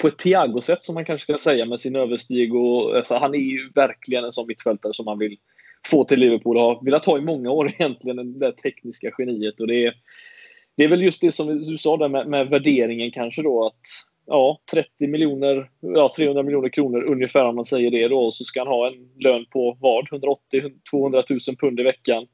på 0.01 0.09
ett 0.09 0.19
Thiago-sätt 0.19 0.83
som 0.83 0.95
man 0.95 1.05
kanske 1.05 1.23
ska 1.23 1.51
säga 1.51 1.67
med 1.67 1.81
sin 1.81 1.97
överstig. 1.97 2.55
Och, 2.55 2.97
alltså, 2.97 3.15
han 3.15 3.35
är 3.35 3.39
ju 3.39 3.71
verkligen 3.75 4.25
en 4.25 4.33
sån 4.33 4.47
mittfältare 4.47 4.95
som 4.95 5.05
man 5.05 5.19
vill 5.19 5.37
få 5.87 6.05
till 6.05 6.21
Liverpool 6.21 6.57
och 6.57 6.63
har 6.63 6.85
velat 6.85 7.07
ha 7.07 7.19
i 7.19 7.21
många 7.21 7.51
år 7.51 7.73
egentligen, 7.79 8.33
det 8.33 8.47
där 8.47 8.53
tekniska 8.53 9.11
geniet. 9.19 9.61
Och 9.61 9.67
det, 9.67 9.87
är, 9.87 9.95
det 10.77 10.85
är 10.85 10.89
väl 10.89 11.03
just 11.03 11.21
det 11.21 11.33
som 11.33 11.61
du 11.61 11.79
sa 11.79 11.97
där 11.97 12.09
med, 12.09 12.29
med 12.29 12.49
värderingen 12.49 13.11
kanske 13.11 13.43
då 13.43 13.67
att 13.67 13.81
ja, 14.27 14.61
30 14.73 15.07
miljoner, 15.07 15.71
ja 15.81 16.11
300 16.17 16.43
miljoner 16.43 16.69
kronor 16.69 17.03
ungefär 17.03 17.45
om 17.45 17.57
man 17.57 17.65
säger 17.65 17.91
det 17.91 18.09
då 18.09 18.19
och 18.19 18.35
så 18.35 18.45
ska 18.45 18.61
han 18.61 18.69
ha 18.69 18.87
en 18.87 18.95
lön 19.25 19.47
på 19.51 19.77
vad? 19.81 20.05
180-200 20.09 21.49
000 21.49 21.57
pund 21.57 21.81
i 21.81 21.83
veckan 21.83 22.27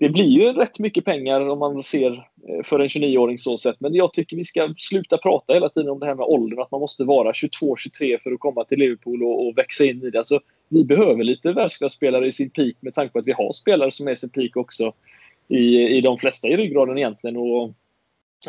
det 0.00 0.08
blir 0.08 0.24
ju 0.24 0.52
rätt 0.52 0.78
mycket 0.78 1.04
pengar 1.04 1.48
om 1.48 1.58
man 1.58 1.82
ser 1.82 2.12
eh, 2.48 2.64
för 2.64 2.80
en 2.80 2.88
29-åring 2.88 3.38
så 3.38 3.56
sett. 3.56 3.80
Men 3.80 3.94
jag 3.94 4.12
tycker 4.12 4.36
vi 4.36 4.44
ska 4.44 4.74
sluta 4.78 5.18
prata 5.18 5.54
hela 5.54 5.68
tiden 5.68 5.90
om 5.90 6.00
det 6.00 6.06
här 6.06 6.14
med 6.14 6.26
åldern, 6.26 6.60
att 6.60 6.70
man 6.70 6.80
måste 6.80 7.04
vara 7.04 7.32
22-23 7.32 8.22
för 8.22 8.32
att 8.32 8.40
komma 8.40 8.64
till 8.64 8.78
Liverpool 8.78 9.22
och, 9.22 9.46
och, 9.46 9.58
växa 9.58 9.84
in 9.84 10.02
i 10.02 10.10
det. 10.10 10.18
Alltså, 10.18 10.40
vi 10.68 10.84
behöver 10.84 11.24
lite 11.24 11.52
världsklasspelare 11.52 12.26
i 12.26 12.32
sin 12.32 12.50
peak 12.50 12.74
med 12.80 12.94
tanke 12.94 13.12
på 13.12 13.18
att 13.18 13.26
vi 13.26 13.32
har 13.32 13.52
spelare 13.52 13.90
som 13.90 14.08
är 14.08 14.12
i 14.12 14.16
sin 14.16 14.30
peak 14.30 14.56
också 14.56 14.92
i, 15.48 15.88
i 15.88 16.00
de 16.00 16.18
flesta 16.18 16.48
i 16.48 16.56
ryggraden 16.56 16.98
egentligen. 16.98 17.36
Och, 17.36 17.72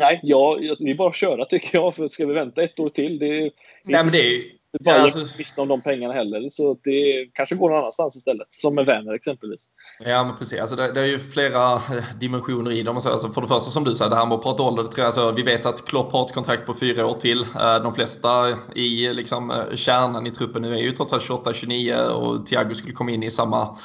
nej, 0.00 0.20
ja, 0.22 0.58
vi 0.80 0.94
bara 0.94 1.12
köra 1.12 1.44
tycker 1.44 1.78
jag. 1.78 1.94
För 1.94 2.08
ska 2.08 2.26
vi 2.26 2.34
vänta 2.34 2.62
ett 2.62 2.80
år 2.80 2.88
till? 2.88 3.18
Det, 3.18 3.26
det 3.28 3.50
nej, 3.84 4.04
men 4.04 4.12
det 4.12 4.18
är 4.18 4.59
Bayern 4.78 4.98
ja, 4.98 5.02
alltså... 5.02 5.38
visste 5.38 5.60
om 5.60 5.68
de 5.68 5.82
pengarna 5.82 6.14
heller. 6.14 6.48
Så 6.50 6.78
det 6.84 7.30
kanske 7.34 7.54
går 7.54 7.70
någon 7.70 7.78
annanstans 7.78 8.16
istället. 8.16 8.46
Som 8.50 8.74
med 8.74 8.86
Werner 8.86 9.14
exempelvis. 9.14 9.68
Ja, 9.98 10.24
men 10.24 10.36
precis. 10.36 10.60
Alltså 10.60 10.76
det, 10.76 10.92
det 10.92 11.00
är 11.00 11.06
ju 11.06 11.18
flera 11.18 11.74
eh, 11.74 12.04
dimensioner 12.20 12.70
i 12.70 12.82
dem. 12.82 12.96
Alltså 12.96 13.32
för 13.32 13.40
det 13.40 13.46
första 13.46 13.70
som 13.70 13.84
du 13.84 13.94
säger, 13.94 14.10
det 14.10 14.16
här 14.16 14.26
med 14.26 14.34
att 14.34 14.42
prata 14.42 14.62
ålder. 14.62 14.82
Det 14.82 14.88
tror 14.88 14.98
jag, 14.98 15.06
alltså, 15.06 15.32
vi 15.32 15.42
vet 15.42 15.66
att 15.66 15.86
Klopp 15.86 16.12
har 16.12 16.26
ett 16.26 16.34
kontrakt 16.34 16.66
på 16.66 16.74
fyra 16.74 17.06
år 17.06 17.14
till. 17.14 17.40
Eh, 17.40 17.82
de 17.82 17.94
flesta 17.94 18.48
i 18.74 19.14
liksom, 19.14 19.50
eh, 19.50 19.74
kärnan 19.74 20.26
i 20.26 20.30
truppen 20.30 20.62
nu 20.62 20.74
är 20.74 20.82
ju 20.82 20.92
trots 20.92 21.12
allt 21.12 21.22
28-29 21.22 22.08
och 22.08 22.46
Thiago 22.46 22.74
skulle 22.74 22.92
komma 22.92 23.10
in 23.10 23.22
i 23.22 23.30
samma, 23.30 23.76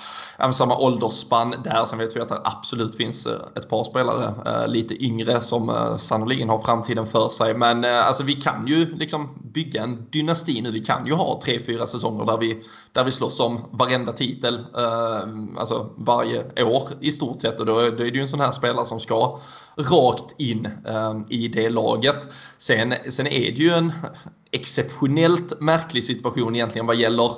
samma 0.53 0.77
åldersspann 0.77 1.55
där. 1.63 1.85
Sen 1.85 1.99
vet 1.99 2.15
vi 2.15 2.19
att 2.19 2.29
det 2.29 2.41
absolut 2.43 2.95
finns 2.95 3.27
ett 3.55 3.69
par 3.69 3.83
spelare 3.83 4.67
lite 4.67 5.03
yngre 5.03 5.41
som 5.41 5.95
sannoliken 5.99 6.49
har 6.49 6.59
framtiden 6.59 7.05
för 7.05 7.29
sig. 7.29 7.53
Men 7.53 7.85
alltså, 7.85 8.23
vi 8.23 8.33
kan 8.33 8.67
ju 8.67 8.95
liksom 8.95 9.29
bygga 9.53 9.83
en 9.83 10.09
dynasti 10.09 10.61
nu 10.61 10.74
vi 10.75 10.81
kan 10.81 11.05
ju 11.05 11.13
ha 11.13 11.41
tre, 11.43 11.59
fyra 11.65 11.87
säsonger 11.87 12.25
där 12.25 12.37
vi, 12.37 12.61
där 12.91 13.03
vi 13.03 13.11
slåss 13.11 13.39
om 13.39 13.61
varenda 13.71 14.11
titel, 14.11 14.55
eh, 14.77 15.57
alltså 15.57 15.89
varje 15.97 16.63
år 16.63 16.89
i 17.01 17.11
stort 17.11 17.41
sett. 17.41 17.59
Och 17.59 17.65
då, 17.65 17.73
då 17.73 17.81
är 17.81 18.11
det 18.11 18.17
ju 18.17 18.21
en 18.21 18.27
sån 18.27 18.39
här 18.39 18.51
spelare 18.51 18.85
som 18.85 18.99
ska 18.99 19.39
rakt 19.75 20.39
in 20.39 20.67
eh, 20.87 21.13
i 21.29 21.47
det 21.47 21.69
laget. 21.69 22.29
Sen, 22.57 22.93
sen 23.09 23.27
är 23.27 23.51
det 23.51 23.57
ju 23.57 23.69
en 23.69 23.91
exceptionellt 24.51 25.61
märklig 25.61 26.03
situation 26.03 26.55
egentligen 26.55 26.85
vad 26.85 26.95
gäller 26.95 27.31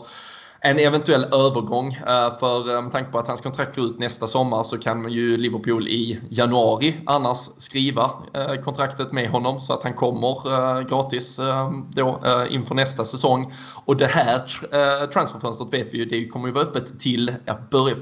en 0.60 0.80
eventuell 0.80 1.24
övergång. 1.24 1.88
Eh, 1.88 2.39
för 2.39 2.76
eh, 2.76 2.82
med 2.82 2.91
tanke 2.91 3.12
på 3.12 3.20
att 3.20 3.28
hans 3.28 3.41
kontrakt 3.41 3.76
går 3.76 3.86
ut 3.86 4.00
nästa 4.00 4.28
sommar 4.28 4.63
så 4.63 4.78
kan 4.78 5.12
ju 5.12 5.38
Liverpool 5.38 5.88
i 5.88 6.20
januari 6.30 6.96
annars 7.06 7.38
skriva 7.58 8.12
eh, 8.34 8.56
kontraktet 8.56 9.12
med 9.12 9.30
honom 9.30 9.62
så 9.62 9.74
att 9.74 9.84
han 9.84 9.93
kommer 9.93 10.38
gratis 10.89 11.39
då 11.89 12.22
inför 12.50 12.76
nästa 12.76 13.06
säsong. 13.06 13.54
Och 13.86 13.98
det 13.98 14.06
här 14.06 15.08
transferfönstret 15.08 15.74
vet 15.74 15.93
vi 15.93 15.98
ju, 15.98 16.06
det 16.06 16.28
kommer 16.28 16.48
ju 16.48 16.54
vara 16.54 16.63
öppet 16.63 17.00
till 17.00 17.32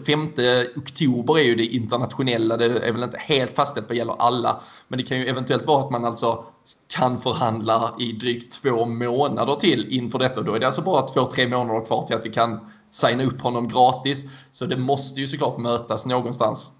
5 0.05 0.29
oktober 0.75 1.37
är 1.37 1.43
ju 1.43 1.55
det 1.55 1.65
internationella. 1.65 2.57
Det 2.57 2.65
är 2.65 2.91
väl 2.91 3.03
inte 3.03 3.17
helt 3.17 3.53
fastställt 3.53 3.89
vad 3.89 3.97
gäller 3.97 4.15
alla. 4.19 4.61
Men 4.87 4.99
det 4.99 5.03
kan 5.03 5.17
ju 5.17 5.27
eventuellt 5.27 5.65
vara 5.65 5.85
att 5.85 5.91
man 5.91 6.05
alltså 6.05 6.45
kan 6.87 7.19
förhandla 7.19 7.95
i 7.99 8.11
drygt 8.11 8.53
två 8.53 8.85
månader 8.85 9.55
till 9.55 9.87
inför 9.91 10.19
detta. 10.19 10.41
Då 10.41 10.53
är 10.53 10.59
det 10.59 10.65
alltså 10.65 10.81
bara 10.81 11.01
två, 11.01 11.25
tre 11.25 11.47
månader 11.47 11.85
kvar 11.85 12.07
till 12.07 12.15
att 12.15 12.25
vi 12.25 12.29
kan 12.29 12.59
signa 12.91 13.23
upp 13.23 13.41
honom 13.41 13.67
gratis. 13.67 14.23
Så 14.51 14.65
det 14.65 14.77
måste 14.77 15.19
ju 15.19 15.27
såklart 15.27 15.57
mötas 15.57 16.05
någonstans 16.05 16.71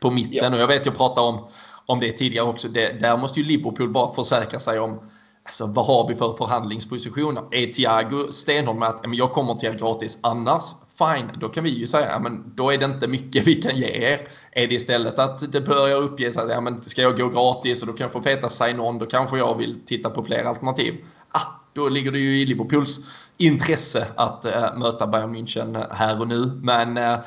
på 0.00 0.10
mitten. 0.10 0.52
Ja. 0.52 0.54
Och 0.54 0.58
jag 0.58 0.68
vet, 0.68 0.86
jag 0.86 0.96
pratade 0.96 1.28
om, 1.28 1.46
om 1.86 2.00
det 2.00 2.12
tidigare 2.12 2.48
också. 2.48 2.68
Det, 2.68 3.00
där 3.00 3.16
måste 3.16 3.40
ju 3.40 3.46
Liverpool 3.46 3.88
bara 3.88 4.14
försäkra 4.14 4.60
sig 4.60 4.80
om 4.80 5.00
Alltså, 5.48 5.66
vad 5.66 5.86
har 5.86 6.08
vi 6.08 6.14
för 6.14 6.32
förhandlingspositioner? 6.32 7.42
Är 7.50 7.72
Thiago 7.72 8.32
stenhård 8.32 8.76
med 8.76 8.88
att 8.88 9.00
jag 9.12 9.32
kommer 9.32 9.54
till 9.54 9.68
er 9.68 9.74
gratis 9.74 10.18
annars? 10.22 10.64
Fine, 10.98 11.30
då 11.40 11.48
kan 11.48 11.64
vi 11.64 11.70
ju 11.70 11.86
säga 11.86 12.14
att 12.14 12.56
då 12.56 12.70
är 12.70 12.78
det 12.78 12.84
inte 12.84 13.08
mycket 13.08 13.46
vi 13.46 13.54
kan 13.54 13.76
ge 13.76 13.86
er. 13.86 14.28
Är 14.52 14.66
det 14.66 14.74
istället 14.74 15.18
att 15.18 15.52
det 15.52 15.60
börjar 15.60 15.96
uppges 15.96 16.36
att 16.36 16.50
ja, 16.50 16.60
men 16.60 16.82
ska 16.82 17.02
jag 17.02 17.18
gå 17.18 17.28
gratis 17.28 17.80
och 17.80 17.86
då 17.86 17.92
kan 17.92 18.04
jag 18.04 18.12
få 18.12 18.22
feta 18.22 18.48
sign-on, 18.48 18.98
då 18.98 19.06
kanske 19.06 19.38
jag 19.38 19.58
vill 19.58 19.80
titta 19.86 20.10
på 20.10 20.24
fler 20.24 20.44
alternativ. 20.44 20.94
Ah, 21.30 21.46
då 21.72 21.88
ligger 21.88 22.12
det 22.12 22.18
ju 22.18 22.40
i 22.40 22.46
Liverpools 22.46 23.00
intresse 23.36 24.06
att 24.16 24.44
äh, 24.44 24.76
möta 24.76 25.06
Bayern 25.06 25.36
München 25.36 25.86
här 25.90 26.20
och 26.20 26.28
nu. 26.28 26.60
Men 26.62 26.96
äh, 26.96 27.18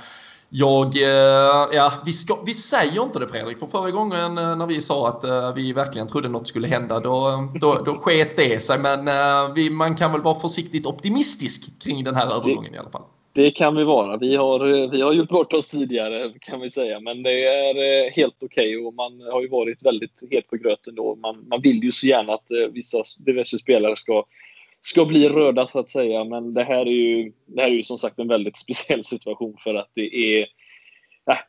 jag, 0.49 0.95
eh, 0.95 1.67
ja, 1.73 1.93
vi, 2.05 2.13
ska, 2.13 2.37
vi 2.45 2.53
säger 2.53 3.03
inte 3.03 3.19
det 3.19 3.27
Fredrik, 3.27 3.59
för 3.59 3.67
förra 3.67 3.91
gången 3.91 4.35
när 4.35 4.65
vi 4.65 4.81
sa 4.81 5.07
att 5.07 5.55
vi 5.57 5.73
verkligen 5.73 6.07
trodde 6.07 6.29
något 6.29 6.47
skulle 6.47 6.67
hända, 6.67 6.99
då, 6.99 7.49
då, 7.61 7.83
då 7.85 7.95
sket 7.95 8.37
det 8.37 8.63
sig. 8.63 8.79
Men 8.79 9.09
vi, 9.53 9.69
man 9.69 9.95
kan 9.95 10.11
väl 10.11 10.21
vara 10.21 10.39
försiktigt 10.39 10.85
optimistisk 10.85 11.81
kring 11.81 12.03
den 12.03 12.15
här 12.15 12.25
övergången 12.25 12.75
i 12.75 12.77
alla 12.77 12.89
fall. 12.89 13.03
Det 13.33 13.51
kan 13.51 13.75
vi 13.75 13.83
vara. 13.83 14.17
Vi 14.17 14.35
har, 14.35 14.83
eh, 14.83 14.89
vi 14.89 15.01
har 15.01 15.13
gjort 15.13 15.29
bort 15.29 15.53
oss 15.53 15.67
tidigare 15.67 16.33
kan 16.41 16.61
vi 16.61 16.69
säga, 16.69 16.99
men 16.99 17.23
det 17.23 17.47
är 17.47 17.75
eh, 17.75 18.11
helt 18.11 18.43
okej 18.43 18.77
okay 18.77 18.85
och 18.85 18.93
man 18.93 19.21
har 19.21 19.41
ju 19.41 19.47
varit 19.47 19.85
väldigt 19.85 20.23
het 20.31 20.47
på 20.47 20.57
gröten 20.57 20.95
då. 20.95 21.15
Man, 21.15 21.45
man 21.47 21.61
vill 21.61 21.83
ju 21.83 21.91
så 21.91 22.07
gärna 22.07 22.33
att 22.33 22.51
eh, 22.51 22.67
vissa 22.73 23.03
diverse 23.17 23.59
spelare 23.59 23.95
ska 23.95 24.25
ska 24.81 25.05
bli 25.05 25.29
röda 25.29 25.67
så 25.67 25.79
att 25.79 25.89
säga. 25.89 26.23
Men 26.23 26.53
det 26.53 26.63
här 26.63 26.85
är 26.85 26.91
ju, 26.91 27.31
det 27.45 27.61
här 27.61 27.69
är 27.69 27.75
ju 27.75 27.83
som 27.83 27.97
sagt 27.97 28.19
en 28.19 28.27
väldigt 28.27 28.57
speciell 28.65 29.03
situation 29.03 29.55
för 29.59 29.75
att 29.75 29.91
det 29.93 30.15
är 30.15 30.47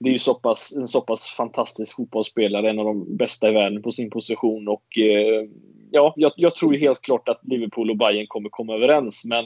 det 0.00 0.08
är 0.08 0.12
ju 0.12 0.18
så 0.18 0.34
pass, 0.34 0.76
en 0.76 0.88
så 0.88 1.00
pass 1.00 1.26
fantastisk 1.26 1.96
fotbollsspelare, 1.96 2.70
en 2.70 2.78
av 2.78 2.84
de 2.84 3.16
bästa 3.16 3.48
i 3.48 3.52
världen 3.52 3.82
på 3.82 3.92
sin 3.92 4.10
position. 4.10 4.68
Och, 4.68 4.84
ja, 5.90 6.14
jag, 6.16 6.32
jag, 6.36 6.56
tror 6.56 6.74
ju 6.74 6.80
helt 6.80 7.00
klart 7.00 7.28
att 7.28 7.40
Liverpool 7.42 7.90
och 7.90 7.96
Bayern 7.96 8.26
kommer 8.26 8.48
komma 8.48 8.74
överens. 8.74 9.24
Men 9.24 9.44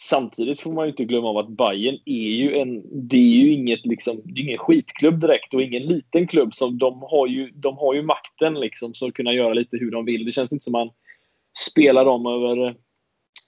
samtidigt 0.00 0.60
får 0.60 0.72
man 0.72 0.84
ju 0.84 0.90
inte 0.90 1.04
glömma 1.04 1.28
av 1.28 1.38
att 1.38 1.48
Bayern 1.48 1.98
är 2.04 2.30
ju 2.30 2.56
en, 2.56 2.82
det 3.08 3.16
är 3.16 3.44
ju 3.44 3.52
inget, 3.52 3.86
liksom, 3.86 4.20
det 4.24 4.40
är 4.40 4.44
ingen 4.44 4.58
skitklubb 4.58 5.20
direkt 5.20 5.54
och 5.54 5.62
ingen 5.62 5.82
liten 5.82 6.26
klubb. 6.26 6.54
Som 6.54 6.78
de, 6.78 7.02
har 7.02 7.26
ju, 7.26 7.50
de 7.50 7.78
har 7.78 7.94
ju 7.94 8.02
makten 8.02 8.60
liksom, 8.60 8.94
så 8.94 9.06
att 9.06 9.14
kunna 9.14 9.32
göra 9.32 9.54
lite 9.54 9.76
hur 9.76 9.90
de 9.90 10.04
vill. 10.04 10.24
Det 10.24 10.32
känns 10.32 10.52
inte 10.52 10.64
som 10.64 10.72
man 10.72 10.90
spelar 11.70 12.04
dem 12.04 12.26
över 12.26 12.66
eh, 12.66 12.72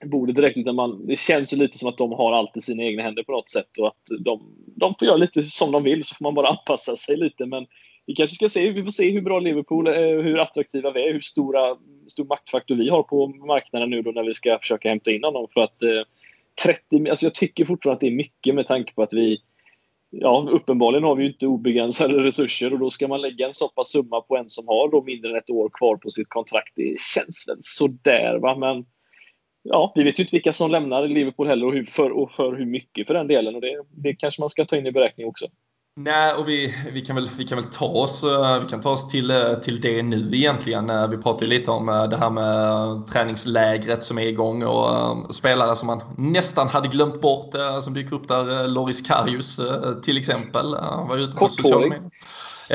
bordet 0.04 0.36
direkt, 0.36 0.58
utan 0.58 0.74
man, 0.74 1.06
det 1.06 1.18
känns 1.18 1.52
ju 1.52 1.56
lite 1.56 1.78
som 1.78 1.88
att 1.88 1.98
de 1.98 2.12
har 2.12 2.32
allt 2.32 2.56
i 2.56 2.60
sina 2.60 2.82
egna 2.82 3.02
händer 3.02 3.22
på 3.22 3.32
något 3.32 3.50
sätt 3.50 3.78
och 3.80 3.86
att 3.86 4.02
de, 4.20 4.40
de 4.76 4.94
får 4.98 5.08
göra 5.08 5.16
lite 5.16 5.44
som 5.44 5.72
de 5.72 5.82
vill, 5.82 6.04
så 6.04 6.14
får 6.14 6.24
man 6.24 6.34
bara 6.34 6.48
anpassa 6.58 6.96
sig 6.96 7.16
lite. 7.16 7.46
Men 7.46 7.66
vi 8.06 8.14
kanske 8.14 8.36
ska 8.36 8.48
se, 8.48 8.70
vi 8.70 8.84
får 8.84 8.92
se 8.92 9.10
hur 9.10 9.22
bra 9.22 9.40
Liverpool 9.40 9.86
är, 9.88 10.22
hur 10.22 10.38
attraktiva 10.38 10.90
vi 10.90 11.08
är, 11.08 11.12
hur 11.12 11.20
stora, 11.20 11.76
stor 12.08 12.24
maktfaktor 12.24 12.74
vi 12.74 12.88
har 12.88 13.02
på 13.02 13.26
marknaden 13.26 13.90
nu 13.90 14.02
då 14.02 14.10
när 14.10 14.24
vi 14.24 14.34
ska 14.34 14.58
försöka 14.58 14.88
hämta 14.88 15.10
in 15.10 15.24
honom. 15.24 15.46
För 15.54 15.60
att 15.60 15.82
eh, 15.82 16.02
30, 16.64 17.10
alltså 17.10 17.26
jag 17.26 17.34
tycker 17.34 17.64
fortfarande 17.64 17.94
att 17.94 18.00
det 18.00 18.06
är 18.06 18.16
mycket 18.16 18.54
med 18.54 18.66
tanke 18.66 18.94
på 18.94 19.02
att 19.02 19.12
vi 19.12 19.42
ja, 20.10 20.48
uppenbarligen 20.50 21.04
har 21.04 21.14
vi 21.14 21.22
ju 21.22 21.28
inte 21.28 21.46
obegränsade 21.46 22.22
resurser 22.22 22.72
och 22.72 22.78
då 22.78 22.90
ska 22.90 23.08
man 23.08 23.20
lägga 23.20 23.46
en 23.46 23.54
så 23.54 23.68
pass 23.68 23.92
summa 23.92 24.20
på 24.20 24.36
en 24.36 24.48
som 24.48 24.68
har 24.68 24.88
då 24.88 25.02
mindre 25.02 25.30
än 25.30 25.36
ett 25.36 25.50
år 25.50 25.70
kvar 25.72 25.96
på 25.96 26.10
sitt 26.10 26.28
kontrakt. 26.28 26.72
Det 26.76 27.00
känns 27.14 27.44
väl 27.48 27.58
sådär, 27.60 28.38
va? 28.38 28.56
Men 28.56 28.84
ja, 29.62 29.92
vi 29.94 30.02
vet 30.02 30.18
ju 30.18 30.22
inte 30.22 30.36
vilka 30.36 30.52
som 30.52 30.70
lämnar 30.70 31.08
Liverpool 31.08 31.46
heller 31.46 31.66
och, 31.66 31.72
hur, 31.72 31.84
för, 31.84 32.10
och 32.10 32.32
för 32.32 32.56
hur 32.56 32.66
mycket 32.66 33.06
för 33.06 33.14
den 33.14 33.26
delen. 33.26 33.54
Och 33.54 33.60
det, 33.60 33.84
det 33.90 34.14
kanske 34.14 34.42
man 34.42 34.50
ska 34.50 34.64
ta 34.64 34.76
in 34.76 34.86
i 34.86 34.92
beräkning 34.92 35.26
också. 35.26 35.46
Nej, 35.96 36.34
och 36.34 36.48
vi, 36.48 36.74
vi, 36.92 37.00
kan 37.00 37.16
väl, 37.16 37.30
vi 37.38 37.44
kan 37.44 37.58
väl 37.58 37.70
ta 37.70 37.86
oss, 37.86 38.22
eh, 38.22 38.60
vi 38.60 38.66
kan 38.66 38.80
ta 38.80 38.90
oss 38.90 39.08
till, 39.08 39.30
eh, 39.30 39.54
till 39.54 39.80
det 39.80 40.02
nu 40.02 40.30
egentligen. 40.32 40.90
Eh, 40.90 41.08
vi 41.08 41.16
pratade 41.16 41.44
ju 41.44 41.58
lite 41.58 41.70
om 41.70 41.86
det 41.86 42.16
här 42.16 42.30
med 42.30 43.06
träningslägret 43.06 44.04
som 44.04 44.18
är 44.18 44.26
igång 44.26 44.62
och 44.62 45.34
spelare 45.34 45.76
som 45.76 45.86
man 45.86 46.02
nästan 46.16 46.68
hade 46.68 46.88
glömt 46.88 47.20
bort 47.20 47.54
som 47.82 47.94
dyker 47.94 48.16
upp 48.16 48.28
där. 48.28 48.68
Loris 48.68 49.02
Karius 49.02 49.60
till 50.02 50.18
exempel. 50.18 50.74
Han 50.74 51.08
var 51.08 51.16
ute 51.16 51.36
på 51.36 51.48
sociala 51.48 51.86
medier. 51.86 52.10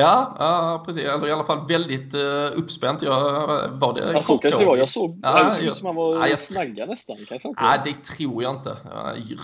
Ja, 0.00 0.82
precis. 0.86 1.02
Eller 1.02 1.28
i 1.28 1.32
alla 1.32 1.44
fall 1.44 1.66
väldigt 1.68 2.14
uh, 2.14 2.20
uppspänt. 2.54 3.02
Jag, 3.02 3.20
var 3.68 3.94
det 3.94 4.12
ja, 4.12 4.22
så 4.22 4.38
kanske 4.38 4.60
det 4.60 4.66
var. 4.66 4.76
Jag 4.76 4.88
såg 4.88 5.20
ja, 5.22 5.44
det 5.44 5.50
såg 5.50 5.64
ut 5.64 5.76
som 5.76 5.86
han 5.86 5.96
var 5.96 6.26
ja, 6.26 6.36
snagga 6.36 6.86
nästan. 6.86 7.16
Kanske 7.28 7.48
inte. 7.48 7.64
Ja, 7.64 7.74
det 7.84 8.04
tror 8.04 8.42
jag 8.42 8.54
inte. 8.54 8.76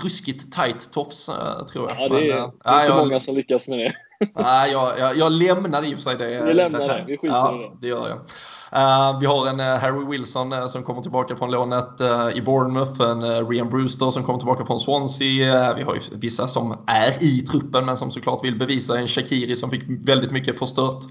Ruskigt 0.04 0.52
tight 0.52 0.92
tofs 0.92 1.28
uh, 1.28 1.66
tror 1.66 1.90
jag. 1.90 2.00
Ja, 2.00 2.08
det 2.08 2.30
är, 2.30 2.40
Men, 2.40 2.50
det 2.64 2.68
är 2.68 2.80
inte 2.80 2.92
jag, 2.92 3.06
många 3.06 3.20
som 3.20 3.36
lyckas 3.36 3.68
med 3.68 3.78
det. 3.78 3.92
Nej, 4.34 4.72
jag, 4.72 4.98
jag, 4.98 5.16
jag 5.16 5.32
lämnar 5.32 5.82
i 5.82 5.94
och 5.94 5.98
för 5.98 6.02
sig 6.02 6.16
det. 6.16 6.44
Vi 6.44 6.54
lämnar 6.54 6.80
det. 6.80 6.86
det. 6.86 7.04
Vi 7.06 7.16
skiter 7.16 7.36
ja, 7.36 7.54
i 7.54 7.58
det. 7.58 7.70
det 7.80 7.86
gör 7.88 8.08
jag. 8.08 8.18
Uh, 8.76 9.20
vi 9.20 9.26
har 9.26 9.48
en 9.48 9.60
uh, 9.60 9.66
Harry 9.66 10.06
Wilson 10.06 10.52
uh, 10.52 10.66
som 10.66 10.82
kommer 10.82 11.02
tillbaka 11.02 11.36
från 11.36 11.50
lånet 11.50 12.00
i 12.34 12.40
Bournemouth. 12.40 13.00
En 13.00 13.22
uh, 13.22 13.48
Rian 13.48 13.70
Brewster 13.70 14.10
som 14.10 14.24
kommer 14.24 14.38
tillbaka 14.38 14.66
från 14.66 14.80
Swansea. 14.80 15.74
vi 15.74 15.82
har 15.82 15.94
ju 15.94 16.00
vissa 16.12 16.48
som 16.48 16.76
är 16.86 17.22
i 17.22 17.40
truppen 17.40 17.86
men 17.86 17.96
som 17.96 18.10
såklart 18.10 18.44
vill 18.44 18.58
bevisa. 18.58 18.98
En 18.98 19.08
Shakiri 19.08 19.56
som 19.56 19.70
fick 19.70 19.82
väldigt 19.86 20.30
mycket 20.30 20.58
förstört 20.58 21.04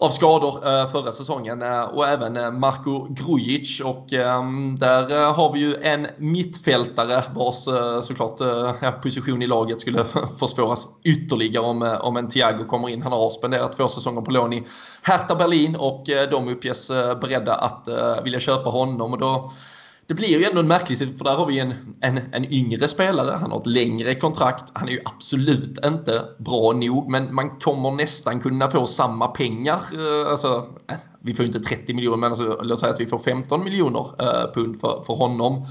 av 0.00 0.10
skador 0.10 0.68
eh, 0.68 0.86
förra 0.86 1.12
säsongen. 1.12 1.62
Eh, 1.62 1.82
och 1.82 2.08
även 2.08 2.36
eh, 2.36 2.50
Marko 2.50 3.06
Grujic. 3.10 3.80
Och 3.80 4.12
ehm, 4.12 4.76
där 4.78 5.32
har 5.32 5.52
vi 5.52 5.58
ju 5.60 5.76
en 5.82 6.06
mittfältare 6.16 7.22
vars 7.34 7.64
såklart 8.04 8.38
position 9.02 9.42
i 9.42 9.46
laget 9.46 9.80
skulle 9.80 10.04
försvåras 10.38 10.88
ytterligare 11.04 11.64
om, 11.64 11.98
om 12.00 12.16
en 12.16 12.28
Thiago 12.28 12.64
kommer 12.64 12.88
in. 12.88 13.02
Han 13.02 13.12
har 13.12 13.30
spenderat 13.30 13.76
två 13.76 13.88
säsonger 13.88 14.20
på 14.20 14.30
lån 14.30 14.52
i 14.52 14.66
Hertha 15.02 15.34
Berlin. 15.34 15.76
Och 15.76 16.04
de 16.30 16.48
uppges 16.48 16.88
beredda 17.20 17.54
att 17.54 17.88
vilja 18.24 18.40
köpa 18.40 18.70
honom. 18.70 19.12
Och 19.12 19.18
då 19.18 19.50
det 20.10 20.14
blir 20.14 20.38
ju 20.38 20.44
ändå 20.44 20.60
en 20.60 20.68
märklig 20.68 20.98
för 20.98 21.24
där 21.24 21.34
har 21.34 21.46
vi 21.46 21.58
en, 21.58 21.74
en, 22.00 22.20
en 22.32 22.52
yngre 22.52 22.88
spelare, 22.88 23.36
han 23.40 23.50
har 23.50 23.60
ett 23.60 23.66
längre 23.66 24.14
kontrakt, 24.14 24.64
han 24.74 24.88
är 24.88 24.92
ju 24.92 25.00
absolut 25.04 25.78
inte 25.84 26.24
bra 26.38 26.72
nog 26.72 27.10
men 27.10 27.34
man 27.34 27.50
kommer 27.50 27.90
nästan 27.90 28.40
kunna 28.40 28.70
få 28.70 28.86
samma 28.86 29.26
pengar, 29.26 29.80
eh, 29.92 30.30
alltså 30.30 30.66
vi 31.22 31.34
får 31.34 31.42
ju 31.42 31.46
inte 31.46 31.60
30 31.60 31.94
miljoner, 31.94 32.16
men 32.16 32.30
alltså, 32.30 32.58
låt 32.62 32.80
säga 32.80 32.92
att 32.92 33.00
vi 33.00 33.06
får 33.06 33.18
15 33.18 33.64
miljoner 33.64 34.10
eh, 34.18 34.52
pund 34.54 34.80
för, 34.80 35.02
för 35.06 35.14
honom. 35.14 35.66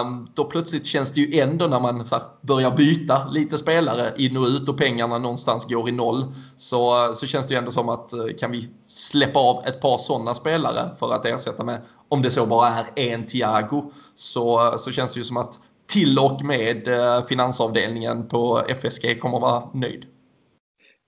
Um, 0.00 0.28
då 0.34 0.44
plötsligt 0.44 0.86
känns 0.86 1.12
det 1.12 1.20
ju 1.20 1.40
ändå 1.40 1.66
när 1.66 1.80
man 1.80 2.06
här, 2.10 2.22
börjar 2.40 2.76
byta 2.76 3.28
lite 3.28 3.58
spelare 3.58 4.12
in 4.16 4.36
och 4.36 4.46
ut 4.46 4.68
och 4.68 4.78
pengarna 4.78 5.18
någonstans 5.18 5.64
går 5.64 5.88
i 5.88 5.92
noll. 5.92 6.24
Så, 6.56 7.06
eh, 7.06 7.12
så 7.12 7.26
känns 7.26 7.46
det 7.46 7.54
ju 7.54 7.58
ändå 7.58 7.70
som 7.70 7.88
att 7.88 8.12
eh, 8.12 8.24
kan 8.38 8.50
vi 8.50 8.68
släppa 8.86 9.40
av 9.40 9.66
ett 9.66 9.80
par 9.80 9.98
sådana 9.98 10.34
spelare 10.34 10.90
för 10.98 11.12
att 11.12 11.26
ersätta 11.26 11.64
med, 11.64 11.80
om 12.08 12.22
det 12.22 12.30
så 12.30 12.46
bara 12.46 12.68
är 12.68 12.84
en 12.94 13.26
Thiago, 13.26 13.90
så, 14.14 14.66
eh, 14.66 14.76
så 14.76 14.90
känns 14.90 15.14
det 15.14 15.20
ju 15.20 15.24
som 15.24 15.36
att 15.36 15.58
till 15.86 16.18
och 16.18 16.44
med 16.44 16.88
finansavdelningen 17.28 18.28
på 18.28 18.62
FSG 18.68 19.20
kommer 19.20 19.40
vara 19.40 19.68
nöjd. 19.72 20.06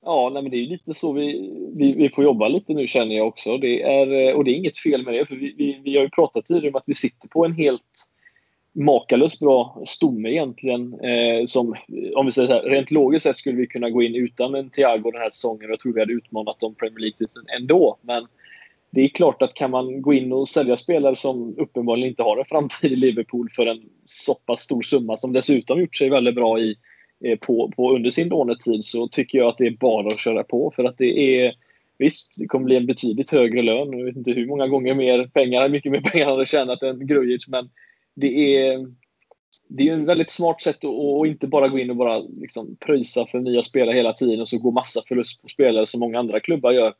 Ja, 0.06 0.30
nej, 0.32 0.42
men 0.42 0.50
det 0.50 0.56
är 0.56 0.66
lite 0.66 0.94
så 0.94 1.12
vi, 1.12 1.50
vi, 1.76 1.92
vi, 1.92 2.10
får 2.10 2.24
jobba 2.24 2.48
lite 2.48 2.72
nu 2.72 2.86
känner 2.86 3.16
jag 3.16 3.26
också. 3.26 3.58
Det 3.58 3.82
är, 3.82 4.34
och 4.34 4.44
det 4.44 4.50
är 4.50 4.54
inget 4.54 4.78
fel 4.78 5.04
med 5.04 5.14
det, 5.14 5.26
för 5.26 5.36
vi, 5.36 5.54
vi, 5.58 5.80
vi 5.84 5.96
har 5.96 6.02
ju 6.02 6.10
pratat 6.10 6.44
tidigare 6.44 6.68
om 6.68 6.76
att 6.76 6.82
vi 6.86 6.94
sitter 6.94 7.28
på 7.28 7.44
en 7.44 7.52
helt 7.52 8.10
makalöst 8.72 9.40
bra 9.40 9.82
stomme 9.86 10.30
egentligen. 10.30 11.00
Eh, 11.00 11.46
som, 11.46 11.74
om 12.16 12.26
vi 12.26 12.32
säger 12.32 12.48
så 12.48 12.54
här, 12.54 12.62
rent 12.62 12.90
logiskt 12.90 13.22
sett 13.22 13.36
skulle 13.36 13.56
vi 13.56 13.66
kunna 13.66 13.90
gå 13.90 14.02
in 14.02 14.14
utan 14.14 14.54
en 14.54 14.70
Thiago 14.70 15.10
den 15.10 15.20
här 15.20 15.30
säsongen. 15.30 15.70
Jag 15.70 15.80
tror 15.80 15.92
vi 15.92 16.00
hade 16.00 16.12
utmanat 16.12 16.60
dem 16.60 16.74
Premier 16.74 17.00
League-titeln 17.00 17.46
ändå. 17.58 17.98
Men 18.02 18.26
det 18.90 19.00
är 19.00 19.08
klart 19.08 19.42
att 19.42 19.54
kan 19.54 19.70
man 19.70 20.02
gå 20.02 20.14
in 20.14 20.32
och 20.32 20.48
sälja 20.48 20.76
spelare 20.76 21.16
som 21.16 21.54
uppenbarligen 21.58 22.08
inte 22.08 22.22
har 22.22 22.38
en 22.38 22.44
framtid 22.44 22.92
i 22.92 22.96
Liverpool 22.96 23.48
för 23.56 23.66
en 23.66 23.82
så 24.04 24.34
pass 24.34 24.60
stor 24.60 24.82
summa 24.82 25.16
som 25.16 25.32
dessutom 25.32 25.80
gjort 25.80 25.96
sig 25.96 26.10
väldigt 26.10 26.34
bra 26.34 26.58
i 26.58 26.76
Eh, 27.24 27.38
på, 27.38 27.72
på 27.76 27.94
under 27.94 28.10
sin 28.10 28.28
lånetid 28.28 28.84
så 28.84 29.08
tycker 29.08 29.38
jag 29.38 29.48
att 29.48 29.58
det 29.58 29.66
är 29.66 29.76
bara 29.80 30.06
att 30.06 30.20
köra 30.20 30.44
på. 30.44 30.72
För 30.76 30.84
att 30.84 30.98
det 30.98 31.40
är 31.40 31.54
Visst, 31.98 32.34
det 32.38 32.46
kommer 32.46 32.64
bli 32.64 32.76
en 32.76 32.86
betydligt 32.86 33.30
högre 33.30 33.62
lön. 33.62 33.98
Jag 33.98 34.04
vet 34.04 34.16
inte 34.16 34.32
hur 34.32 34.46
många 34.46 34.66
gånger 34.66 34.94
mer 34.94 35.26
pengar, 35.26 35.68
mycket 35.68 35.92
mer 35.92 36.00
pengar 36.00 36.24
han 36.24 36.34
hade 36.34 36.46
tjänat 36.46 36.82
än 36.82 37.06
Grujic. 37.06 37.48
Men 37.48 37.70
det 38.14 38.56
är, 38.66 38.86
det 39.68 39.88
är 39.88 39.92
en 39.92 40.04
väldigt 40.04 40.30
smart 40.30 40.62
sätt 40.62 40.84
att, 40.84 40.90
att 40.90 41.26
inte 41.26 41.46
bara 41.46 41.68
gå 41.68 41.78
in 41.78 41.90
och 41.90 41.96
bara 41.96 42.18
liksom 42.18 42.76
pröjsa 42.80 43.26
för 43.26 43.38
nya 43.38 43.62
spelare 43.62 43.96
hela 43.96 44.12
tiden 44.12 44.40
och 44.40 44.48
så 44.48 44.58
gå 44.58 44.70
massa 44.70 45.02
förlust 45.08 45.42
på 45.42 45.48
spelare 45.48 45.86
som 45.86 46.00
många 46.00 46.18
andra 46.18 46.40
klubbar 46.40 46.72
gör. 46.72 46.94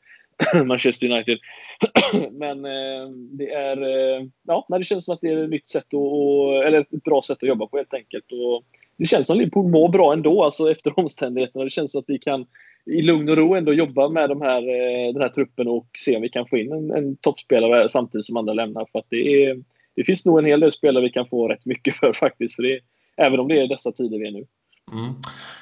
Manchester 0.65 1.11
United. 1.11 1.37
Men 2.31 2.65
eh, 2.65 3.09
det 3.31 3.51
är, 3.51 3.81
eh, 3.81 4.25
ja, 4.47 4.65
det 4.69 4.83
känns 4.83 5.05
som 5.05 5.13
att 5.13 5.21
det 5.21 5.29
är 5.29 5.43
ett 5.43 5.49
nytt 5.49 5.67
sätt 5.67 5.93
att, 5.93 6.65
eller 6.65 6.79
ett 6.79 7.03
bra 7.03 7.21
sätt 7.21 7.43
att 7.43 7.49
jobba 7.49 7.67
på 7.67 7.77
helt 7.77 7.93
enkelt. 7.93 8.25
Och 8.31 8.63
det 8.97 9.05
känns 9.05 9.27
som 9.27 9.37
Liverpool 9.37 9.71
mår 9.71 9.89
bra 9.89 10.13
ändå, 10.13 10.43
alltså 10.43 10.71
efter 10.71 10.99
omständigheterna. 10.99 11.63
Det 11.63 11.69
känns 11.69 11.91
som 11.91 11.99
att 11.99 12.09
vi 12.09 12.19
kan 12.19 12.45
i 12.85 13.01
lugn 13.01 13.29
och 13.29 13.37
ro 13.37 13.55
ändå 13.55 13.73
jobba 13.73 14.09
med 14.09 14.29
de 14.29 14.41
här, 14.41 14.61
eh, 14.61 15.13
den 15.13 15.21
här 15.21 15.29
truppen 15.29 15.67
och 15.67 15.87
se 15.97 16.15
om 16.15 16.21
vi 16.21 16.29
kan 16.29 16.47
få 16.47 16.57
in 16.57 16.71
en, 16.71 16.91
en 16.91 17.17
toppspelare 17.17 17.89
samtidigt 17.89 18.25
som 18.25 18.37
andra 18.37 18.53
lämnar. 18.53 18.87
För 18.91 18.99
att 18.99 19.07
det, 19.09 19.45
är, 19.45 19.63
det 19.95 20.03
finns 20.03 20.25
nog 20.25 20.39
en 20.39 20.45
hel 20.45 20.59
del 20.59 20.71
spelare 20.71 21.03
vi 21.03 21.09
kan 21.09 21.27
få 21.27 21.47
rätt 21.47 21.65
mycket 21.65 21.95
för 21.95 22.13
faktiskt. 22.15 22.55
För 22.55 22.63
det, 22.63 22.79
även 23.17 23.39
om 23.39 23.47
det 23.47 23.59
är 23.59 23.67
dessa 23.67 23.91
tider 23.91 24.19
vi 24.19 24.27
är 24.27 24.31
nu. 24.31 24.45
Mm. 24.91 25.15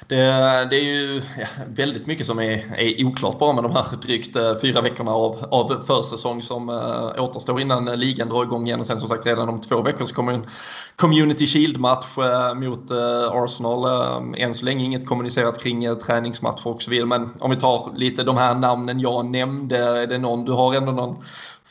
Det, 0.08 0.16
det, 0.70 0.76
är 0.76 0.84
ju 0.84 1.22
ja, 1.38 1.46
väldigt 1.68 2.06
mycket 2.06 2.26
som 2.26 2.38
är, 2.38 2.74
är 2.76 3.04
oklart 3.06 3.38
bara 3.38 3.52
med 3.52 3.64
de 3.64 3.72
här 3.72 3.96
drygt 4.02 4.36
eh, 4.36 4.52
fyra 4.62 4.80
veckorna 4.80 5.10
av, 5.10 5.44
av 5.50 5.84
försäsong 5.86 6.42
som 6.42 6.68
uh, 6.68 7.22
återstår 7.22 7.60
innan 7.60 7.84
ligan 7.84 8.28
drar 8.28 8.42
igång 8.42 8.66
igen. 8.66 8.80
Och 8.80 8.86
sen 8.86 8.98
som 8.98 9.08
sagt 9.08 9.26
redan 9.26 9.48
om 9.48 9.60
två 9.60 9.82
veckor 9.82 10.04
så 10.04 10.14
kommer 10.14 10.32
en 10.32 10.46
Community 10.96 11.46
Shield-match 11.46 12.18
uh, 12.18 12.54
mot 12.54 12.90
Arsenal. 13.32 14.34
än 14.36 14.54
så 14.54 14.64
länge 14.64 14.84
inget 14.84 15.06
kommunicerat 15.06 15.62
kring 15.62 15.96
träningsmatcher 15.98 16.66
och 16.66 16.82
så 16.82 16.90
vidare. 16.90 17.06
Men 17.06 17.30
om 17.38 17.50
vi 17.50 17.56
tar 17.56 17.92
lite 17.96 18.22
de 18.22 18.36
här 18.36 18.54
namnen 18.54 19.00
jag 19.00 19.26
nämnde. 19.26 19.78
Är 19.78 20.06
det 20.06 20.18
någon 20.18 20.44
du 20.44 20.52
har 20.52 20.74
ändå 20.74 20.92
någon 20.92 21.16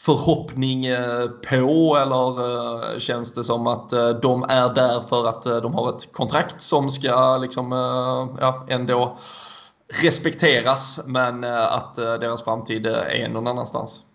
förhoppning 0.05 0.85
eh, 0.85 1.27
på 1.49 1.97
eller 2.01 2.93
eh, 2.93 2.99
känns 2.99 3.33
det 3.33 3.43
som 3.43 3.67
att 3.67 3.93
eh, 3.93 4.09
de 4.09 4.43
är 4.43 4.73
där 4.73 4.99
för 5.09 5.27
att 5.27 5.43
de 5.43 5.73
har 5.73 5.89
ett 5.89 6.11
kontrakt 6.11 6.61
som 6.61 6.89
ska 6.89 7.37
liksom, 7.37 7.71
ja, 8.39 8.65
ändå 8.69 9.17
respekteras 10.03 11.03
men 11.07 11.43
att 11.43 11.95
deras 11.95 12.43
framtid 12.43 12.85
är 12.85 13.29
någon 13.29 13.47
annanstans? 13.47 14.05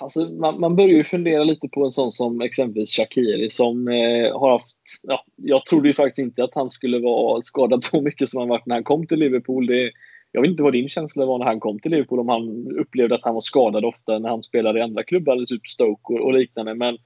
Alltså, 0.00 0.20
man, 0.20 0.60
man 0.60 0.76
börjar 0.76 0.96
ju 0.96 1.04
fundera 1.04 1.44
lite 1.44 1.68
på 1.68 1.84
en 1.84 1.92
sån 1.92 2.10
som 2.10 2.40
exempelvis 2.40 2.96
Shakiri 2.96 3.50
som 3.50 3.88
eh, 3.88 4.38
har 4.40 4.50
haft... 4.50 4.76
Ja, 5.02 5.24
jag 5.36 5.66
trodde 5.66 5.88
ju 5.88 5.94
faktiskt 5.94 6.18
inte 6.18 6.44
att 6.44 6.54
han 6.54 6.70
skulle 6.70 6.98
vara 6.98 7.42
skadad 7.42 7.84
så 7.84 8.00
mycket 8.00 8.28
som 8.28 8.40
han 8.40 8.48
var 8.48 8.62
när 8.64 8.74
han 8.74 8.84
kom 8.84 9.06
till 9.06 9.18
Liverpool. 9.18 9.66
Det, 9.66 9.90
jag 10.32 10.40
vet 10.40 10.50
inte 10.50 10.62
vad 10.62 10.72
din 10.72 10.88
känsla 10.88 11.26
var 11.26 11.38
när 11.38 11.46
han 11.46 11.60
kom 11.60 11.78
till 11.78 11.90
Liverpool, 11.90 12.20
om 12.20 12.28
han 12.28 12.72
upplevde 12.78 13.14
att 13.14 13.24
han 13.24 13.34
var 13.34 13.40
skadad 13.40 13.84
ofta 13.84 14.18
när 14.18 14.28
han 14.28 14.42
spelade 14.42 14.78
i 14.78 14.82
andra 14.82 15.02
klubbar, 15.02 15.46
typ 15.46 15.66
Stoke 15.66 16.12
och, 16.12 16.20
och 16.20 16.32
liknande. 16.32 16.74
Men 16.74 16.98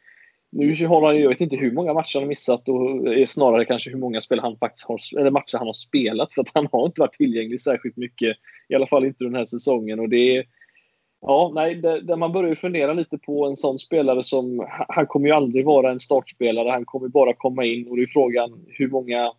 nu 0.53 0.87
har 0.87 1.07
han, 1.07 1.21
jag 1.21 1.29
vet 1.29 1.41
inte 1.41 1.57
hur 1.57 1.73
många 1.73 1.95
matcher 1.95 2.15
han 2.15 2.23
har 2.23 2.29
missat 2.29 2.69
och 2.69 3.15
är 3.15 3.27
snarare 3.27 3.65
kanske 3.65 3.91
hur 3.91 3.99
många 3.99 4.21
spel 4.21 4.41
han 4.41 4.57
faktiskt 4.57 4.87
har, 4.87 5.01
eller 5.19 5.31
matcher 5.31 5.59
han 5.59 5.67
har 5.67 5.73
spelat 5.73 6.35
för 6.35 6.43
att 6.43 6.51
han 6.55 6.69
har 6.73 6.87
inte 6.87 7.01
varit 7.01 7.13
tillgänglig 7.13 7.61
särskilt 7.61 7.97
mycket. 7.97 8.37
I 8.69 8.75
alla 8.75 8.87
fall 8.87 9.05
inte 9.05 9.25
den 9.25 9.35
här 9.35 9.47
säsongen 9.47 10.01
och 10.01 10.09
det 10.09 10.37
är 10.37 10.45
Ja, 11.27 11.53
nej, 11.55 11.75
där 11.75 12.17
man 12.17 12.33
börjar 12.33 12.51
ju 12.51 12.57
fundera 12.57 12.93
lite 12.93 13.19
på 13.19 13.47
en 13.47 13.57
sån 13.57 13.79
spelare 13.79 14.23
som, 14.23 14.67
han 14.89 15.07
kommer 15.07 15.29
ju 15.29 15.35
aldrig 15.35 15.65
vara 15.65 15.91
en 15.91 16.01
startspelare, 16.01 16.71
han 16.71 16.85
kommer 16.85 17.09
bara 17.09 17.33
komma 17.33 17.65
in 17.65 17.89
och 17.89 17.97
det 17.97 18.03
är 18.03 18.07
frågan 18.07 18.65
hur 18.69 18.89
många 18.89 19.33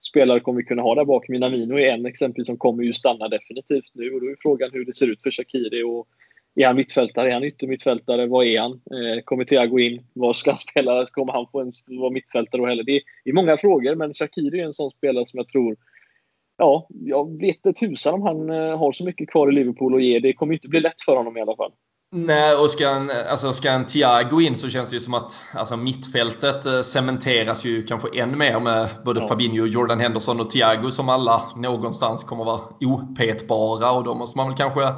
spelare 0.00 0.40
kommer 0.40 0.60
vi 0.60 0.66
kunna 0.66 0.82
ha 0.82 0.94
där 0.94 1.04
bak. 1.04 1.28
Minamino 1.28 1.78
är 1.78 1.92
en 1.92 2.06
exempel 2.06 2.44
som 2.44 2.58
kommer 2.58 2.82
ju 2.82 2.92
stanna 2.92 3.28
definitivt 3.28 3.90
nu 3.94 4.10
och 4.10 4.20
då 4.20 4.26
är 4.26 4.36
frågan 4.42 4.70
hur 4.72 4.84
det 4.84 4.94
ser 4.94 5.06
ut 5.06 5.22
för 5.22 5.30
Shakiri. 5.30 5.82
Och 5.82 6.08
är 6.54 6.66
han 6.66 6.76
mittfältare? 6.76 7.28
Är 7.28 7.34
han 7.34 7.44
yttermittfältare? 7.44 8.26
Vad 8.26 8.46
är 8.46 8.60
han? 8.60 8.72
Eh, 8.72 9.22
kommer 9.24 9.44
Thiago 9.44 9.78
in? 9.78 10.02
Var 10.12 10.32
ska 10.32 10.50
han 10.50 10.58
spela? 10.70 11.04
Kommer 11.06 11.32
han 11.32 11.46
få 11.52 11.60
ens 11.60 11.76
vara 11.86 12.10
mittfältare 12.10 12.60
då 12.60 12.66
heller? 12.66 12.84
Det 12.84 12.96
är, 12.96 13.02
det 13.24 13.30
är 13.30 13.34
många 13.34 13.56
frågor, 13.56 13.94
men 13.94 14.14
Shakiri 14.14 14.60
är 14.60 14.64
en 14.64 14.72
sån 14.72 14.90
spelare 14.90 15.26
som 15.26 15.38
jag 15.38 15.48
tror 15.48 15.76
Ja, 16.60 16.86
jag 16.90 17.40
vet 17.40 17.56
inte 17.56 17.72
tusan 17.72 18.14
om 18.14 18.22
han 18.22 18.50
eh, 18.50 18.78
har 18.78 18.92
så 18.92 19.04
mycket 19.04 19.30
kvar 19.30 19.48
i 19.48 19.52
Liverpool 19.52 19.94
att 19.94 20.02
ge. 20.02 20.18
Det 20.18 20.32
kommer 20.32 20.54
inte 20.54 20.68
bli 20.68 20.80
lätt 20.80 21.02
för 21.04 21.16
honom 21.16 21.36
i 21.36 21.40
alla 21.40 21.56
fall. 21.56 21.72
Nej, 22.12 22.54
och 22.54 22.70
ska 22.70 22.88
en, 22.88 23.10
alltså 23.30 23.52
ska 23.52 23.70
en 23.70 23.84
Thiago 23.84 24.40
in 24.40 24.56
så 24.56 24.68
känns 24.68 24.90
det 24.90 24.96
ju 24.96 25.00
som 25.00 25.14
att 25.14 25.44
alltså 25.54 25.76
mittfältet 25.76 26.66
eh, 26.66 26.80
cementeras 26.80 27.64
ju 27.64 27.82
kanske 27.82 28.20
än 28.20 28.38
mer 28.38 28.60
med 28.60 28.88
både 29.04 29.20
ja. 29.20 29.28
Fabinho, 29.28 29.66
Jordan 29.66 30.00
Henderson 30.00 30.40
och 30.40 30.50
Thiago 30.50 30.90
som 30.90 31.08
alla 31.08 31.42
någonstans 31.56 32.24
kommer 32.24 32.44
vara 32.44 32.60
opetbara 32.80 33.90
och 33.90 34.04
då 34.04 34.14
måste 34.14 34.38
man 34.38 34.48
väl 34.48 34.56
kanske 34.56 34.94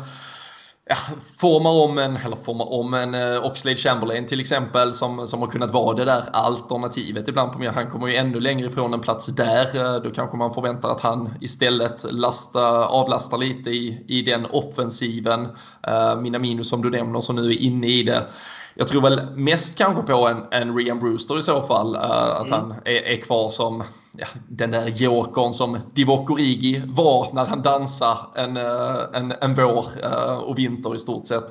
ja, 0.92 1.14
formar 1.36 1.70
om 1.70 1.98
en, 1.98 2.16
eller 2.16 2.36
formar 2.36 2.72
om 2.72 2.94
en 2.94 3.14
uh, 3.14 3.44
Oxlade 3.44 3.76
Chamberlain 3.76 4.26
till 4.26 4.40
exempel 4.40 4.94
som, 4.94 5.26
som 5.26 5.40
har 5.40 5.46
kunnat 5.46 5.70
vara 5.70 5.96
det 5.96 6.04
där 6.04 6.22
alternativet 6.32 7.28
ibland 7.28 7.52
på 7.52 7.58
mer. 7.58 7.70
Han 7.70 7.90
kommer 7.90 8.08
ju 8.08 8.16
ännu 8.16 8.40
längre 8.40 8.66
ifrån 8.66 8.94
en 8.94 9.00
plats 9.00 9.26
där. 9.26 9.76
Uh, 9.76 10.02
då 10.02 10.10
kanske 10.10 10.36
man 10.36 10.54
förväntar 10.54 10.90
att 10.90 11.00
han 11.00 11.34
istället 11.40 12.06
lasta, 12.10 12.86
avlastar 12.86 13.38
lite 13.38 13.70
i, 13.70 14.04
i 14.08 14.22
den 14.22 14.46
offensiven. 14.50 15.48
Uh, 15.88 16.20
Minamino 16.20 16.64
som 16.64 16.82
du 16.82 16.90
nämner 16.90 17.20
som 17.20 17.36
nu 17.36 17.50
är 17.50 17.58
inne 17.58 17.86
i 17.86 18.02
det. 18.02 18.26
Jag 18.74 18.88
tror 18.88 19.02
väl 19.02 19.20
mest 19.36 19.78
kanske 19.78 20.02
på 20.02 20.28
en, 20.28 20.44
en 20.50 20.76
Rian 20.76 20.98
Brewster 20.98 21.38
i 21.38 21.42
så 21.42 21.62
fall. 21.62 21.96
Uh, 21.96 22.02
att 22.02 22.46
mm. 22.46 22.60
han 22.60 22.74
är, 22.84 23.02
är 23.02 23.16
kvar 23.16 23.48
som 23.48 23.82
ja, 24.16 24.26
den 24.48 24.70
där 24.70 24.86
jokern 24.86 25.52
som 25.52 25.78
Divock 25.92 26.30
Origi 26.30 26.82
var 26.86 27.32
när 27.32 27.46
han 27.46 27.62
dansade 27.62 28.18
en, 28.34 28.56
eh, 28.56 28.98
en, 29.12 29.34
en 29.40 29.54
vår 29.54 29.86
eh, 30.02 30.34
och 30.34 30.58
vinter 30.58 30.94
i 30.94 30.98
stort 30.98 31.26
sett. 31.26 31.44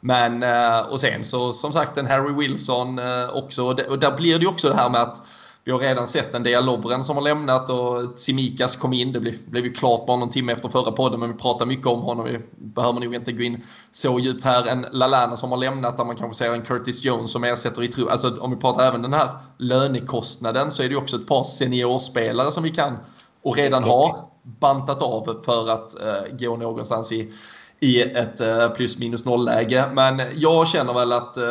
Men 0.00 0.42
eh, 0.42 0.78
och 0.78 1.00
sen 1.00 1.24
så 1.24 1.52
som 1.52 1.72
sagt 1.72 1.98
en 1.98 2.06
Harry 2.06 2.32
Wilson 2.32 3.00
också 3.32 3.64
och 3.64 3.98
där 3.98 4.16
blir 4.16 4.34
det 4.34 4.42
ju 4.42 4.48
också 4.48 4.68
det 4.68 4.76
här 4.76 4.90
med 4.90 5.02
att 5.02 5.22
vi 5.66 5.72
har 5.72 5.78
redan 5.78 6.08
sett 6.08 6.34
en 6.34 6.42
del 6.42 6.64
Lovren 6.64 7.04
som 7.04 7.16
har 7.16 7.22
lämnat 7.22 7.70
och 7.70 8.18
Simikas 8.20 8.76
kom 8.76 8.92
in. 8.92 9.12
Det 9.12 9.20
blev, 9.20 9.34
blev 9.50 9.64
ju 9.64 9.72
klart 9.72 10.06
bara 10.06 10.16
någon 10.16 10.30
timme 10.30 10.52
efter 10.52 10.68
förra 10.68 10.92
podden 10.92 11.20
men 11.20 11.32
vi 11.32 11.38
pratar 11.38 11.66
mycket 11.66 11.86
om 11.86 12.00
honom. 12.00 12.24
Vi 12.24 12.40
behöver 12.56 13.00
nog 13.00 13.14
inte 13.14 13.32
gå 13.32 13.42
in 13.42 13.62
så 13.90 14.18
djupt 14.18 14.44
här. 14.44 14.66
En 14.66 14.86
Lalana 14.92 15.36
som 15.36 15.50
har 15.50 15.58
lämnat 15.58 15.96
där 15.96 16.04
man 16.04 16.16
kanske 16.16 16.44
ser 16.44 16.52
en 16.52 16.62
Curtis 16.62 17.04
Jones 17.04 17.30
som 17.32 17.44
ersätter 17.44 17.82
i 17.82 17.88
tro. 17.88 18.08
Alltså 18.08 18.38
om 18.40 18.50
vi 18.50 18.56
pratar 18.56 18.88
även 18.88 19.02
den 19.02 19.12
här 19.12 19.28
lönekostnaden 19.58 20.72
så 20.72 20.82
är 20.82 20.88
det 20.88 20.96
också 20.96 21.16
ett 21.16 21.26
par 21.26 21.44
seniorspelare 21.44 22.50
som 22.50 22.62
vi 22.62 22.70
kan 22.70 22.96
och 23.42 23.56
redan 23.56 23.84
har 23.84 24.16
bantat 24.42 25.02
av 25.02 25.42
för 25.44 25.68
att 25.70 25.96
uh, 26.00 26.36
gå 26.38 26.56
någonstans 26.56 27.12
i 27.12 27.32
i 27.80 28.02
ett 28.02 28.40
eh, 28.40 28.68
plus 28.68 28.98
minus 28.98 29.24
noll-läge. 29.24 29.84
Men 29.92 30.22
jag 30.36 30.68
känner 30.68 30.94
väl 30.94 31.12
att 31.12 31.36
eh, 31.36 31.44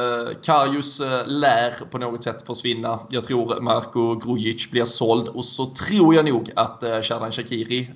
Karius 0.43 0.99
eh, 0.99 1.27
lär 1.27 1.85
på 1.91 1.97
något 1.97 2.23
sätt 2.23 2.41
försvinna. 2.41 2.99
Jag 3.09 3.23
tror 3.23 3.61
Marko 3.61 4.15
Grujic 4.15 4.71
blir 4.71 4.83
såld 4.85 5.27
och 5.27 5.45
så 5.45 5.65
tror 5.65 6.15
jag 6.15 6.25
nog 6.25 6.51
att 6.55 6.83
Shadan 7.03 7.31
Shakiri 7.31 7.89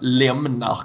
lämnar. 0.00 0.78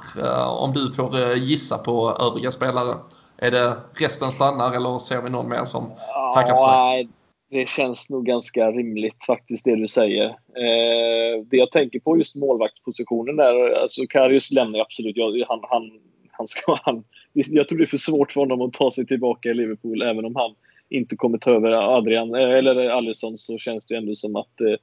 Om 0.59 0.73
du 0.73 0.91
får 0.91 1.36
gissa 1.36 1.77
på 1.77 2.17
övriga 2.19 2.51
spelare. 2.51 2.95
Är 3.38 3.51
det 3.51 3.77
resten 3.93 4.31
stannar 4.31 4.75
eller 4.75 4.97
ser 4.97 5.21
vi 5.21 5.29
någon 5.29 5.49
mer 5.49 5.63
som 5.63 5.91
tackar 6.34 6.55
för 6.55 6.93
sig? 6.93 7.09
Det 7.49 7.69
känns 7.69 8.09
nog 8.09 8.25
ganska 8.25 8.71
rimligt 8.71 9.23
faktiskt 9.27 9.65
det 9.65 9.75
du 9.75 9.88
säger. 9.88 10.25
Eh, 10.25 11.45
det 11.45 11.57
jag 11.57 11.71
tänker 11.71 11.99
på 11.99 12.17
just 12.17 12.36
målvaktspositionen 12.36 13.36
där, 13.36 13.81
alltså 13.81 14.01
Karius 14.09 14.51
lämnar 14.51 14.79
absolut. 14.79 15.17
Jag, 15.17 15.45
han, 15.47 15.59
han 15.69 15.91
han 16.38 16.47
ska, 16.47 16.77
han, 16.81 17.03
jag 17.34 17.67
tror 17.67 17.77
det 17.77 17.84
är 17.84 17.88
för 17.88 17.97
svårt 17.97 18.31
för 18.31 18.41
honom 18.41 18.61
att 18.61 18.73
ta 18.73 18.91
sig 18.91 19.05
tillbaka 19.05 19.49
i 19.49 19.53
Liverpool 19.53 20.01
även 20.01 20.25
om 20.25 20.36
han 20.36 20.55
inte 20.89 21.15
kommer 21.15 21.38
ta 21.38 21.51
över 21.51 21.71
Adrian 21.71 22.36
eh, 22.36 22.49
eller 22.49 22.89
Alisson 22.89 23.38
så 23.38 23.57
känns 23.57 23.86
det 23.86 23.95
ändå 23.95 24.15
som 24.15 24.36
att 24.36 24.61
eh, 24.61 24.75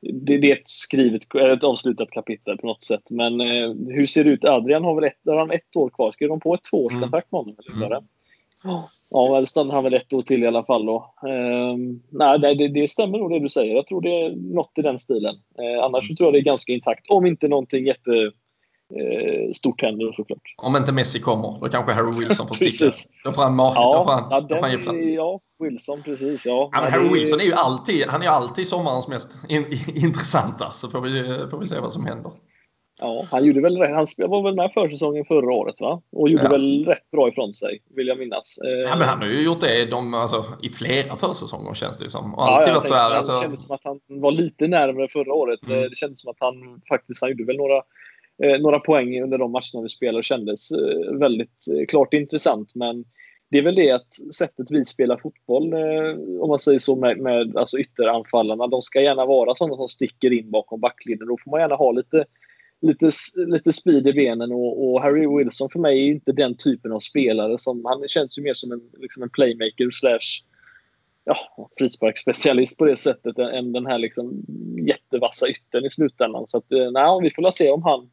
det, 0.00 0.38
det, 0.38 0.50
är 0.50 0.56
ett 0.56 0.68
skrivet, 0.68 1.34
ett 1.34 1.64
avslutat 1.64 2.10
kapitel 2.10 2.58
på 2.58 2.66
något 2.66 2.84
sätt. 2.84 3.10
Men 3.10 3.40
eh, 3.40 3.74
hur 3.88 4.06
ser 4.06 4.24
det 4.24 4.30
ut? 4.30 4.44
Adrian 4.44 4.84
har 4.84 4.94
väl 4.94 5.04
ett, 5.04 5.18
har 5.26 5.38
han 5.38 5.50
ett 5.50 5.76
år 5.76 5.90
kvar? 5.90 6.12
Ska 6.12 6.26
de 6.26 6.40
på 6.40 6.54
ett 6.54 6.64
tvåårskontrakt 6.70 7.32
med 7.32 7.38
honom? 7.38 7.56
Eller? 7.76 7.96
Mm. 8.64 8.80
Ja, 9.10 9.36
eller 9.36 9.46
stannar 9.46 9.74
han 9.74 9.84
väl 9.84 9.94
ett 9.94 10.12
år 10.12 10.22
till 10.22 10.42
i 10.42 10.46
alla 10.46 10.64
fall 10.64 10.86
då. 10.86 11.14
Eh, 11.26 11.76
nej, 12.10 12.38
det, 12.38 12.68
det, 12.68 12.90
stämmer 12.90 13.18
nog 13.18 13.30
det 13.30 13.38
du 13.38 13.48
säger. 13.48 13.74
Jag 13.74 13.86
tror 13.86 14.00
det 14.00 14.22
är 14.22 14.36
något 14.54 14.78
i 14.78 14.82
den 14.82 14.98
stilen. 14.98 15.34
Eh, 15.34 15.84
annars 15.84 16.04
mm. 16.04 16.16
tror 16.16 16.26
jag 16.26 16.34
det 16.34 16.38
är 16.38 16.52
ganska 16.52 16.72
intakt. 16.72 17.10
Om 17.10 17.26
inte 17.26 17.48
någonting 17.48 17.86
jätte 17.86 18.32
eh, 18.90 19.52
stort 19.52 19.82
händer 19.82 20.12
såklart. 20.12 20.54
Om 20.56 20.76
inte 20.76 20.92
Messi 20.92 21.20
kommer, 21.20 21.58
då 21.60 21.68
kanske 21.68 21.92
Harry 21.92 22.18
Wilson 22.18 22.48
får 22.48 22.54
sticka. 22.54 22.90
då 23.24 23.32
får 23.32 23.42
han, 23.42 23.58
ja, 23.58 23.96
då 23.98 24.04
får 24.04 24.12
han, 24.12 24.26
ja, 24.30 24.40
då 24.40 24.56
får 24.56 24.62
han 24.62 24.72
ge 24.72 24.78
plats. 24.78 25.06
Ja, 25.06 25.40
Wilson 25.58 26.02
precis. 26.02 26.46
Ja. 26.46 26.70
ja 26.72 26.80
men 26.82 26.92
Harry 26.92 27.08
Wilson 27.08 27.40
är 27.40 27.44
ju 27.44 27.52
alltid, 27.52 28.04
han 28.08 28.22
är 28.22 28.28
alltid 28.28 28.66
sommarens 28.66 29.08
mest 29.08 29.38
in, 29.48 29.64
intressanta. 29.94 30.70
Så 30.70 30.88
får 30.88 31.00
vi, 31.00 31.48
får 31.50 31.58
vi 31.58 31.66
se 31.66 31.78
vad 31.78 31.92
som 31.92 32.06
händer. 32.06 32.32
Ja, 33.00 33.24
han 33.30 33.44
gjorde 33.44 33.60
väl 33.60 33.76
Han 33.76 34.06
var 34.30 34.42
väl 34.42 34.54
med 34.54 34.70
försäsongen 34.74 35.24
förra 35.24 35.52
året 35.52 35.80
va? 35.80 36.02
Och 36.12 36.28
gjorde 36.28 36.44
ja. 36.44 36.50
väl 36.50 36.84
rätt 36.86 37.10
bra 37.10 37.28
ifrån 37.28 37.54
sig, 37.54 37.82
vill 37.96 38.06
jag 38.06 38.18
minnas. 38.18 38.58
Ja, 38.86 38.96
men 38.96 39.08
han 39.08 39.18
har 39.18 39.26
ju 39.26 39.42
gjort 39.42 39.60
det 39.60 39.90
de, 39.90 40.14
alltså, 40.14 40.44
i 40.62 40.68
flera 40.68 41.16
försäsonger 41.16 41.74
känns 41.74 41.98
det 41.98 42.04
ju 42.04 42.08
som. 42.10 42.34
Och 42.34 42.48
alltid 42.48 42.72
ja, 42.72 42.78
varit 42.78 42.88
så 42.88 42.94
här. 42.94 43.10
Alltså... 43.10 43.32
Det 43.32 43.40
kändes 43.40 43.64
som 43.66 43.74
att 43.74 43.84
han 43.84 44.00
var 44.08 44.32
lite 44.32 44.66
närmare 44.66 45.08
förra 45.08 45.32
året. 45.32 45.60
Mm. 45.66 45.80
Det 45.80 45.96
kändes 45.96 46.20
som 46.20 46.30
att 46.30 46.40
han 46.40 46.80
faktiskt, 46.88 47.22
han 47.22 47.30
gjorde 47.30 47.44
väl 47.44 47.56
några 47.56 47.76
eh, 47.76 47.82
Eh, 48.42 48.60
några 48.60 48.78
poäng 48.80 49.22
under 49.22 49.38
de 49.38 49.52
matcherna 49.52 49.82
vi 49.82 49.88
spelade 49.88 50.22
kändes 50.22 50.70
eh, 50.70 51.12
väldigt 51.12 51.66
eh, 51.78 51.86
klart 51.86 52.14
intressant. 52.14 52.74
Men 52.74 53.04
det 53.50 53.58
är 53.58 53.62
väl 53.62 53.74
det 53.74 53.90
att 53.90 54.34
sättet 54.34 54.70
vi 54.70 54.84
spelar 54.84 55.16
fotboll, 55.16 55.72
eh, 55.72 56.40
om 56.40 56.48
man 56.48 56.58
säger 56.58 56.78
så, 56.78 56.96
med, 56.96 57.18
med 57.18 57.56
alltså 57.56 57.78
ytteranfallarna, 57.78 58.66
de 58.66 58.82
ska 58.82 59.00
gärna 59.00 59.26
vara 59.26 59.54
sådana 59.54 59.76
som 59.76 59.88
sticker 59.88 60.32
in 60.32 60.50
bakom 60.50 60.80
backlinjen. 60.80 61.28
Då 61.28 61.36
får 61.44 61.50
man 61.50 61.60
gärna 61.60 61.74
ha 61.74 61.92
lite 61.92 62.24
lite, 62.82 63.10
lite 63.36 63.72
speed 63.72 64.06
i 64.06 64.12
benen 64.12 64.52
och, 64.52 64.84
och, 64.84 65.02
Harry 65.02 65.26
Wilson 65.36 65.70
för 65.70 65.78
mig 65.78 65.98
är 65.98 66.12
inte 66.12 66.32
den 66.32 66.56
typen 66.56 66.92
av 66.92 66.98
spelare. 66.98 67.58
som 67.58 67.84
Han 67.84 68.08
känns 68.08 68.38
ju 68.38 68.42
mer 68.42 68.54
som 68.54 68.72
en, 68.72 68.80
liksom 68.98 69.22
en 69.22 69.30
playmaker 69.30 69.90
slash 69.90 70.44
ja, 71.24 71.36
frisparksspecialist 71.78 72.78
på 72.78 72.84
det 72.84 72.96
sättet 72.96 73.38
än 73.38 73.72
den 73.72 73.86
här 73.86 73.98
liksom 73.98 74.44
jättevassa 74.86 75.48
yttern 75.48 75.84
i 75.84 75.90
slutändan. 75.90 76.46
Så 76.46 76.58
att, 76.58 76.72
eh, 76.72 76.90
nej, 76.90 77.20
vi 77.22 77.30
får 77.30 77.50
se 77.50 77.70
om 77.70 77.82
han 77.82 78.10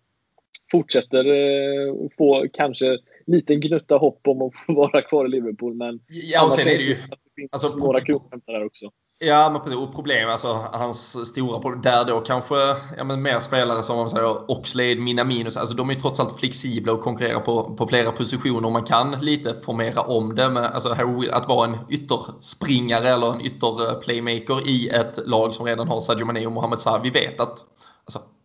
fortsätter 0.72 1.26
eh, 1.26 1.94
få 2.18 2.48
kanske 2.54 2.98
liten 3.28 3.60
gnutta 3.60 3.98
hopp 3.98 4.28
om 4.28 4.42
att 4.42 4.58
få 4.58 4.74
vara 4.74 5.02
kvar 5.02 5.26
i 5.26 5.30
Liverpool. 5.30 5.76
Men 5.76 6.00
ja, 6.08 6.46
och 6.46 6.54
sen 6.54 6.68
är 6.68 6.78
det 6.78 6.84
ju... 6.84 6.94
Det 6.94 7.42
finns 7.42 7.50
alltså, 7.52 7.78
några 7.80 8.02
kronor 8.02 8.42
där 8.46 8.66
också. 8.66 8.92
Ja, 9.20 9.50
men 9.50 9.62
precis. 9.62 9.78
Och 9.78 9.96
problem, 9.96 10.30
alltså 10.30 10.48
hans 10.72 11.28
stora 11.30 11.60
problem, 11.60 11.82
där 11.82 12.06
då 12.06 12.20
kanske 12.20 12.56
ja, 12.98 13.04
men 13.04 13.22
mer 13.22 13.40
spelare 13.40 13.84
som 13.84 13.98
man 13.98 14.10
säger 14.10 14.52
Oxlade, 14.52 14.96
Minamino, 14.96 15.46
alltså 15.46 15.76
de 15.76 15.90
är 15.90 15.94
ju 15.94 16.00
trots 16.00 16.20
allt 16.20 16.40
flexibla 16.40 16.94
och 16.94 17.02
konkurrerar 17.02 17.40
på, 17.40 17.76
på 17.76 17.88
flera 17.88 18.12
positioner. 18.12 18.70
Man 18.70 18.84
kan 18.84 19.12
lite 19.22 19.54
formera 19.54 20.02
om 20.02 20.36
det, 20.36 20.50
men 20.50 20.64
alltså 20.64 20.90
att 21.32 21.48
vara 21.48 21.68
en 21.68 21.78
ytterspringare 21.90 23.10
eller 23.10 23.34
en 23.34 23.42
ytterplaymaker 23.42 24.70
i 24.70 24.90
ett 24.90 25.28
lag 25.28 25.54
som 25.54 25.66
redan 25.66 25.88
har 25.88 26.00
Sadio 26.00 26.26
Mané 26.26 26.46
och 26.46 26.52
Mohamed 26.52 26.80
Salah. 26.80 27.04
Vi 27.04 27.10
vet 27.10 27.42
att 27.42 27.66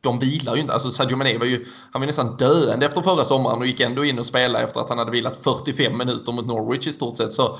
de 0.02 0.18
vilar 0.18 0.54
ju 0.54 0.60
inte. 0.60 0.72
Alltså 0.72 0.90
Sadio 0.90 1.16
Mané 1.16 1.38
var 1.38 1.46
ju, 1.46 1.64
han 1.90 2.00
var 2.00 2.06
nästan 2.06 2.36
döende 2.36 2.86
efter 2.86 3.00
förra 3.00 3.24
sommaren 3.24 3.58
och 3.58 3.66
gick 3.66 3.80
ändå 3.80 4.04
in 4.04 4.18
och 4.18 4.26
spelade 4.26 4.64
efter 4.64 4.80
att 4.80 4.88
han 4.88 4.98
hade 4.98 5.10
vilat 5.10 5.36
45 5.44 5.98
minuter 5.98 6.32
mot 6.32 6.46
Norwich 6.46 6.86
i 6.86 6.92
stort 6.92 7.18
sett. 7.18 7.32
Så 7.32 7.58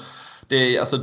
det, 0.49 0.78
alltså, 0.78 0.97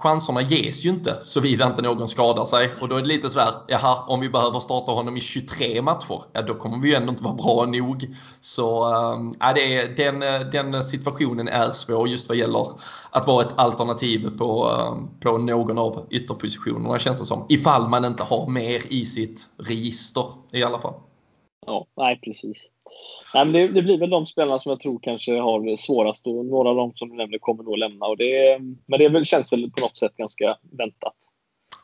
chanserna 0.00 0.42
ges 0.42 0.84
ju 0.84 0.90
inte 0.90 1.18
såvida 1.20 1.66
inte 1.66 1.82
någon 1.82 2.08
skadar 2.08 2.44
sig. 2.44 2.70
Och 2.80 2.88
då 2.88 2.96
är 2.96 3.00
det 3.00 3.08
lite 3.08 3.30
sådär, 3.30 3.50
jaha, 3.68 4.04
om 4.06 4.20
vi 4.20 4.28
behöver 4.28 4.60
starta 4.60 4.92
honom 4.92 5.16
i 5.16 5.20
23 5.20 5.82
matcher, 5.82 6.22
ja 6.32 6.42
då 6.42 6.54
kommer 6.54 6.78
vi 6.78 6.88
ju 6.88 6.94
ändå 6.94 7.10
inte 7.10 7.24
vara 7.24 7.34
bra 7.34 7.66
nog. 7.66 8.16
Så 8.40 8.92
äh, 9.42 9.54
det 9.54 9.76
är, 9.76 9.88
den, 9.88 10.20
den 10.50 10.82
situationen 10.82 11.48
är 11.48 11.72
svår 11.72 12.08
just 12.08 12.28
vad 12.28 12.38
gäller 12.38 12.66
att 13.10 13.26
vara 13.26 13.44
ett 13.44 13.58
alternativ 13.58 14.38
på, 14.38 14.70
ehm, 14.70 15.20
på 15.20 15.38
någon 15.38 15.78
av 15.78 16.06
ytterpositionerna 16.10 16.98
känns 16.98 17.20
det 17.20 17.26
som. 17.26 17.46
Ifall 17.48 17.88
man 17.88 18.04
inte 18.04 18.22
har 18.22 18.50
mer 18.50 18.82
i 18.92 19.04
sitt 19.04 19.48
register 19.58 20.24
i 20.52 20.62
alla 20.62 20.80
fall. 20.80 20.94
Ja, 21.66 21.86
nej 21.96 22.20
precis. 22.24 22.70
Nej, 23.34 23.44
men 23.44 23.52
det, 23.52 23.68
det, 23.68 23.82
blir 23.82 23.98
väl 23.98 24.10
de 24.10 24.26
spelarna 24.26 24.60
som 24.60 24.70
jag 24.70 24.80
tror 24.80 24.98
kanske 25.02 25.40
har 25.40 25.76
svårast 25.76 26.26
och 26.26 26.46
några 26.46 26.68
av 26.68 26.76
dem 26.76 26.92
som 26.94 27.08
du 27.08 27.16
nämnde 27.16 27.38
kommer 27.38 27.62
nog 27.62 27.78
lämna. 27.78 28.06
Och 28.06 28.16
det, 28.16 28.58
men 28.86 28.98
det 28.98 29.08
väl, 29.08 29.24
känns 29.24 29.52
väl 29.52 29.70
på 29.70 29.80
något 29.80 29.96
sätt 29.96 30.16
ganska 30.16 30.56
väntat. 30.78 31.14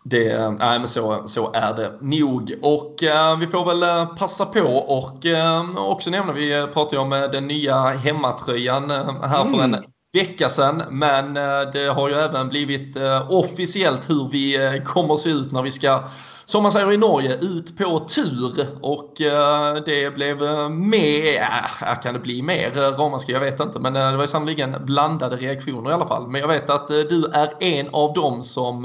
Det, 0.05 0.51
nej, 0.51 0.79
men 0.79 0.89
så, 0.89 1.23
så 1.27 1.53
är 1.53 1.77
det 1.77 1.93
nog. 2.01 2.53
Och 2.63 3.03
äh, 3.03 3.39
vi 3.39 3.47
får 3.47 3.65
väl 3.65 3.83
äh, 3.83 4.17
passa 4.17 4.47
på 4.47 4.61
och 4.77 5.27
äh, 5.27 5.77
också 5.77 6.11
nämna, 6.11 6.33
vi 6.33 6.67
pratar 6.75 6.97
ju 6.97 7.03
om 7.03 7.11
den 7.11 7.47
nya 7.47 7.83
hemmatröjan 7.83 8.91
här 8.91 9.41
mm. 9.41 9.55
för 9.55 9.65
en 9.65 9.77
vecka 10.13 10.49
sedan. 10.49 10.83
Men 10.91 11.35
det 11.73 11.93
har 11.95 12.09
ju 12.09 12.15
även 12.15 12.49
blivit 12.49 12.97
officiellt 13.29 14.11
hur 14.11 14.29
vi 14.31 14.83
kommer 14.85 15.15
att 15.15 15.21
se 15.21 15.31
ut 15.31 15.53
när 15.53 15.63
vi 15.63 15.71
ska 15.71 16.05
som 16.45 16.63
man 16.63 16.73
säger 16.73 16.93
i 16.93 16.97
Norge, 16.97 17.37
ut 17.41 17.79
på 17.79 17.99
tur. 17.99 18.67
Och 18.81 19.21
eh, 19.21 19.75
det 19.87 20.15
blev 20.15 20.43
eh, 20.43 20.69
mer, 20.69 21.49
kan 22.03 22.15
det 22.15 22.21
bli 22.21 22.43
mer 22.43 22.79
eh, 22.79 22.99
ramaskri? 22.99 23.33
Jag 23.33 23.41
vet 23.41 23.61
inte. 23.61 23.81
Men 23.81 23.93
det 23.93 24.17
var 24.17 24.27
sannoliken 24.27 24.77
blandade 24.81 25.37
reaktioner 25.37 25.91
i 25.91 25.93
alla 25.93 26.07
fall. 26.07 26.29
Men 26.29 26.41
jag 26.41 26.49
vet 26.49 26.71
att 26.71 26.89
du 26.89 27.25
är 27.33 27.63
en 27.63 27.89
av 27.93 28.13
dem 28.15 28.43
som 28.43 28.85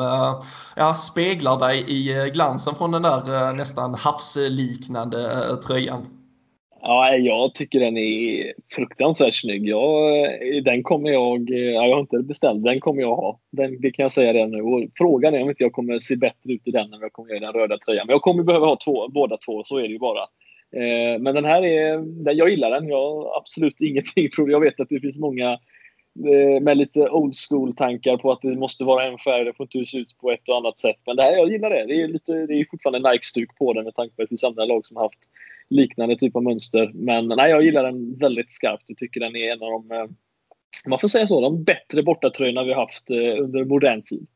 ja, 0.75 0.93
speglar 0.95 1.59
dig 1.59 1.85
i 1.87 2.29
glansen 2.29 2.75
från 2.75 2.91
den 2.91 3.01
där 3.01 3.53
nästan 3.53 3.95
havsliknande 3.95 5.57
tröjan. 5.67 6.16
Ja, 6.89 7.15
jag 7.15 7.55
tycker 7.55 7.79
den 7.79 7.97
är 7.97 8.53
fruktansvärt 8.75 9.35
snygg. 9.35 9.67
Jag, 9.67 10.27
den 10.63 10.83
kommer 10.83 11.11
jag... 11.11 11.51
Eh, 11.51 11.57
jag 11.57 11.93
har 11.93 11.99
inte 11.99 12.17
beställt. 12.17 12.63
Den 12.63 12.79
kommer 12.79 13.01
jag 13.01 13.15
ha. 13.15 13.39
Den, 13.51 13.81
det 13.81 13.91
kan 13.91 14.03
jag 14.03 14.13
säga 14.13 14.33
redan 14.33 14.51
nu. 14.51 14.61
Och 14.61 14.89
frågan 14.97 15.35
är 15.35 15.41
om 15.41 15.49
inte 15.49 15.63
jag 15.63 15.71
kommer 15.71 15.99
se 15.99 16.15
bättre 16.15 16.53
ut 16.53 16.61
i 16.67 16.71
den 16.71 16.93
än 16.93 16.99
jag 16.99 17.13
kommer 17.13 17.29
göra 17.29 17.37
i 17.37 17.39
den 17.39 17.53
röda 17.53 17.77
tröjan. 17.77 18.07
Men 18.07 18.13
jag 18.13 18.21
kommer 18.21 18.43
behöva 18.43 18.65
ha 18.65 18.77
två, 18.85 19.07
båda 19.07 19.37
två. 19.37 19.63
Så 19.63 19.77
är 19.77 19.81
det 19.81 19.87
ju 19.87 19.99
bara. 19.99 20.21
Eh, 20.75 21.19
men 21.19 21.35
den 21.35 21.45
här 21.45 21.65
är... 21.65 22.03
Jag 22.33 22.49
gillar 22.49 22.71
den. 22.71 22.87
Jag 22.87 23.15
har 23.15 23.37
absolut 23.37 23.81
ingenting. 23.81 24.29
Jag 24.37 24.59
vet 24.59 24.79
att 24.79 24.89
det 24.89 24.99
finns 24.99 25.19
många 25.19 25.59
med 26.61 26.77
lite 26.77 27.09
old 27.09 27.35
school-tankar 27.49 28.17
på 28.17 28.31
att 28.31 28.41
det 28.41 28.55
måste 28.55 28.83
vara 28.83 29.03
en 29.03 29.17
färg, 29.17 29.45
det 29.45 29.53
får 29.53 29.63
inte 29.63 29.91
se 29.91 29.97
ut 29.97 30.17
på 30.21 30.31
ett 30.31 30.49
och 30.49 30.57
annat 30.57 30.79
sätt. 30.79 30.95
Men 31.05 31.15
det 31.15 31.23
här, 31.23 31.31
jag 31.31 31.51
gillar 31.51 31.69
det. 31.69 31.85
Det 31.85 32.01
är, 32.01 32.07
lite, 32.07 32.33
det 32.33 32.53
är 32.53 32.67
fortfarande 32.71 33.11
Nike-stuk 33.11 33.57
på 33.57 33.73
den 33.73 33.83
med 33.83 33.95
tanke 33.95 34.15
på 34.15 34.21
att 34.21 34.25
det 34.25 34.29
finns 34.29 34.43
andra 34.43 34.65
lag 34.65 34.85
som 34.85 34.97
har 34.97 35.03
haft 35.03 35.19
liknande 35.69 36.15
typ 36.15 36.35
av 36.35 36.43
mönster. 36.43 36.91
Men 36.93 37.27
nej, 37.27 37.49
jag 37.49 37.63
gillar 37.63 37.83
den 37.83 38.17
väldigt 38.17 38.51
skarpt. 38.51 38.83
Jag 38.87 38.97
tycker 38.97 39.19
den 39.19 39.35
är 39.35 39.51
en 39.51 39.61
av 39.61 39.71
de, 39.71 39.91
eh, 39.91 40.05
man 40.85 40.99
får 40.99 41.07
säga 41.07 41.27
så, 41.27 41.41
de 41.41 41.63
bättre 41.63 42.03
bortatröjorna 42.03 42.63
vi 42.63 42.73
haft 42.73 43.11
eh, 43.11 43.43
under 43.43 43.65
modern 43.65 44.01
tid. 44.01 44.27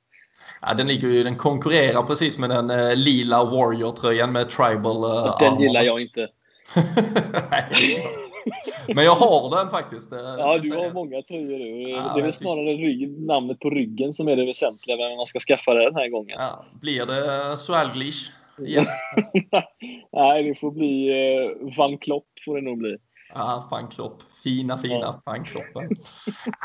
Ja, 0.62 0.74
den, 0.74 0.88
ligger 0.88 1.08
ju, 1.08 1.24
den 1.24 1.36
konkurrerar 1.36 2.04
precis 2.04 2.38
med 2.38 2.50
den 2.50 2.70
eh, 2.70 2.96
lila 2.96 3.44
Warrior-tröjan 3.44 4.32
med 4.32 4.50
Tribal. 4.50 5.04
Eh, 5.04 5.38
den 5.40 5.62
gillar 5.62 5.84
jag 5.84 6.02
inte. 6.02 6.28
Men 8.96 9.06
jag 9.06 9.16
har 9.16 9.58
den 9.58 9.70
faktiskt. 9.70 10.08
Ja, 10.12 10.58
du 10.58 10.76
har 10.76 10.94
många 10.94 11.22
tröjor 11.22 11.60
du. 11.60 11.90
Ja, 11.90 12.12
det 12.16 12.20
är 12.20 12.24
väl 12.24 12.34
snarare 12.34 12.74
rygg, 12.74 13.22
namnet 13.22 13.60
på 13.60 13.70
ryggen 13.70 14.14
som 14.14 14.28
är 14.28 14.36
det 14.36 14.46
väsentliga 14.46 14.98
när 14.98 15.18
man 15.18 15.26
ska 15.26 15.40
skaffa 15.40 15.74
det 15.74 15.86
den 15.86 15.96
här 15.96 16.10
gången. 16.10 16.38
Ja, 16.40 16.66
blir 16.82 17.06
det 17.06 17.58
Swalglish? 17.58 18.32
Nej, 20.12 20.44
det 20.44 20.56
får 20.56 20.72
bli 20.72 21.10
eh, 21.10 21.76
Van 21.78 21.98
Klopp 21.98 22.28
får 22.46 22.56
det 22.56 22.62
nog 22.62 22.78
bli. 22.78 22.98
Ja, 23.34 23.68
Van 23.72 23.88
Klopp. 23.88 24.24
Fina, 24.44 24.78
fina 24.78 24.96
ja. 24.96 25.22
Van 25.26 25.44
Kloppen. 25.44 25.90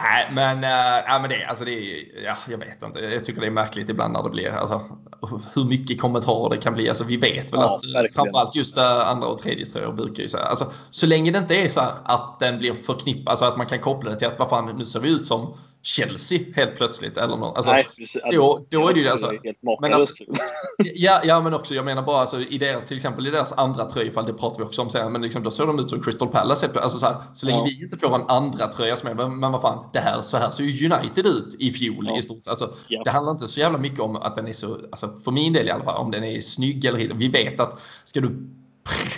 Nej, 0.02 0.30
men, 0.32 0.56
äh, 0.56 1.20
men 1.20 1.30
det, 1.30 1.44
alltså 1.44 1.64
det 1.64 1.72
är, 1.72 2.24
ja, 2.24 2.36
jag 2.48 2.58
vet 2.58 2.82
inte. 2.82 3.00
Jag 3.00 3.24
tycker 3.24 3.40
det 3.40 3.46
är 3.46 3.50
märkligt 3.50 3.90
ibland 3.90 4.12
när 4.12 4.22
det 4.22 4.30
blir, 4.30 4.50
alltså, 4.50 4.82
hur 5.54 5.64
mycket 5.64 6.00
kommentarer 6.00 6.50
det 6.50 6.56
kan 6.56 6.74
bli. 6.74 6.88
Alltså, 6.88 7.04
vi 7.04 7.16
vet 7.16 7.52
väl 7.52 7.60
ja, 7.60 7.74
att 7.74 7.84
verkligen. 7.84 8.12
framförallt 8.14 8.56
just 8.56 8.78
andra 8.78 9.26
och 9.26 9.38
tredje 9.38 9.66
tröjor 9.66 9.92
brukar 9.92 10.22
ju 10.22 10.28
säga, 10.28 10.44
alltså, 10.44 10.72
så 10.90 11.06
länge 11.06 11.30
det 11.30 11.38
inte 11.38 11.54
är 11.54 11.68
så 11.68 11.80
här 11.80 11.92
att 12.04 12.40
den 12.40 12.58
blir 12.58 12.72
förknippad, 12.72 13.28
alltså 13.28 13.44
att 13.44 13.56
man 13.56 13.66
kan 13.66 13.78
koppla 13.78 14.10
det 14.10 14.18
till 14.18 14.28
att 14.28 14.38
vad 14.38 14.48
fan, 14.48 14.76
nu 14.78 14.84
ser 14.84 15.00
vi 15.00 15.10
ut 15.10 15.26
som 15.26 15.56
Chelsea 15.82 16.38
helt 16.54 16.76
plötsligt. 16.76 17.16
Eller 17.16 17.36
något. 17.36 17.56
Alltså, 17.56 17.72
Nej, 17.72 17.86
då, 18.30 18.66
då 18.70 18.88
är 18.88 18.94
det 18.94 19.00
ju 19.00 19.08
alltså, 19.08 19.32
men 19.80 19.94
att, 19.94 20.08
ja, 20.78 21.20
ja, 21.24 21.40
men 21.40 21.54
också 21.54 21.74
jag 21.74 21.84
menar 21.84 22.02
bara 22.02 22.20
alltså, 22.20 22.40
i 22.40 22.58
deras, 22.58 22.84
till 22.84 22.96
exempel 22.96 23.26
i 23.26 23.30
deras 23.30 23.52
andra 23.52 23.84
tröjfall, 23.84 24.26
det 24.26 24.32
pratar 24.32 24.58
vi 24.58 24.64
också 24.64 24.82
om 24.82 24.90
sen, 24.90 25.12
men 25.12 25.22
liksom, 25.22 25.42
då 25.42 25.50
såg 25.50 25.66
de 25.66 25.78
ut 25.78 25.90
som 25.90 26.02
Crystal 26.02 26.28
Palace. 26.28 26.70
Alltså, 26.74 26.98
så, 26.98 27.06
här, 27.06 27.16
så 27.34 27.46
länge. 27.46 27.65
Vi 27.66 27.82
inte 27.82 27.96
får 27.96 28.14
en 28.14 28.28
andra 28.28 28.66
tröja 28.66 28.96
som 28.96 29.08
är, 29.08 29.14
men, 29.14 29.40
men 29.40 29.52
vad 29.52 29.62
fan, 29.62 29.90
det 29.92 29.98
här, 29.98 30.22
så 30.22 30.36
här 30.36 30.50
ser 30.50 30.64
ju 30.64 30.90
United 30.90 31.26
ut 31.26 31.56
i 31.58 31.72
fjol 31.72 32.06
ja. 32.08 32.18
i 32.18 32.22
stort. 32.22 32.48
Alltså, 32.48 32.74
ja. 32.88 33.02
Det 33.04 33.10
handlar 33.10 33.32
inte 33.32 33.48
så 33.48 33.60
jävla 33.60 33.78
mycket 33.78 34.00
om 34.00 34.16
att 34.16 34.36
den 34.36 34.46
är 34.46 34.52
så, 34.52 34.78
alltså, 34.90 35.18
för 35.24 35.30
min 35.30 35.52
del 35.52 35.66
i 35.66 35.70
alla 35.70 35.84
fall, 35.84 35.96
om 35.96 36.10
den 36.10 36.24
är 36.24 36.40
snygg 36.40 36.84
eller 36.84 36.98
inte. 36.98 37.14
Vi 37.14 37.28
vet 37.28 37.60
att 37.60 37.80
ska 38.04 38.20
du 38.20 38.52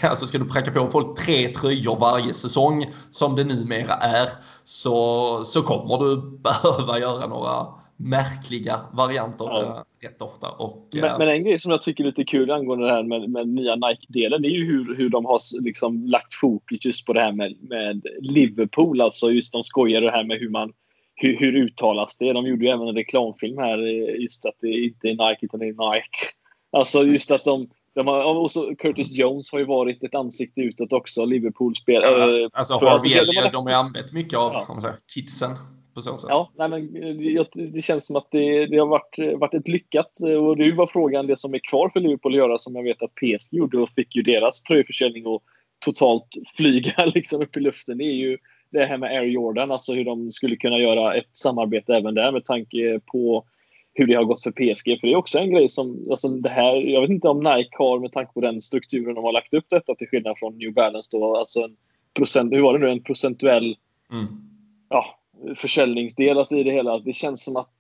Alltså 0.03 0.26
ska 0.26 0.38
du 0.38 0.44
pracka 0.44 0.70
på 0.70 0.90
folk 0.90 1.18
tre 1.18 1.49
tröjor 1.49 1.99
varje 2.01 2.34
säsong 2.34 2.86
som 3.11 3.36
det 3.36 3.44
numera 3.44 3.94
är 3.94 4.28
så, 4.64 5.44
så 5.44 5.62
kommer 5.62 5.99
du 5.99 6.38
behöva 6.42 6.99
göra 6.99 7.26
några 7.26 7.66
märkliga 7.99 8.80
varianter 8.92 9.44
ja. 9.44 9.62
Eh, 9.62 10.07
rätt 10.09 10.22
ofta. 10.22 10.51
Och, 10.51 10.88
men, 10.94 11.05
äh, 11.05 11.18
men, 11.18 11.28
en 11.28 11.44
grej 11.44 11.61
som 11.61 11.70
jag 11.70 11.82
tycker 11.82 12.05
är 12.05 12.09
lite 12.09 12.24
kul 12.24 12.51
angående 12.51 12.86
det 12.86 12.92
här 12.92 13.03
med, 13.03 13.30
med 13.30 13.49
nya 13.49 13.76
Nike-delen 13.76 14.44
är 14.44 14.49
ju 14.49 14.64
hur, 14.64 14.96
hur 14.96 15.09
de 15.09 15.24
har 15.24 15.62
liksom 15.62 16.07
lagt 16.07 16.34
fokus 16.34 16.84
just 16.84 17.07
på 17.07 17.12
det 17.12 17.20
här 17.20 17.32
med, 17.32 17.57
med 17.61 18.07
Liverpool. 18.20 19.01
Alltså 19.01 19.30
just 19.30 19.53
de 19.53 19.62
skojar 19.62 20.01
det 20.01 20.11
här 20.11 20.24
med 20.24 20.38
hur 20.38 20.51
man 20.51 20.72
hur, 21.14 21.38
hur 21.38 21.57
uttalas 21.57 22.16
det? 22.16 22.32
De 22.32 22.46
gjorde 22.46 22.64
ju 22.64 22.70
även 22.70 22.88
en 22.88 22.94
reklamfilm 22.94 23.59
här 23.59 23.78
just 24.20 24.46
att 24.46 24.55
det 24.61 24.70
inte 24.70 25.09
är 25.09 25.11
Nike 25.28 25.46
utan 25.46 25.61
det 25.61 25.66
är 25.66 25.92
Nike. 25.94 26.18
Alltså 26.72 27.05
just 27.05 27.30
att 27.30 27.44
de 27.44 27.68
de 27.94 28.07
har, 28.07 28.24
och 28.24 28.51
så 28.51 28.74
Curtis 28.76 29.12
Jones 29.12 29.53
har 29.53 29.59
ju 29.59 29.64
varit 29.64 30.05
ett 30.05 30.14
ansikte 30.14 30.61
utåt 30.61 30.92
också, 30.92 31.24
Liverpool-spel. 31.24 32.03
Ja, 32.03 32.40
eh, 32.40 32.49
alltså 32.53 32.74
Harvey 32.74 33.12
Elliott, 33.12 33.53
de 33.53 33.64
har 33.64 33.70
ju 33.70 33.76
använt 33.76 34.12
mycket 34.12 34.38
av 34.38 34.53
ja. 34.53 34.92
kidsen. 35.14 35.51
På 35.99 36.03
så 36.03 36.16
sätt. 36.16 36.30
Ja, 36.30 36.53
nej, 36.57 36.68
men 36.68 36.96
eh, 36.96 37.44
det 37.72 37.82
känns 37.82 38.07
som 38.07 38.16
att 38.16 38.28
det, 38.30 38.66
det 38.66 38.78
har 38.78 38.86
varit, 38.86 39.18
varit 39.40 39.55
ett 39.55 39.68
lyckat... 39.68 40.12
Och 40.40 40.59
nu 40.59 40.72
var 40.72 40.86
frågan 40.86 41.26
det 41.26 41.36
som 41.36 41.55
är 41.55 41.61
kvar 41.70 41.88
för 41.88 42.01
Liverpool 42.01 42.32
att 42.32 42.38
göra 42.38 42.59
som 42.59 42.76
jag 42.76 42.82
vet 42.82 43.03
att 43.03 43.14
PSG 43.14 43.55
gjorde 43.55 43.78
och 43.78 43.90
fick 43.90 44.16
ju 44.16 44.22
deras 44.22 44.62
tröjförsäljning 44.62 45.34
att 45.34 45.42
totalt 45.84 46.28
flyga 46.57 47.07
liksom 47.14 47.42
upp 47.42 47.57
i 47.57 47.61
luften. 47.61 47.99
Det 47.99 48.05
är 48.05 48.14
ju 48.14 48.38
det 48.70 48.84
här 48.84 48.99
med 48.99 49.11
Air 49.11 49.24
Jordan, 49.24 49.70
alltså 49.70 49.94
hur 49.94 50.05
de 50.05 50.32
skulle 50.32 50.57
kunna 50.57 50.78
göra 50.78 51.14
ett 51.14 51.36
samarbete 51.36 51.94
även 51.94 52.14
där 52.14 52.32
med 52.32 52.44
tanke 52.44 53.01
på 53.07 53.44
hur 53.94 54.07
det 54.07 54.14
har 54.14 54.24
gått 54.24 54.42
för 54.42 54.51
PSG. 54.51 55.01
För 55.01 55.07
det 55.07 55.12
är 55.12 55.16
också 55.16 55.38
en 55.38 55.51
grej 55.51 55.68
som, 55.68 56.07
alltså 56.11 56.28
det 56.28 56.49
här, 56.49 56.76
jag 56.76 57.01
vet 57.01 57.11
inte 57.11 57.28
om 57.28 57.38
Nike 57.38 57.76
har 57.78 58.01
med 58.01 58.12
tanke 58.12 58.32
på 58.32 58.40
den 58.40 58.62
strukturen 58.62 59.14
de 59.14 59.24
har 59.24 59.32
lagt 59.32 59.55
upp 59.55 59.66
detta 59.70 59.94
till 59.94 60.09
skillnad 60.09 60.38
från 60.38 60.59
New 60.59 60.72
Balance 60.72 61.09
då, 61.12 61.36
alltså 61.36 61.61
en 61.61 61.76
procent, 62.14 62.53
hur 62.53 62.61
var 62.61 62.78
det 62.78 62.86
nu, 62.86 62.92
en 62.92 63.03
procentuell 63.03 63.76
mm. 64.12 64.26
ja, 64.88 65.05
försäljningsdel 65.57 66.39
alltså 66.39 66.57
i 66.57 66.62
det 66.62 66.70
hela. 66.70 66.99
Det 66.99 67.12
känns 67.12 67.45
som 67.45 67.57
att 67.57 67.76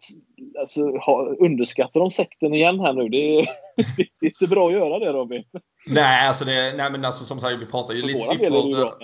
alltså, 0.60 0.96
ha, 0.96 1.34
underskattar 1.40 2.00
de 2.00 2.10
sekten 2.10 2.54
igen 2.54 2.80
här 2.80 2.92
nu. 2.92 3.08
Det 3.08 3.38
är, 3.38 3.46
det 4.20 4.26
är 4.26 4.30
inte 4.42 4.46
bra 4.46 4.66
att 4.66 4.72
göra 4.72 4.98
det 4.98 5.12
Robin. 5.12 5.44
Nej, 5.86 6.26
alltså 6.26 6.44
det, 6.44 6.74
nej 6.76 6.92
men 6.92 7.04
alltså 7.04 7.24
som 7.24 7.40
sagt 7.40 7.62
vi 7.62 7.66
pratar 7.66 7.94
ju 7.94 8.00
för 8.00 8.08
lite 8.08 8.20
siffror. 8.20 8.94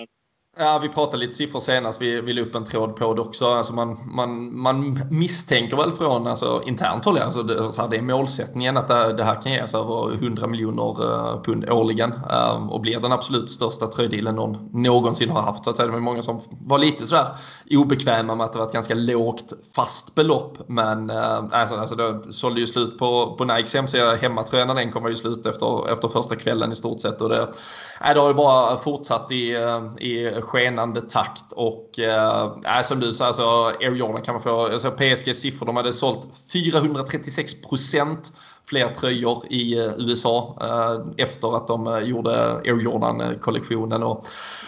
Ja, 0.57 0.79
vi 0.81 0.89
pratade 0.89 1.17
lite 1.17 1.33
siffror 1.33 1.59
senast. 1.59 2.01
Vi, 2.01 2.21
vi 2.21 2.33
la 2.33 2.41
upp 2.41 2.55
en 2.55 2.65
tråd 2.65 2.95
på 2.95 3.13
det 3.13 3.21
också. 3.21 3.45
Alltså 3.45 3.73
man, 3.73 3.97
man, 4.05 4.59
man 4.59 4.99
misstänker 5.11 5.77
väl 5.77 5.91
från 5.91 6.27
alltså, 6.27 6.61
internt 6.65 7.05
håll, 7.05 7.17
alltså 7.17 7.43
det, 7.43 7.71
så 7.71 7.81
här, 7.81 7.89
det 7.89 7.97
är 7.97 8.01
målsättningen 8.01 8.77
att 8.77 8.87
det, 8.87 9.13
det 9.13 9.23
här 9.23 9.41
kan 9.41 9.51
ges 9.51 9.73
över 9.73 10.13
100 10.13 10.47
miljoner 10.47 11.05
uh, 11.05 11.41
pund 11.41 11.69
årligen 11.69 12.13
uh, 12.13 12.69
och 12.69 12.81
blir 12.81 12.99
den 12.99 13.11
absolut 13.11 13.49
största 13.49 13.87
tröjdealen 13.87 14.35
någon 14.35 14.69
någonsin 14.73 15.29
har 15.29 15.41
haft. 15.41 15.63
Så 15.63 15.69
att 15.69 15.77
säga. 15.77 15.87
Det 15.87 15.93
var 15.93 15.99
många 15.99 16.23
som 16.23 16.41
var 16.49 16.79
lite 16.79 17.07
sådär 17.07 17.27
obekväma 17.71 18.35
med 18.35 18.45
att 18.45 18.53
det 18.53 18.59
var 18.59 18.67
ett 18.67 18.73
ganska 18.73 18.93
lågt 18.93 19.53
fast 19.75 20.15
belopp. 20.15 20.57
Men 20.67 21.09
uh, 21.09 21.43
alltså, 21.51 21.75
alltså 21.75 21.95
det 21.95 22.33
sålde 22.33 22.59
ju 22.59 22.67
slut 22.67 22.97
på, 22.97 23.35
på 23.37 23.45
Nikes 23.45 23.73
hemsida. 23.73 24.15
Hemmatröjan 24.15 24.75
den 24.75 24.91
kom 24.91 25.07
ju 25.07 25.15
slut 25.15 25.45
efter, 25.45 25.93
efter 25.93 26.07
första 26.07 26.35
kvällen 26.35 26.71
i 26.71 26.75
stort 26.75 27.01
sett. 27.01 27.21
Och 27.21 27.29
det, 27.29 27.41
äh, 27.41 28.13
det 28.13 28.19
har 28.19 28.27
ju 28.27 28.33
bara 28.33 28.77
fortsatt 28.77 29.31
i, 29.31 29.55
ehm, 29.55 29.97
i 29.97 30.41
skenande 30.45 31.01
takt 31.01 31.51
och 31.51 31.99
eh, 31.99 32.77
äh, 32.77 32.81
som 32.83 32.99
du 32.99 33.13
sa, 33.13 33.25
alltså, 33.25 33.43
Air 33.81 33.95
Jordan 33.95 34.21
kan 34.21 34.33
man 34.33 34.43
få, 34.43 34.65
alltså 34.65 34.91
PSG 34.91 35.35
siffror, 35.35 35.65
de 35.65 35.75
hade 35.75 35.93
sålt 35.93 36.27
436 36.53 37.61
procent 37.61 38.31
fler 38.69 38.87
tröjor 38.87 39.43
i 39.49 39.79
eh, 39.79 39.91
USA 39.97 40.57
eh, 40.61 41.23
efter 41.25 41.55
att 41.55 41.67
de 41.67 41.87
eh, 41.87 41.99
gjorde 41.99 42.51
Air 42.51 42.81
Jordan-kollektionen. 42.81 44.03
Och, 44.03 44.25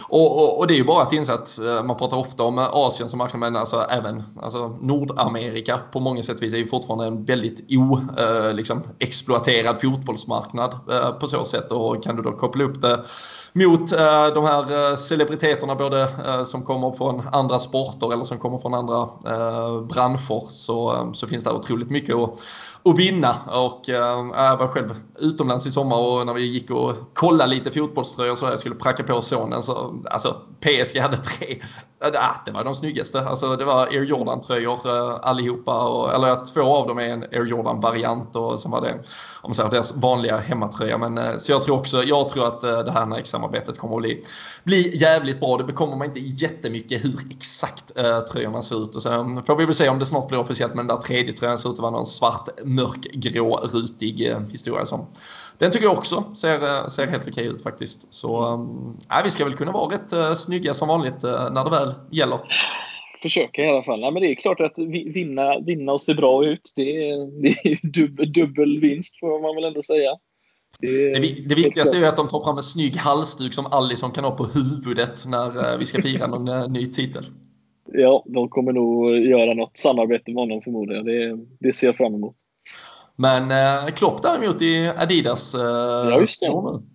och, 0.09 0.59
och, 0.59 0.67
det 0.67 0.73
är 0.73 0.77
ju 0.77 0.83
bara 0.83 1.03
att 1.03 1.13
inse 1.13 1.33
att 1.33 1.59
man 1.83 1.97
pratar 1.97 2.17
ofta 2.17 2.43
om 2.43 2.57
Asien 2.57 3.09
som 3.09 3.17
marknad, 3.17 3.39
men 3.39 3.55
alltså 3.55 3.81
även 3.89 4.23
alltså 4.41 4.77
Nordamerika 4.81 5.79
på 5.91 5.99
många 5.99 6.23
sätt 6.23 6.41
vis 6.41 6.53
är 6.53 6.57
ju 6.57 6.67
fortfarande 6.67 7.05
en 7.05 7.25
väldigt 7.25 7.65
oexploaterad 7.69 8.55
liksom, 8.55 8.83
exploaterad 8.99 9.81
fotbollsmarknad 9.81 10.75
på 11.19 11.27
så 11.27 11.45
sätt. 11.45 11.71
Och 11.71 12.03
kan 12.03 12.15
du 12.15 12.21
då 12.21 12.31
koppla 12.31 12.63
upp 12.63 12.81
det 12.81 13.03
mot 13.53 13.89
de 14.33 14.45
här 14.45 14.95
celebriteterna 14.95 15.75
både 15.75 16.07
som 16.45 16.63
kommer 16.63 16.91
från 16.91 17.21
andra 17.31 17.59
sporter 17.59 18.13
eller 18.13 18.23
som 18.23 18.37
kommer 18.37 18.57
från 18.57 18.73
andra 18.73 19.07
branscher 19.81 20.45
så, 20.49 21.11
så 21.13 21.27
finns 21.27 21.43
det 21.43 21.51
otroligt 21.51 21.89
mycket 21.89 22.15
att 22.15 22.39
att 22.89 22.99
vinna. 22.99 23.35
Och 23.45 23.86
Eh, 23.89 23.95
äh, 23.95 24.45
jag 24.45 24.57
var 24.57 24.67
själv 24.67 24.95
utomlands 25.19 25.67
i 25.67 25.71
sommar 25.71 25.97
och 25.97 26.25
när 26.25 26.33
vi 26.33 26.45
gick 26.45 26.71
och 26.71 26.93
kollade 27.13 27.49
lite 27.49 27.71
fotbollströjor 27.71 28.35
så 28.35 28.45
jag 28.45 28.59
skulle 28.59 28.75
pracka 28.75 29.03
på 29.03 29.21
sonen 29.21 29.61
så 29.61 30.03
alltså 30.11 30.41
PSG 30.59 30.99
hade 30.99 31.17
tre. 31.17 31.61
Äh, 32.03 32.11
det 32.45 32.51
var 32.51 32.63
de 32.63 32.75
snyggaste. 32.75 33.21
Alltså 33.21 33.55
det 33.55 33.65
var 33.65 33.87
Air 33.87 34.03
Jordan-tröjor 34.03 34.79
äh, 34.85 35.19
allihopa. 35.21 35.87
Och, 35.87 36.13
eller 36.13 36.53
två 36.53 36.75
av 36.75 36.87
dem 36.87 36.99
är 36.99 37.09
en 37.09 37.23
Air 37.23 37.45
Jordan-variant 37.45 38.35
och 38.35 38.59
sen 38.59 38.71
var 38.71 38.81
det 38.81 38.93
om 39.41 39.49
man 39.49 39.53
säger, 39.53 39.69
deras 39.69 39.95
vanliga 39.95 40.37
hemmatröja. 40.37 40.97
Men, 40.97 41.17
äh, 41.17 41.37
så 41.37 41.51
jag 41.51 41.63
tror 41.63 41.77
också, 41.77 42.03
jag 42.03 42.29
tror 42.29 42.47
att 42.47 42.61
det 42.61 42.91
här 42.91 43.05
Nike-samarbetet 43.05 43.77
kommer 43.77 43.95
att 43.95 44.01
bli, 44.01 44.23
bli 44.63 44.97
jävligt 44.97 45.39
bra. 45.39 45.57
Det 45.57 45.63
bekommer 45.63 45.95
man 45.95 46.07
inte 46.07 46.19
jättemycket 46.19 47.05
hur 47.05 47.19
exakt 47.29 47.97
äh, 47.97 48.19
tröjorna 48.19 48.61
ser 48.61 48.83
ut. 48.83 48.95
Och 48.95 49.03
sen 49.03 49.43
får 49.43 49.55
vi 49.55 49.65
väl 49.65 49.75
se 49.75 49.89
om 49.89 49.99
det 49.99 50.05
snart 50.05 50.27
blir 50.27 50.39
officiellt 50.39 50.73
men 50.73 50.87
den 50.87 50.95
där 50.95 51.03
tredje 51.03 51.33
tröjan 51.33 51.57
ser 51.57 51.69
ut 51.69 51.73
att 51.73 51.79
vara 51.79 51.91
någon 51.91 52.05
svart 52.05 52.49
mörkgrå 52.63 53.67
rutig 53.77 54.27
eh, 54.27 54.39
historia 54.51 54.85
som 54.85 55.07
den 55.57 55.71
tycker 55.71 55.85
jag 55.85 55.97
också 55.97 56.23
ser, 56.35 56.63
eh, 56.63 56.87
ser 56.87 57.07
helt 57.07 57.27
okej 57.27 57.45
ut 57.45 57.63
faktiskt. 57.63 58.13
Så 58.13 58.53
äh, 59.11 59.23
vi 59.23 59.29
ska 59.29 59.45
väl 59.45 59.53
kunna 59.53 59.71
vara 59.71 59.95
rätt 59.95 60.13
äh, 60.13 60.33
snygga 60.33 60.73
som 60.73 60.87
vanligt 60.87 61.23
äh, 61.23 61.51
när 61.51 61.63
det 61.63 61.69
väl 61.69 61.93
gäller. 62.11 62.39
Försöka 63.21 63.65
i 63.65 63.69
alla 63.69 63.83
fall. 63.83 63.99
Nej, 63.99 64.11
men 64.11 64.21
det 64.21 64.31
är 64.31 64.35
klart 64.35 64.61
att 64.61 64.79
vinna, 65.13 65.59
vinna 65.59 65.91
och 65.91 66.01
se 66.01 66.13
bra 66.13 66.45
ut, 66.45 66.73
det 66.75 67.09
är, 67.09 67.41
det 67.41 67.47
är 67.47 67.87
dubbel, 67.87 68.33
dubbel 68.33 68.79
vinst 68.79 69.19
får 69.19 69.41
man 69.41 69.55
väl 69.55 69.63
ändå 69.63 69.83
säga. 69.83 70.11
Det, 70.79 71.19
det, 71.19 71.47
det 71.49 71.55
viktigaste 71.55 71.97
är 71.97 72.01
ju 72.01 72.07
att 72.07 72.17
de 72.17 72.27
tar 72.27 72.43
fram 72.43 72.57
en 72.57 72.63
snygg 72.63 72.95
halsduk 72.95 73.53
som 73.53 73.65
Allison 73.65 74.11
kan 74.11 74.23
ha 74.23 74.31
på 74.31 74.43
huvudet 74.43 75.25
när 75.25 75.77
vi 75.77 75.85
ska 75.85 76.01
fira 76.01 76.27
någon 76.27 76.73
ny 76.73 76.91
titel. 76.91 77.23
Ja, 77.93 78.23
de 78.27 78.49
kommer 78.49 78.73
nog 78.73 79.17
göra 79.17 79.53
något 79.53 79.77
samarbete 79.77 80.31
med 80.31 80.41
honom 80.41 80.61
förmodligen. 80.61 81.05
Det, 81.05 81.37
det 81.59 81.73
ser 81.73 81.87
jag 81.87 81.95
fram 81.97 82.15
emot. 82.15 82.35
Men 83.19 83.51
eh, 83.51 83.93
Klopp 83.93 84.21
däremot 84.21 84.61
i 84.61 84.91
Adidas. 84.97 85.55
Eh, 85.55 85.61
ja, 85.61 86.19
just 86.19 86.41
det. 86.41 86.47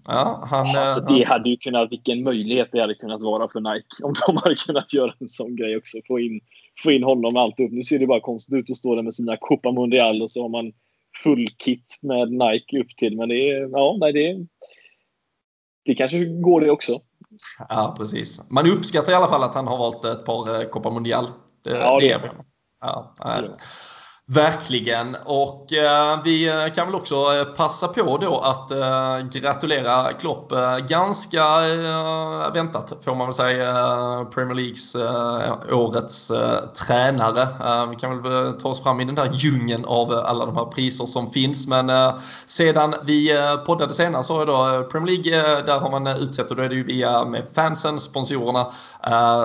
Ja, 0.06 0.44
han, 0.50 0.66
alltså, 0.76 1.00
eh, 1.00 1.16
det 1.16 1.24
hade 1.24 1.48
ju 1.50 1.56
kunnat, 1.56 1.92
vilken 1.92 2.22
möjlighet 2.22 2.68
det 2.72 2.80
hade 2.80 2.94
kunnat 2.94 3.22
vara 3.22 3.48
för 3.48 3.60
Nike 3.60 4.02
om 4.02 4.14
de 4.26 4.36
hade 4.36 4.54
kunnat 4.54 4.92
göra 4.92 5.14
en 5.18 5.28
sån 5.28 5.56
grej 5.56 5.76
också. 5.76 5.98
Få 6.06 6.18
in, 6.18 6.40
få 6.82 6.90
in 6.90 7.02
honom 7.02 7.32
med 7.32 7.42
alltihop. 7.42 7.72
Nu 7.72 7.84
ser 7.84 7.98
det 7.98 8.06
bara 8.06 8.20
konstigt 8.20 8.54
ut 8.54 8.70
att 8.70 8.76
stå 8.76 8.94
där 8.94 9.02
med 9.02 9.14
sina 9.14 9.36
Copa 9.40 9.72
Mundial 9.72 10.22
och 10.22 10.30
så 10.30 10.42
har 10.42 10.48
man 10.48 10.72
full 11.22 11.48
kit 11.64 11.98
med 12.00 12.32
Nike 12.32 12.80
upp 12.80 12.96
till. 12.96 13.16
Men 13.16 13.28
det 13.28 13.50
är, 13.50 13.68
ja, 13.72 13.96
nej, 14.00 14.12
det, 14.12 14.46
det 15.84 15.94
kanske 15.94 16.24
går 16.24 16.60
det 16.60 16.70
också. 16.70 17.00
Ja, 17.68 17.94
precis. 17.98 18.50
Man 18.50 18.70
uppskattar 18.70 19.12
i 19.12 19.14
alla 19.14 19.28
fall 19.28 19.42
att 19.42 19.54
han 19.54 19.66
har 19.66 19.78
valt 19.78 20.04
ett 20.04 20.24
par 20.24 20.60
eh, 20.60 20.68
Copa 20.68 20.90
Mundial. 20.90 21.26
Det, 21.64 21.70
ja, 21.70 21.98
det, 22.00 22.08
det 22.08 22.30
Ja, 22.80 23.14
Verkligen. 24.26 25.16
Och 25.24 25.72
eh, 25.72 26.20
vi 26.24 26.70
kan 26.74 26.86
väl 26.86 26.94
också 26.94 27.14
eh, 27.14 27.44
passa 27.44 27.88
på 27.88 28.18
då 28.18 28.38
att 28.38 28.70
eh, 28.70 29.40
gratulera 29.40 30.12
Klopp. 30.12 30.52
Eh, 30.52 30.78
ganska 30.78 31.44
eh, 31.68 32.52
väntat 32.52 32.98
får 33.04 33.14
man 33.14 33.26
väl 33.26 33.34
säga. 33.34 33.68
Eh, 33.68 34.24
Premier 34.24 34.54
Leagues 34.54 34.94
eh, 34.94 35.76
årets 35.76 36.32
tränare. 36.86 37.48
vi 37.90 37.96
kan 37.96 38.22
väl 38.22 38.52
ta 38.52 38.68
oss 38.68 38.82
fram 38.82 39.00
i 39.00 39.04
den 39.04 39.14
där 39.14 39.30
djungeln 39.32 39.84
av 39.84 40.12
alla 40.12 40.46
de 40.46 40.56
här 40.56 40.64
priser 40.64 41.06
som 41.06 41.30
finns. 41.30 41.66
Men 41.66 41.90
sedan 42.46 42.94
vi 43.06 43.36
poddade 43.66 43.94
senare 43.94 44.22
så 44.22 44.38
har 44.38 44.46
då 44.46 44.88
Premier 44.88 45.16
League, 45.16 45.62
där 45.62 45.78
har 45.78 45.90
man 45.90 46.06
utsett 46.06 46.50
och 46.50 46.56
då 46.56 46.62
är 46.62 46.68
det 46.68 46.74
ju 46.74 46.84
via 46.84 47.24
med 47.24 47.48
fansen, 47.54 48.00
sponsorerna 48.00 48.66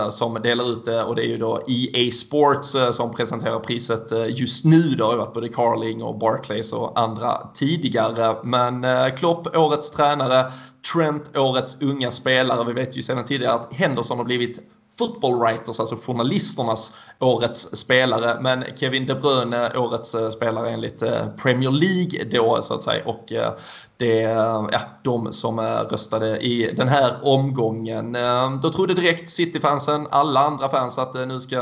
som 0.10 0.34
delar 0.34 0.72
ut 0.72 0.86
det 0.86 1.04
och 1.04 1.16
det 1.16 1.22
är 1.22 1.28
ju 1.28 1.38
då 1.38 1.62
EA 1.68 2.12
Sports 2.12 2.76
som 2.92 3.14
presenterar 3.14 3.60
priset 3.60 4.12
just 4.28 4.66
nu. 4.70 4.82
Det 4.82 5.04
har 5.04 5.12
ju 5.12 5.18
varit 5.18 5.34
både 5.34 5.50
Carling 5.50 6.04
och 6.04 6.18
Barclays 6.18 6.74
och 6.74 7.00
andra 7.00 7.50
tidigare. 7.54 8.36
Men 8.44 8.84
eh, 8.84 9.16
Klopp, 9.16 9.58
årets 9.58 9.92
tränare, 9.92 10.52
Trent, 10.94 11.38
årets 11.38 11.82
unga 11.82 12.12
spelare. 12.12 12.66
Vi 12.68 12.74
vet 12.74 12.98
ju 12.98 13.02
sedan 13.02 13.26
tidigare 13.26 13.54
att 13.54 13.74
Henderson 13.74 14.18
har 14.18 14.26
blivit 14.26 14.64
football 14.98 15.40
writers, 15.40 15.80
alltså 15.80 15.96
journalisternas 15.96 16.94
årets 17.20 17.78
spelare. 17.78 18.38
Men 18.42 18.64
Kevin 18.76 19.06
De 19.06 19.14
Bruyne 19.14 19.78
årets 19.78 20.16
eh, 20.16 20.30
spelare 20.30 20.70
enligt 20.70 21.02
eh, 21.02 21.28
Premier 21.44 21.72
League 21.72 22.40
då 22.40 22.62
så 22.62 22.74
att 22.74 22.84
säga. 22.84 23.06
Och 23.06 23.32
eh, 23.32 23.54
det 23.98 24.22
är 24.22 24.36
ja, 24.72 24.80
de 25.04 25.34
som 25.34 25.60
röstade 25.60 26.40
i 26.40 26.74
den 26.78 26.88
här 26.88 27.12
omgången. 27.24 28.18
Då 28.62 28.70
trodde 28.70 28.94
direkt 28.94 29.30
City-fansen, 29.30 30.08
alla 30.10 30.40
andra 30.40 30.70
fans 30.70 30.98
att 30.98 31.14
nu 31.14 31.40
ska 31.40 31.58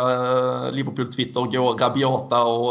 Liverpool-Twitter 0.71 1.41
gå 1.41 1.73
rabiata 1.73 2.43
och 2.43 2.65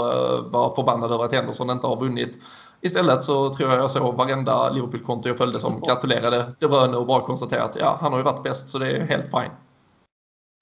vara 0.52 0.74
förbannade 0.74 1.14
över 1.14 1.24
att 1.24 1.32
Henderson 1.32 1.70
inte 1.70 1.86
har 1.86 2.00
vunnit. 2.00 2.38
Istället 2.80 3.24
så 3.24 3.54
tror 3.54 3.70
jag 3.70 3.78
jag 3.78 3.90
såg 3.90 4.14
varenda 4.14 4.70
Liverpool-konto 4.70 5.28
jag 5.28 5.38
följde 5.38 5.60
som 5.60 5.80
gratulerade 5.80 6.52
De 6.58 6.66
Bruyne 6.66 6.96
och 6.96 7.06
bara 7.06 7.20
konstaterade 7.20 7.64
att 7.64 7.76
ja, 7.76 7.98
han 8.00 8.12
har 8.12 8.18
ju 8.18 8.24
varit 8.24 8.42
bäst 8.42 8.68
så 8.68 8.78
det 8.78 8.90
är 8.90 9.06
helt 9.06 9.30
fine. 9.30 9.50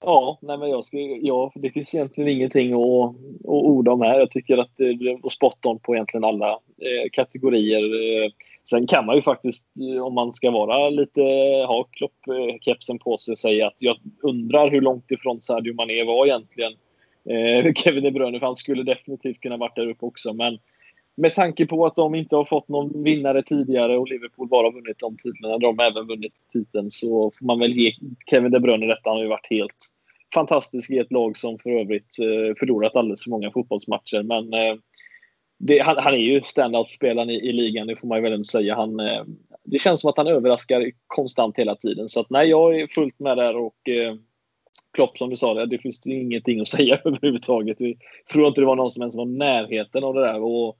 Ja, 0.05 0.39
nej 0.41 0.57
men 0.57 0.69
jag 0.69 0.85
ska, 0.85 0.97
ja, 0.99 1.51
det 1.55 1.69
finns 1.69 1.95
egentligen 1.95 2.29
ingenting 2.29 2.73
att, 2.73 3.09
att 3.09 3.63
orda 3.63 3.91
om 3.91 4.01
här. 4.01 4.19
Jag 4.19 4.31
tycker 4.31 4.57
att 4.57 4.71
det 4.77 4.83
är 4.83 5.29
spot 5.29 5.65
on 5.65 5.79
på 5.79 5.95
egentligen 5.95 6.23
alla 6.23 6.49
eh, 6.51 7.09
kategorier. 7.11 7.83
Eh, 7.83 8.31
sen 8.69 8.87
kan 8.87 9.05
man 9.05 9.15
ju 9.15 9.21
faktiskt, 9.21 9.65
eh, 9.95 10.03
om 10.03 10.13
man 10.13 10.33
ska 10.33 10.51
vara 10.51 10.89
lite, 10.89 11.21
ha 11.67 11.87
Klopp-kepsen 11.91 12.99
på 12.99 13.17
sig, 13.17 13.37
säga 13.37 13.67
att 13.67 13.75
jag 13.77 13.97
undrar 14.23 14.71
hur 14.71 14.81
långt 14.81 15.11
ifrån 15.11 15.41
Sadio 15.41 15.73
Mané 15.73 16.03
var 16.03 16.25
egentligen 16.25 16.73
eh, 17.29 17.73
Kevin 17.75 18.03
De 18.03 18.11
Bruyne, 18.11 18.39
för 18.39 18.45
han 18.45 18.55
skulle 18.55 18.83
definitivt 18.83 19.41
kunna 19.41 19.57
varit 19.57 19.75
där 19.75 19.89
uppe 19.89 20.05
också. 20.05 20.33
Men 20.33 20.57
med 21.15 21.33
tanke 21.33 21.65
på 21.65 21.85
att 21.85 21.95
de 21.95 22.15
inte 22.15 22.35
har 22.35 22.45
fått 22.45 22.67
någon 22.67 23.03
vinnare 23.03 23.43
tidigare 23.43 23.97
och 23.97 24.07
Liverpool 24.07 24.47
bara 24.47 24.67
har 24.67 24.71
vunnit 24.71 24.99
de 24.99 25.17
titlarna, 25.17 25.57
de 25.57 25.79
har 25.79 25.85
även 25.85 26.07
vunnit 26.07 26.33
titeln, 26.53 26.91
så 26.91 27.31
får 27.39 27.45
man 27.45 27.59
väl 27.59 27.73
ge 27.73 27.91
Kevin 28.29 28.51
De 28.51 28.59
Bruyne 28.59 28.85
detta. 28.85 29.09
Han 29.09 29.17
har 29.17 29.23
ju 29.23 29.29
varit 29.29 29.47
helt 29.49 29.92
fantastisk 30.33 30.91
i 30.91 30.97
ett 30.97 31.11
lag 31.11 31.37
som 31.37 31.59
för 31.59 31.69
övrigt 31.69 32.19
eh, 32.19 32.55
förlorat 32.59 32.95
alldeles 32.95 33.23
för 33.23 33.29
många 33.29 33.51
fotbollsmatcher. 33.51 34.23
Men 34.23 34.53
eh, 34.53 34.75
det, 35.59 35.79
han, 35.79 35.97
han, 35.97 36.13
är 36.13 36.17
ju 36.17 36.41
standout-spelaren 36.41 37.29
i, 37.29 37.49
i, 37.49 37.53
ligan, 37.53 37.87
det 37.87 37.95
får 37.95 38.07
man 38.07 38.17
ju 38.17 38.21
väl 38.21 38.33
ändå 38.33 38.43
säga. 38.43 38.75
Han, 38.75 38.99
eh, 38.99 39.23
det 39.63 39.79
känns 39.79 40.01
som 40.01 40.09
att 40.09 40.17
han 40.17 40.27
överraskar 40.27 40.91
konstant 41.07 41.59
hela 41.59 41.75
tiden. 41.75 42.09
Så 42.09 42.19
att, 42.19 42.29
nej, 42.29 42.49
jag 42.49 42.79
är 42.79 42.87
fullt 42.87 43.19
med 43.19 43.37
där 43.37 43.55
och 43.57 43.89
eh, 43.89 44.15
Klopp 44.93 45.17
som 45.17 45.29
du 45.29 45.37
sa, 45.37 45.53
det, 45.53 45.65
det 45.65 45.77
finns 45.77 46.07
ingenting 46.07 46.61
att 46.61 46.67
säga 46.77 46.99
överhuvudtaget. 47.05 47.81
Jag 47.81 47.95
tror 48.31 48.47
inte 48.47 48.61
det 48.61 48.67
var 48.67 48.75
någon 48.75 48.91
som 48.91 49.01
ens 49.01 49.15
var 49.15 49.25
närheten 49.25 50.03
av 50.03 50.13
det 50.13 50.21
där. 50.21 50.41
Och, 50.43 50.77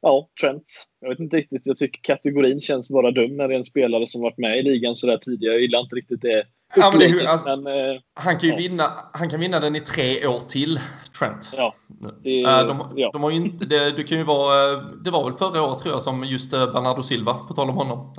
ja, 0.00 0.28
Trent. 0.40 0.86
Jag 1.00 1.08
vet 1.08 1.20
inte 1.20 1.36
riktigt. 1.36 1.66
Jag 1.66 1.76
tycker 1.76 2.00
kategorin 2.02 2.60
känns 2.60 2.90
bara 2.90 3.10
dum 3.10 3.36
när 3.36 3.48
det 3.48 3.54
är 3.54 3.58
en 3.58 3.64
spelare 3.64 4.06
som 4.06 4.20
varit 4.20 4.38
med 4.38 4.58
i 4.58 4.62
ligan 4.62 4.96
så 4.96 5.06
där 5.06 5.18
tidigare. 5.18 5.54
Jag 5.54 5.62
gillar 5.62 5.80
inte 5.80 5.96
riktigt 5.96 6.22
det 6.22 6.44
Ja, 6.76 6.90
men 6.90 7.00
det, 7.00 7.26
alltså, 7.26 7.56
men, 7.56 7.66
eh, 7.66 8.00
han, 8.14 8.38
kan 8.38 8.48
ju 8.48 8.54
ja. 8.54 8.56
vinna, 8.56 9.10
han 9.12 9.30
kan 9.30 9.40
vinna 9.40 9.60
den 9.60 9.76
i 9.76 9.80
tre 9.80 10.26
år 10.26 10.40
till, 10.40 10.80
Trent. 11.20 11.52
Ja, 11.56 11.74
det, 12.22 12.44
uh, 12.44 12.66
de, 12.66 12.92
ja. 12.96 13.10
de 13.12 13.22
har 13.22 13.30
inte, 13.30 13.64
det, 13.64 13.90
du 13.90 14.04
kan 14.04 14.18
ju 14.18 14.24
vara, 14.24 14.76
det 14.76 15.10
var 15.10 15.24
väl 15.24 15.32
förra 15.32 15.62
året 15.62 15.78
tror 15.78 15.94
jag 15.94 16.02
som 16.02 16.24
just 16.24 16.52
eh, 16.52 16.72
Bernardo 16.72 17.02
Silva, 17.02 17.34
på 17.34 17.54
tal 17.54 17.70
om 17.70 17.76
honom, 17.76 18.12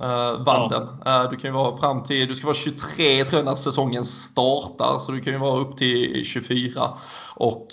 vann 0.45 0.45
ja. 0.45 0.67
den. 0.69 0.83
Uh, 0.83 1.29
du 1.31 1.37
kan 1.37 1.49
ju 1.49 1.53
vara 1.53 1.77
fram 1.77 2.03
till, 2.03 2.27
du 2.27 2.35
ska 2.35 2.47
vara 2.47 2.55
23 2.55 3.25
tror 3.25 3.39
jag 3.39 3.45
när 3.45 3.55
säsongen 3.55 4.05
startar, 4.05 4.99
så 4.99 5.11
du 5.11 5.21
kan 5.21 5.33
ju 5.33 5.39
vara 5.39 5.59
upp 5.59 5.77
till 5.77 6.25
24. 6.25 6.93
Och 7.35 7.67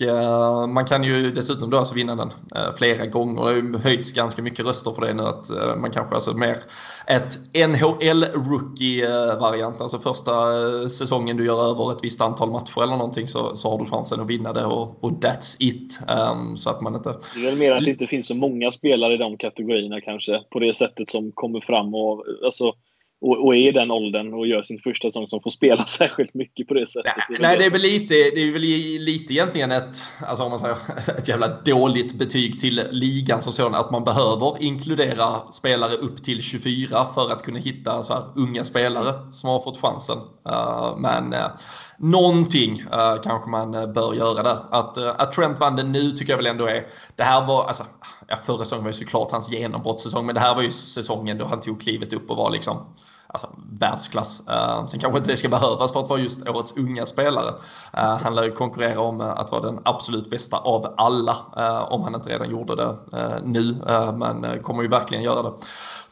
man 0.68 0.85
kan 0.85 1.05
ju 1.05 1.33
dessutom 1.33 1.70
då 1.70 1.79
alltså 1.79 1.95
vinna 1.95 2.16
den 2.16 2.33
flera 2.76 3.07
gånger. 3.07 3.43
Det 3.43 3.49
har 3.49 3.53
ju 3.53 3.79
höjts 3.79 4.12
ganska 4.12 4.43
mycket 4.43 4.66
röster 4.66 4.91
för 4.91 5.03
det 5.03 5.14
nu 5.14 5.22
att 5.22 5.51
man 5.79 5.91
kanske 5.91 6.14
alltså 6.14 6.35
mer 6.35 6.57
ett 7.07 7.39
NHL-rookie-variant, 7.55 9.81
alltså 9.81 9.99
första 9.99 10.33
säsongen 10.89 11.37
du 11.37 11.45
gör 11.45 11.70
över 11.70 11.93
ett 11.93 11.99
visst 12.03 12.20
antal 12.20 12.51
matcher 12.51 12.83
eller 12.83 12.97
någonting 12.97 13.29
så, 13.29 13.57
så 13.57 13.70
har 13.70 13.79
du 13.79 13.87
chansen 13.91 14.20
att 14.20 14.26
vinna 14.26 14.53
det 14.53 14.64
och, 14.64 15.05
och 15.05 15.12
that's 15.20 15.56
it. 15.60 16.00
Um, 16.08 16.56
så 16.56 16.70
att 16.70 16.80
man 16.80 16.94
inte... 16.94 17.14
Det 17.34 17.40
är 17.40 17.50
väl 17.50 17.58
mer 17.58 17.72
att 17.72 17.84
det 17.84 17.90
inte 17.90 18.06
finns 18.06 18.26
så 18.26 18.34
många 18.34 18.72
spelare 18.72 19.14
i 19.14 19.16
de 19.16 19.38
kategorierna 19.38 20.00
kanske 20.00 20.40
på 20.50 20.58
det 20.58 20.74
sättet 20.74 21.08
som 21.08 21.32
kommer 21.32 21.60
fram 21.60 21.94
och 21.94 22.24
alltså 22.44 22.74
och, 23.20 23.46
och 23.46 23.56
är 23.56 23.68
i 23.68 23.72
den 23.72 23.90
åldern 23.90 24.34
och 24.34 24.46
gör 24.46 24.62
sin 24.62 24.78
första 24.78 25.08
säsong 25.08 25.28
som 25.28 25.40
får 25.40 25.50
spela 25.50 25.76
särskilt 25.86 26.34
mycket 26.34 26.68
på 26.68 26.74
det 26.74 26.86
sättet. 26.86 27.12
Nej, 27.28 27.38
nej 27.40 27.58
det 27.58 27.64
är 27.64 27.70
väl 27.70 27.80
lite, 27.80 28.14
det 28.14 28.40
är 28.40 28.52
väl 28.52 28.62
lite 29.04 29.32
egentligen 29.32 29.72
ett, 29.72 29.96
alltså 30.26 30.44
om 30.44 30.50
man 30.50 30.58
säger, 30.58 30.76
ett 31.18 31.28
jävla 31.28 31.48
dåligt 31.48 32.14
betyg 32.14 32.60
till 32.60 32.82
ligan 32.90 33.42
som 33.42 33.52
sådan. 33.52 33.74
Att 33.74 33.90
man 33.90 34.04
behöver 34.04 34.62
inkludera 34.62 35.52
spelare 35.52 35.92
upp 35.92 36.24
till 36.24 36.42
24 36.42 37.06
för 37.14 37.32
att 37.32 37.42
kunna 37.42 37.58
hitta 37.58 38.02
så 38.02 38.14
här 38.14 38.22
unga 38.36 38.64
spelare 38.64 39.32
som 39.32 39.50
har 39.50 39.60
fått 39.60 39.78
chansen. 39.78 40.18
Uh, 40.48 40.96
men 40.98 41.32
uh, 41.32 41.40
någonting 41.99 42.82
uh, 42.82 43.20
kanske 43.22 43.51
man 43.51 43.74
eh, 43.74 43.86
bör 43.86 44.14
göra 44.14 44.42
där. 44.42 44.59
Att, 44.70 44.96
eh, 44.96 45.12
att 45.18 45.32
Trent 45.32 45.61
vann 45.61 45.76
det 45.76 45.82
nu 45.82 46.11
tycker 46.11 46.32
jag 46.32 46.36
väl 46.36 46.46
ändå 46.46 46.66
är, 46.66 46.86
det 47.16 47.22
här 47.22 47.46
var, 47.46 47.64
alltså, 47.64 47.84
ja, 48.26 48.36
förra 48.44 48.59
säsongen 48.59 48.84
var 48.84 48.90
ju 48.90 48.99
såklart 48.99 49.30
hans 49.30 49.51
genombrottssäsong, 49.51 50.26
men 50.26 50.34
det 50.34 50.40
här 50.40 50.55
var 50.55 50.62
ju 50.62 50.70
säsongen 50.70 51.38
då 51.38 51.44
han 51.44 51.61
tog 51.61 51.80
klivet 51.80 52.12
upp 52.12 52.30
och 52.30 52.36
var 52.36 52.51
liksom 52.51 52.86
alltså, 53.26 53.49
världsklass. 53.80 54.42
Uh, 54.49 54.86
sen 54.86 55.01
kanske 55.01 55.18
inte 55.18 55.30
det 55.30 55.36
ska 55.36 55.49
behövas 55.49 55.92
för 55.92 56.01
att 56.01 56.11
vara 56.11 56.20
just 56.20 56.49
årets 56.49 56.76
unga 56.76 57.07
spelare. 57.07 57.49
Uh, 57.96 58.22
han 58.22 58.34
lär 58.34 58.44
ju 58.44 58.53
konkurrera 58.53 59.01
om 59.01 59.20
uh, 59.20 59.26
att 59.26 59.53
vara 59.53 59.62
den 59.62 59.80
absolut 59.84 60.30
bästa 60.30 60.57
av 60.57 60.94
alla, 60.96 61.36
om 61.90 62.03
han 62.03 62.14
inte 62.14 62.28
redan 62.28 62.51
gjorde 62.51 62.76
det 62.76 62.96
nu, 63.44 63.76
men 64.14 64.62
kommer 64.62 64.82
ju 64.82 64.88
verkligen 64.88 65.24
göra 65.24 65.42
det 65.42 65.53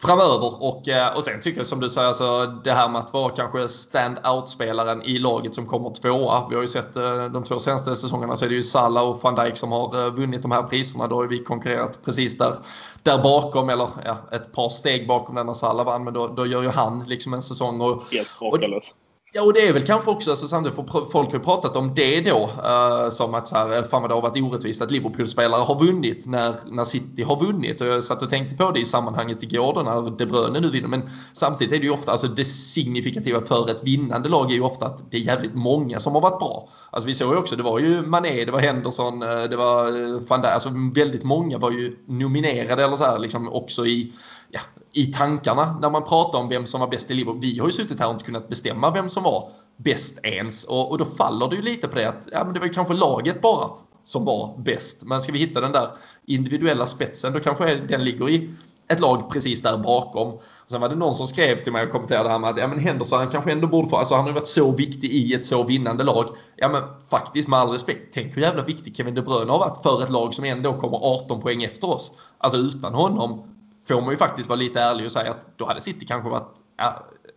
framöver. 0.06 0.62
Och, 0.62 0.86
och 1.16 1.24
sen 1.24 1.40
tycker 1.40 1.60
jag 1.60 1.66
som 1.66 1.80
du 1.80 1.88
säger, 1.88 2.08
alltså, 2.08 2.46
det 2.64 2.72
här 2.72 2.88
med 2.88 3.00
att 3.00 3.12
vara 3.12 3.28
kanske 3.28 3.68
stand-out-spelaren 3.68 5.02
i 5.02 5.18
laget 5.18 5.54
som 5.54 5.66
kommer 5.66 5.90
tvåa. 5.90 6.48
Vi 6.48 6.54
har 6.54 6.62
ju 6.62 6.68
sett 6.68 6.94
de 7.32 7.44
två 7.44 7.58
senaste 7.58 7.96
säsongerna 7.96 8.36
så 8.36 8.44
är 8.44 8.48
det 8.48 8.54
ju 8.54 8.62
Salah 8.62 9.08
och 9.08 9.22
van 9.22 9.34
Dijk 9.34 9.56
som 9.56 9.72
har 9.72 10.10
vunnit 10.10 10.42
de 10.42 10.50
här 10.50 10.62
priserna. 10.62 11.06
Då 11.06 11.16
har 11.16 11.26
vi 11.26 11.38
konkurrerat 11.38 12.00
precis 12.04 12.38
där, 12.38 12.54
där 13.02 13.22
bakom, 13.22 13.68
eller 13.68 13.88
ja, 14.04 14.16
ett 14.32 14.52
par 14.52 14.68
steg 14.68 15.08
bakom 15.08 15.34
den 15.34 15.46
när 15.46 15.54
Salah 15.54 15.86
vann, 15.86 16.04
men 16.04 16.14
då, 16.14 16.26
då 16.26 16.46
gör 16.46 16.62
ju 16.62 16.68
han 16.68 17.04
liksom 17.06 17.34
en 17.34 17.42
säsong. 17.42 17.80
Och, 17.80 18.02
Helt 18.12 18.40
makalöst. 18.40 18.96
Ja, 19.32 19.42
och 19.42 19.52
det 19.52 19.68
är 19.68 19.72
väl 19.72 19.82
kanske 19.82 20.10
också, 20.10 20.30
alltså, 20.30 20.48
samtidigt 20.48 20.76
för 20.76 21.04
folk 21.04 21.32
har 21.32 21.38
pratat 21.38 21.76
om 21.76 21.94
det 21.94 22.20
då, 22.20 22.50
uh, 22.64 23.10
som 23.10 23.34
att 23.34 23.48
så 23.48 23.54
här, 23.54 23.76
eh, 23.76 23.82
fan 23.82 24.02
vad 24.02 24.10
det 24.10 24.14
har 24.14 24.22
varit 24.22 24.42
orättvist 24.42 24.82
att 24.82 24.90
Liverpool-spelare 24.90 25.62
har 25.62 25.78
vunnit 25.78 26.26
när, 26.26 26.54
när 26.66 26.84
City 26.84 27.22
har 27.22 27.40
vunnit. 27.46 27.80
Och 27.80 27.86
jag 27.86 28.04
satt 28.04 28.22
och 28.22 28.30
tänkte 28.30 28.56
på 28.56 28.70
det 28.70 28.80
i 28.80 28.84
sammanhanget 28.84 29.42
igår 29.42 29.74
då 29.74 29.82
när 29.82 30.10
De 30.10 30.26
Bruyne 30.26 30.60
nu 30.60 30.70
vinner. 30.70 30.88
Men 30.88 31.10
samtidigt 31.32 31.74
är 31.74 31.78
det 31.78 31.84
ju 31.84 31.92
ofta, 31.92 32.12
alltså 32.12 32.26
det 32.26 32.44
signifikativa 32.44 33.40
för 33.40 33.70
ett 33.70 33.82
vinnande 33.82 34.28
lag 34.28 34.50
är 34.50 34.54
ju 34.54 34.62
ofta 34.62 34.86
att 34.86 35.10
det 35.10 35.16
är 35.16 35.20
jävligt 35.20 35.54
många 35.54 36.00
som 36.00 36.14
har 36.14 36.20
varit 36.20 36.38
bra. 36.38 36.68
Alltså 36.90 37.06
vi 37.06 37.14
såg 37.14 37.32
ju 37.32 37.38
också, 37.38 37.56
det 37.56 37.62
var 37.62 37.78
ju 37.78 38.02
Mané, 38.02 38.44
det 38.44 38.52
var 38.52 38.60
Henderson, 38.60 39.22
eh, 39.22 39.42
det 39.42 39.56
var 39.56 39.84
van 40.28 40.40
Dijk, 40.40 40.52
alltså 40.52 40.70
väldigt 40.94 41.24
många 41.24 41.58
var 41.58 41.70
ju 41.70 41.96
nominerade 42.08 42.84
eller 42.84 42.96
så 42.96 43.04
här 43.04 43.18
liksom 43.18 43.48
också 43.48 43.86
i 43.86 44.12
ja, 44.50 44.60
i 44.96 45.06
tankarna 45.06 45.78
när 45.80 45.90
man 45.90 46.04
pratar 46.04 46.38
om 46.38 46.48
vem 46.48 46.66
som 46.66 46.80
var 46.80 46.88
bäst 46.88 47.10
i 47.10 47.14
Liverpool. 47.14 47.40
Vi 47.40 47.58
har 47.58 47.66
ju 47.66 47.72
suttit 47.72 48.00
här 48.00 48.06
och 48.06 48.12
inte 48.12 48.24
kunnat 48.24 48.48
bestämma 48.48 48.90
vem 48.90 49.08
som 49.08 49.22
var 49.22 49.48
bäst 49.76 50.20
ens. 50.22 50.64
Och, 50.64 50.90
och 50.90 50.98
då 50.98 51.04
faller 51.04 51.48
det 51.48 51.56
ju 51.56 51.62
lite 51.62 51.88
på 51.88 51.98
det 51.98 52.08
att 52.08 52.28
ja, 52.32 52.44
men 52.44 52.54
det 52.54 52.60
var 52.60 52.66
ju 52.66 52.72
kanske 52.72 52.94
laget 52.94 53.40
bara 53.40 53.70
som 54.04 54.24
var 54.24 54.58
bäst. 54.58 55.02
Men 55.02 55.20
ska 55.20 55.32
vi 55.32 55.38
hitta 55.38 55.60
den 55.60 55.72
där 55.72 55.88
individuella 56.26 56.86
spetsen 56.86 57.32
då 57.32 57.40
kanske 57.40 57.74
den 57.74 58.04
ligger 58.04 58.30
i 58.30 58.50
ett 58.88 59.00
lag 59.00 59.30
precis 59.32 59.62
där 59.62 59.78
bakom. 59.78 60.28
Och 60.32 60.42
sen 60.66 60.80
var 60.80 60.88
det 60.88 60.96
någon 60.96 61.14
som 61.14 61.28
skrev 61.28 61.56
till 61.56 61.72
mig 61.72 61.84
och 61.84 61.90
kommenterade 61.92 62.28
det 62.28 62.32
här 62.32 62.38
med 62.38 62.50
att 62.50 62.58
ja, 62.58 62.68
men 62.68 62.78
Henderson 62.78 63.18
han 63.18 63.30
kanske 63.30 63.52
ändå 63.52 63.68
borde 63.68 63.88
få, 63.88 63.96
alltså 63.96 64.14
han 64.14 64.24
har 64.24 64.30
ju 64.30 64.34
varit 64.34 64.48
så 64.48 64.72
viktig 64.72 65.10
i 65.10 65.34
ett 65.34 65.46
så 65.46 65.62
vinnande 65.62 66.04
lag. 66.04 66.24
Ja 66.56 66.68
men 66.68 66.82
faktiskt 67.10 67.48
med 67.48 67.58
all 67.58 67.70
respekt, 67.70 68.02
tänk 68.12 68.36
hur 68.36 68.42
jävla 68.42 68.62
viktig 68.62 68.96
Kevin 68.96 69.14
De 69.14 69.22
Bruyne 69.22 69.52
har 69.52 69.58
varit 69.58 69.82
för 69.82 70.02
ett 70.02 70.10
lag 70.10 70.34
som 70.34 70.44
ändå 70.44 70.72
kommer 70.72 70.96
18 70.96 71.40
poäng 71.40 71.62
efter 71.62 71.90
oss. 71.90 72.12
Alltså 72.38 72.58
utan 72.58 72.94
honom 72.94 73.55
får 73.88 74.00
man 74.00 74.10
ju 74.10 74.16
faktiskt 74.16 74.48
vara 74.48 74.58
lite 74.58 74.80
ärlig 74.80 75.06
och 75.06 75.12
säga 75.12 75.30
att 75.30 75.58
då 75.58 75.66
hade 75.66 75.80
City 75.80 76.06
kanske 76.06 76.30
varit 76.30 76.56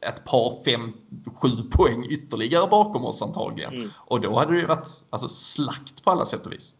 ett 0.08 0.26
par, 0.26 0.64
fem, 0.64 0.94
sju 1.42 1.50
poäng 1.72 2.06
ytterligare 2.10 2.68
bakom 2.68 3.06
oss 3.06 3.22
antagligen. 3.22 3.74
Mm. 3.74 3.88
Och 4.06 4.22
då 4.22 4.36
hade 4.36 4.54
det 4.54 4.60
ju 4.60 4.66
varit 4.66 4.88
alltså, 5.10 5.28
slakt 5.28 6.04
på 6.04 6.12
alla 6.12 6.26
sätt 6.26 6.46
och 6.46 6.54
vis. 6.54 6.76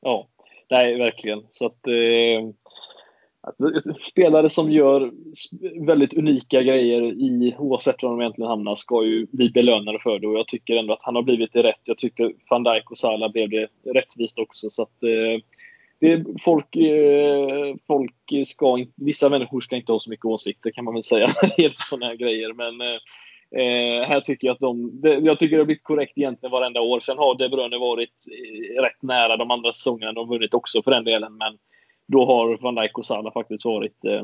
Ja, 0.00 0.26
nej 0.70 0.98
verkligen. 0.98 1.42
Så 1.50 1.66
att 1.66 1.86
eh, 1.86 2.52
Spelare 4.10 4.48
som 4.48 4.70
gör 4.70 5.12
väldigt 5.86 6.14
unika 6.14 6.62
grejer 6.62 7.02
i, 7.02 7.56
oavsett 7.58 8.02
var 8.02 8.10
de 8.10 8.20
egentligen 8.20 8.50
hamnar, 8.50 8.76
ska 8.76 9.04
ju 9.04 9.26
bli 9.32 9.50
belönade 9.50 9.98
för 10.02 10.18
det. 10.18 10.26
Och 10.26 10.38
jag 10.38 10.48
tycker 10.48 10.76
ändå 10.76 10.92
att 10.92 11.02
han 11.02 11.14
har 11.14 11.22
blivit 11.22 11.52
det 11.52 11.62
rätt. 11.62 11.80
Jag 11.88 11.98
tyckte 11.98 12.32
van 12.50 12.62
Dijk 12.62 12.90
och 12.90 12.98
Salah 12.98 13.32
blev 13.32 13.50
det 13.50 13.68
rättvist 13.94 14.38
också. 14.38 14.70
Så 14.70 14.82
att, 14.82 15.02
eh, 15.02 15.40
det, 16.02 16.24
folk, 16.44 16.76
eh, 16.76 17.74
folk 17.86 18.14
ska 18.46 18.84
vissa 18.96 19.28
människor 19.28 19.60
ska 19.60 19.76
inte 19.76 19.92
ha 19.92 19.98
så 19.98 20.10
mycket 20.10 20.24
åsikter 20.24 20.70
kan 20.70 20.84
man 20.84 20.94
väl 20.94 21.02
säga. 21.02 21.28
Helt 21.56 21.78
sådana 21.78 22.06
här 22.06 22.16
grejer. 22.16 22.52
Men 22.52 22.80
eh, 22.80 24.08
här 24.08 24.20
tycker 24.20 24.46
jag 24.48 24.54
att 24.54 24.60
de, 24.60 25.00
det, 25.00 25.14
jag 25.14 25.38
tycker 25.38 25.56
det 25.56 25.60
har 25.60 25.66
blivit 25.66 25.82
korrekt 25.82 26.18
egentligen 26.18 26.50
varenda 26.50 26.80
år. 26.80 27.00
Sen 27.00 27.18
har 27.18 27.34
De 27.34 27.48
Bruyne 27.48 27.78
varit 27.78 28.14
eh, 28.32 28.82
rätt 28.82 29.02
nära 29.02 29.36
de 29.36 29.50
andra 29.50 29.72
säsongerna. 29.72 30.12
De 30.12 30.28
har 30.28 30.34
vunnit 30.34 30.54
också 30.54 30.82
för 30.82 30.90
den 30.90 31.04
delen. 31.04 31.36
Men 31.36 31.58
då 32.06 32.26
har 32.26 32.58
van 32.60 32.74
Dijk 32.74 32.98
och 32.98 33.04
Salah 33.04 33.32
faktiskt 33.32 33.64
varit... 33.64 34.04
Eh, 34.04 34.22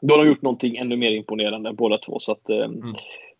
då 0.00 0.14
har 0.14 0.24
de 0.24 0.28
gjort 0.28 0.42
någonting 0.42 0.76
ännu 0.76 0.96
mer 0.96 1.12
imponerande 1.12 1.72
båda 1.72 1.98
två. 1.98 2.18
Så 2.18 2.32
att, 2.32 2.50
eh, 2.50 2.64
mm. 2.64 2.94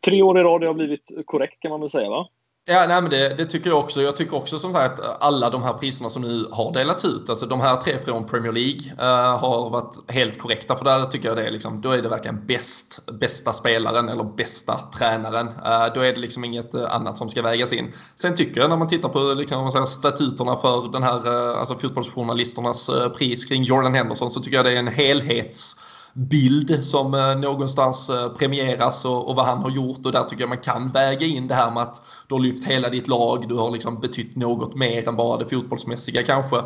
Tre 0.06 0.22
år 0.22 0.38
i 0.38 0.42
rad 0.42 0.64
har 0.64 0.74
blivit 0.74 1.10
korrekt 1.24 1.60
kan 1.60 1.70
man 1.70 1.80
väl 1.80 1.90
säga 1.90 2.10
va? 2.10 2.28
Ja, 2.66 2.84
nej, 2.88 3.02
men 3.02 3.10
det, 3.10 3.34
det, 3.38 3.46
tycker 3.46 3.70
jag 3.70 3.78
också. 3.78 4.02
Jag 4.02 4.16
tycker 4.16 4.36
också 4.36 4.58
som 4.58 4.72
sagt 4.72 5.00
att 5.00 5.22
alla 5.22 5.50
de 5.50 5.62
här 5.62 5.72
priserna 5.72 6.10
som 6.10 6.22
nu 6.22 6.48
har 6.50 6.72
delats 6.72 7.04
ut, 7.04 7.30
alltså 7.30 7.46
de 7.46 7.60
här 7.60 7.76
tre 7.76 7.98
från 7.98 8.26
Premier 8.26 8.52
League 8.52 8.80
uh, 8.92 9.38
har 9.38 9.70
varit 9.70 9.96
helt 10.08 10.38
korrekta. 10.38 10.76
För 10.76 10.84
där 10.84 11.04
tycker 11.04 11.28
jag 11.28 11.36
det 11.36 11.46
är 11.46 11.50
liksom, 11.50 11.80
då 11.80 11.90
är 11.90 12.02
det 12.02 12.08
verkligen 12.08 12.46
bäst, 12.46 13.00
bästa 13.20 13.52
spelaren 13.52 14.08
eller 14.08 14.24
bästa 14.24 14.78
tränaren. 14.98 15.46
Uh, 15.48 15.94
då 15.94 16.00
är 16.00 16.12
det 16.12 16.20
liksom 16.20 16.44
inget 16.44 16.74
eh, 16.74 16.94
annat 16.94 17.18
som 17.18 17.30
ska 17.30 17.42
vägas 17.42 17.72
in. 17.72 17.92
Sen 18.16 18.34
tycker 18.34 18.60
jag 18.60 18.70
när 18.70 18.76
man 18.76 18.88
tittar 18.88 19.08
på 19.08 19.34
liksom, 19.34 19.72
säga, 19.72 19.86
statuterna 19.86 20.56
för 20.56 20.92
den 20.92 21.02
här, 21.02 21.28
uh, 21.28 21.58
alltså 21.58 21.74
fotbollsjournalisternas 21.78 22.90
pris 23.18 23.44
kring 23.44 23.62
Jordan 23.62 23.94
Henderson 23.94 24.30
så 24.30 24.40
tycker 24.40 24.56
jag 24.56 24.66
det 24.66 24.72
är 24.72 24.78
en 24.78 24.88
helhets 24.88 25.76
bild 26.12 26.84
som 26.84 27.10
någonstans 27.40 28.10
premieras 28.38 29.04
och, 29.04 29.28
och, 29.28 29.36
vad 29.36 29.46
han 29.46 29.58
har 29.58 29.70
gjort 29.70 30.06
och 30.06 30.12
där 30.12 30.22
tycker 30.22 30.42
jag 30.42 30.48
man 30.48 30.58
kan 30.58 30.92
väga 30.92 31.26
in 31.26 31.48
det 31.48 31.54
här 31.54 31.70
med 31.70 31.82
att 31.82 32.02
du 32.28 32.34
har 32.34 32.40
lyft 32.40 32.64
hela 32.64 32.88
ditt 32.88 33.08
lag, 33.08 33.48
du 33.48 33.54
har 33.54 33.70
liksom 33.70 34.00
betytt 34.00 34.36
något 34.36 34.74
mer 34.74 35.08
än 35.08 35.16
bara 35.16 35.38
det 35.38 35.46
fotbollsmässiga 35.46 36.22
kanske. 36.22 36.62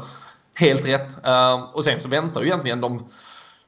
Helt 0.55 0.87
rätt. 0.87 1.27
Ehm, 1.27 1.61
och 1.75 1.85
sen 1.85 2.01
så 2.01 2.09
väntar 2.09 2.41
ju 2.41 2.47
egentligen 2.47 2.81
de 2.81 3.09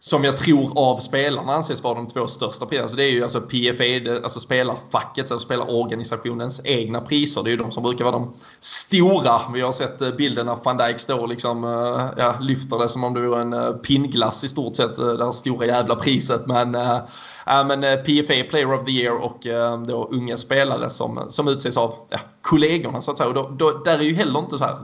som 0.02 0.24
jag 0.24 0.36
tror 0.36 0.78
av 0.78 0.98
spelarna 0.98 1.52
anses 1.52 1.82
vara 1.82 1.94
de 1.94 2.06
två 2.08 2.26
största 2.26 2.66
priserna. 2.66 2.82
Alltså 2.82 2.96
det 2.96 3.04
är 3.04 3.10
ju 3.10 3.22
alltså 3.22 3.40
PFA, 3.40 4.22
alltså 4.22 4.40
spelarfackets, 4.40 5.32
alltså 5.32 5.46
spelarorganisationens 5.46 6.60
egna 6.64 7.00
priser. 7.00 7.42
Det 7.42 7.48
är 7.48 7.52
ju 7.52 7.56
de 7.56 7.70
som 7.70 7.82
brukar 7.82 8.04
vara 8.04 8.18
de 8.18 8.34
stora. 8.60 9.40
Vi 9.54 9.60
har 9.60 9.72
sett 9.72 10.02
eh, 10.02 10.10
bilden 10.10 10.46
när 10.46 10.56
van 10.64 10.76
Dijk 10.76 10.98
står 10.98 11.18
och 11.18 11.28
liksom, 11.28 11.64
eh, 11.64 12.06
ja, 12.16 12.34
lyfter 12.40 12.78
det 12.78 12.88
som 12.88 13.04
om 13.04 13.14
det 13.14 13.20
vore 13.20 13.40
en 13.40 13.52
eh, 13.52 13.70
pinnglass 13.70 14.44
i 14.44 14.48
stort 14.48 14.76
sett, 14.76 14.96
det 14.96 15.24
här 15.24 15.32
stora 15.32 15.66
jävla 15.66 15.94
priset. 15.94 16.46
Men, 16.46 16.74
äh, 16.74 17.00
men 17.46 17.80
PFA 17.80 18.44
Player 18.50 18.72
of 18.72 18.86
the 18.86 18.92
Year 18.92 19.16
och 19.16 19.46
äh, 19.46 19.82
då 19.82 20.08
unga 20.12 20.36
spelare 20.36 20.90
som, 20.90 21.26
som 21.28 21.48
utses 21.48 21.76
av 21.76 21.94
ja, 22.10 22.18
kollegorna 22.50 23.00
så 23.00 23.10
att 23.10 23.18
säga. 23.18 23.28
Och 23.28 23.34
då, 23.34 23.50
då, 23.56 23.70
där 23.84 23.98
är 23.98 24.02
ju 24.02 24.14
heller 24.14 24.38
inte 24.38 24.58
så 24.58 24.64
här, 24.64 24.78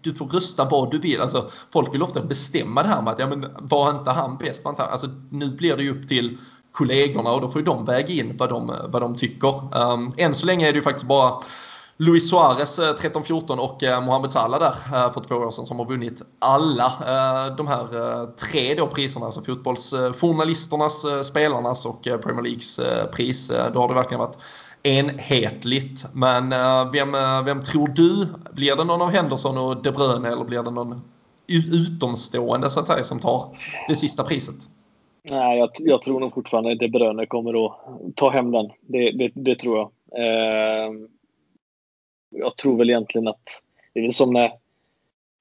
du 0.00 0.14
får 0.14 0.26
rösta 0.26 0.64
vad 0.64 0.90
du 0.90 0.98
vill. 0.98 1.20
Alltså, 1.20 1.48
folk 1.72 1.94
vill 1.94 2.02
ofta 2.02 2.22
bestämma 2.22 2.82
det 2.82 2.88
här 2.88 3.02
med 3.02 3.12
att 3.12 3.18
ja, 3.18 3.26
men 3.26 3.46
var 3.58 3.90
inte 3.90 4.10
han 4.10 4.36
bäst? 4.36 4.66
Alltså, 4.66 5.06
nu 5.30 5.48
blir 5.48 5.76
det 5.76 5.82
ju 5.82 6.00
upp 6.00 6.08
till 6.08 6.38
kollegorna 6.72 7.32
och 7.32 7.40
då 7.40 7.48
får 7.48 7.60
ju 7.60 7.64
de 7.64 7.84
väga 7.84 8.14
in 8.14 8.36
vad 8.36 8.48
de, 8.48 8.72
vad 8.88 9.02
de 9.02 9.16
tycker. 9.16 9.78
Um, 9.78 10.12
än 10.16 10.34
så 10.34 10.46
länge 10.46 10.68
är 10.68 10.72
det 10.72 10.76
ju 10.76 10.82
faktiskt 10.82 11.06
bara 11.06 11.40
Luis 11.96 12.30
Suarez 12.30 12.78
eh, 12.78 12.94
13-14 12.94 13.58
och 13.58 13.82
eh, 13.82 14.00
Mohamed 14.00 14.30
Salah 14.30 14.60
där 14.60 15.06
eh, 15.06 15.12
för 15.12 15.20
två 15.20 15.34
år 15.34 15.50
sedan 15.50 15.66
som 15.66 15.78
har 15.78 15.86
vunnit 15.86 16.22
alla 16.38 16.92
de 17.56 17.66
här 17.66 18.26
tre 18.36 18.74
då 18.74 18.86
priserna, 18.86 19.26
alltså 19.26 19.42
fotbollsjournalisternas, 19.42 21.26
spelarnas 21.26 21.86
och 21.86 22.02
Premier 22.02 22.42
Leagues 22.42 22.80
pris. 23.12 23.52
Då 23.74 23.80
har 23.80 23.88
det 23.88 23.94
verkligen 23.94 24.18
varit 24.18 24.38
enhetligt. 24.84 26.04
Men 26.14 26.52
eh, 26.52 26.92
vem, 26.92 27.14
eh, 27.14 27.44
vem 27.44 27.62
tror 27.62 27.88
du? 27.88 28.26
Blir 28.52 28.76
det 28.76 28.84
någon 28.84 29.02
av 29.02 29.10
Henderson 29.10 29.58
och 29.58 29.82
De 29.82 29.90
Bruyne 29.90 30.28
eller 30.28 30.44
blir 30.44 30.62
det 30.62 30.70
någon 30.70 31.00
utomstående 31.72 32.70
så 32.70 32.80
att 32.80 32.86
säga 32.86 33.04
som 33.04 33.20
tar 33.20 33.58
det 33.88 33.94
sista 33.94 34.24
priset? 34.24 34.54
Nej, 35.30 35.58
jag, 35.58 35.70
jag 35.78 36.02
tror 36.02 36.20
nog 36.20 36.34
fortfarande 36.34 36.74
De 36.74 36.88
Bruyne 36.88 37.26
kommer 37.26 37.66
att 37.66 37.72
ta 38.16 38.30
hem 38.30 38.50
den. 38.50 38.70
Det, 38.80 39.10
det, 39.10 39.30
det 39.34 39.54
tror 39.54 39.76
jag. 39.76 39.90
Eh, 40.18 40.92
jag 42.30 42.56
tror 42.56 42.78
väl 42.78 42.90
egentligen 42.90 43.28
att 43.28 43.62
det 43.94 44.00
är 44.00 44.02
väl 44.02 44.12
som 44.12 44.32
när, 44.32 44.52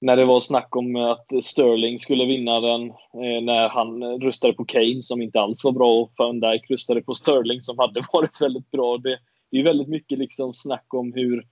när 0.02 0.18
det 0.18 0.26
var 0.26 0.40
snack 0.40 0.76
om 0.76 0.96
att 0.96 1.26
Sterling 1.44 2.00
skulle 2.00 2.26
vinna 2.26 2.60
den 2.60 2.90
eh, 2.90 3.44
när 3.44 3.70
han 3.70 4.04
röstade 4.22 4.54
på 4.54 4.66
Kane 4.66 5.02
som 5.02 5.22
inte 5.22 5.40
alls 5.40 5.64
var 5.64 5.72
bra 5.72 6.02
och 6.02 6.12
Van 6.18 6.40
Dijk 6.40 6.72
röstade 6.72 7.02
på 7.02 7.16
Sterling 7.16 7.62
som 7.62 7.80
hade 7.80 8.02
varit 8.14 8.42
väldigt 8.42 8.72
bra. 8.72 8.98
Det, 8.98 9.18
det 9.54 9.60
är 9.60 9.64
väldigt 9.64 9.88
mycket 9.88 10.20
liksom 10.20 10.54
snack 10.54 10.94
om 10.94 11.14
hur 11.14 11.48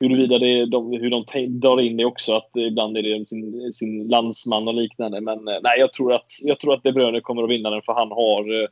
huruvida 0.00 0.38
det 0.38 0.66
de, 0.66 0.92
hur 0.92 1.10
de 1.10 1.24
drar 1.60 1.80
in 1.80 1.96
det 1.96 2.04
också, 2.04 2.32
att 2.32 2.50
ibland 2.56 2.96
är 2.96 3.02
det 3.02 3.28
sin, 3.28 3.72
sin 3.72 4.08
landsman 4.08 4.68
och 4.68 4.74
liknande. 4.74 5.20
Men 5.20 5.48
eh, 5.48 5.58
nej, 5.62 5.78
jag 5.78 5.92
tror 5.92 6.12
att, 6.12 6.26
jag 6.42 6.60
tror 6.60 6.74
att 6.74 6.82
De 6.82 6.92
Bruyne 6.92 7.20
kommer 7.20 7.42
att 7.42 7.50
vinna 7.50 7.70
den 7.70 7.82
för 7.82 7.92
han 7.92 8.10
har 8.10 8.62
eh, 8.62 8.68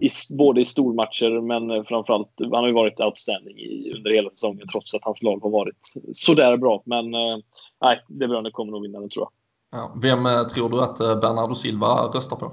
i, 0.00 0.08
både 0.30 0.60
i 0.60 0.64
stormatcher 0.64 1.40
men 1.40 1.70
eh, 1.70 1.84
framförallt, 1.84 2.30
han 2.40 2.52
har 2.52 2.66
ju 2.66 2.72
varit 2.72 3.00
outstanding 3.00 3.58
i, 3.58 3.92
under 3.96 4.10
hela 4.10 4.30
säsongen 4.30 4.68
trots 4.72 4.94
att 4.94 5.04
hans 5.04 5.22
lag 5.22 5.42
har 5.42 5.50
varit 5.50 5.92
sådär 6.12 6.56
bra. 6.56 6.82
Men 6.86 7.10
nej, 7.82 8.00
De 8.08 8.26
Bruyne 8.26 8.50
kommer 8.50 8.72
nog 8.72 8.82
vinna 8.82 9.00
den 9.00 9.08
tror 9.08 9.24
jag. 9.24 9.32
Ja, 9.80 9.94
vem 10.02 10.48
tror 10.54 10.68
du 10.68 10.80
att 10.80 10.98
Bernardo 10.98 11.54
Silva 11.54 12.10
röstar 12.14 12.36
på? 12.36 12.52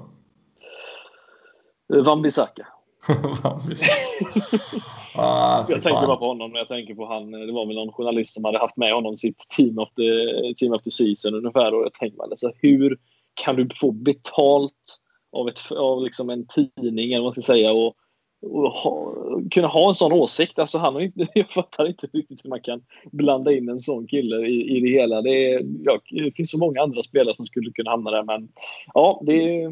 Van 2.04 2.22
Bissaka. 2.22 2.66
ah, 5.14 5.66
jag 5.68 5.82
tänker 5.82 6.06
bara 6.06 6.16
på 6.16 6.26
honom 6.26 6.50
när 6.50 6.58
jag 6.58 6.68
tänker 6.68 6.94
på 6.94 7.06
han. 7.06 7.30
Det 7.30 7.52
var 7.52 7.66
väl 7.66 7.76
någon 7.76 7.92
journalist 7.92 8.34
som 8.34 8.44
hade 8.44 8.58
haft 8.58 8.76
med 8.76 8.92
honom 8.92 9.16
sitt 9.16 9.46
team 9.56 9.78
of 9.78 9.88
the, 9.94 10.54
team 10.54 10.72
of 10.72 10.82
the 10.82 10.90
season 10.90 11.34
ungefär. 11.34 11.74
Och 11.74 11.82
jag 11.82 11.94
tänkte 11.94 12.22
alltså, 12.22 12.52
hur 12.56 12.98
kan 13.34 13.56
du 13.56 13.68
få 13.74 13.92
betalt 13.92 15.00
av, 15.32 15.48
ett, 15.48 15.72
av 15.72 16.04
liksom 16.04 16.30
en 16.30 16.46
tidning 16.46 17.12
eller 17.12 17.22
vad 17.22 17.24
man 17.24 17.32
ska 17.32 17.42
säga 17.42 17.72
och, 17.72 17.96
och 18.46 18.72
ha, 18.72 19.12
kunna 19.50 19.68
ha 19.68 19.88
en 19.88 19.94
sån 19.94 20.12
åsikt. 20.12 20.58
Alltså 20.58 20.78
han 20.78 20.94
har 20.94 21.00
inte, 21.00 21.26
jag 21.34 21.50
fattar 21.50 21.86
inte 21.86 22.06
riktigt 22.06 22.44
hur 22.44 22.50
man 22.50 22.60
kan 22.60 22.82
blanda 23.12 23.52
in 23.52 23.68
en 23.68 23.80
sån 23.80 24.06
kille 24.06 24.46
i, 24.46 24.76
i 24.76 24.80
det 24.80 24.88
hela. 24.88 25.22
Det, 25.22 25.52
är, 25.52 25.62
ja, 25.84 25.98
det 26.10 26.36
finns 26.36 26.50
så 26.50 26.58
många 26.58 26.82
andra 26.82 27.02
spelare 27.02 27.36
som 27.36 27.46
skulle 27.46 27.72
kunna 27.72 27.90
hamna 27.90 28.10
där 28.10 28.22
men 28.22 28.48
ja, 28.94 29.22
det, 29.26 29.68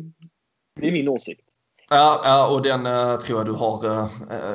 det 0.81 0.89
är 0.89 0.93
min 0.93 1.09
åsikt. 1.09 1.50
Ja, 1.93 2.21
ja, 2.25 2.47
och 2.47 2.63
den 2.63 2.87
uh, 2.87 3.17
tror 3.17 3.39
jag 3.39 3.47
du 3.47 3.53
har 3.53 3.87
uh, 3.87 4.07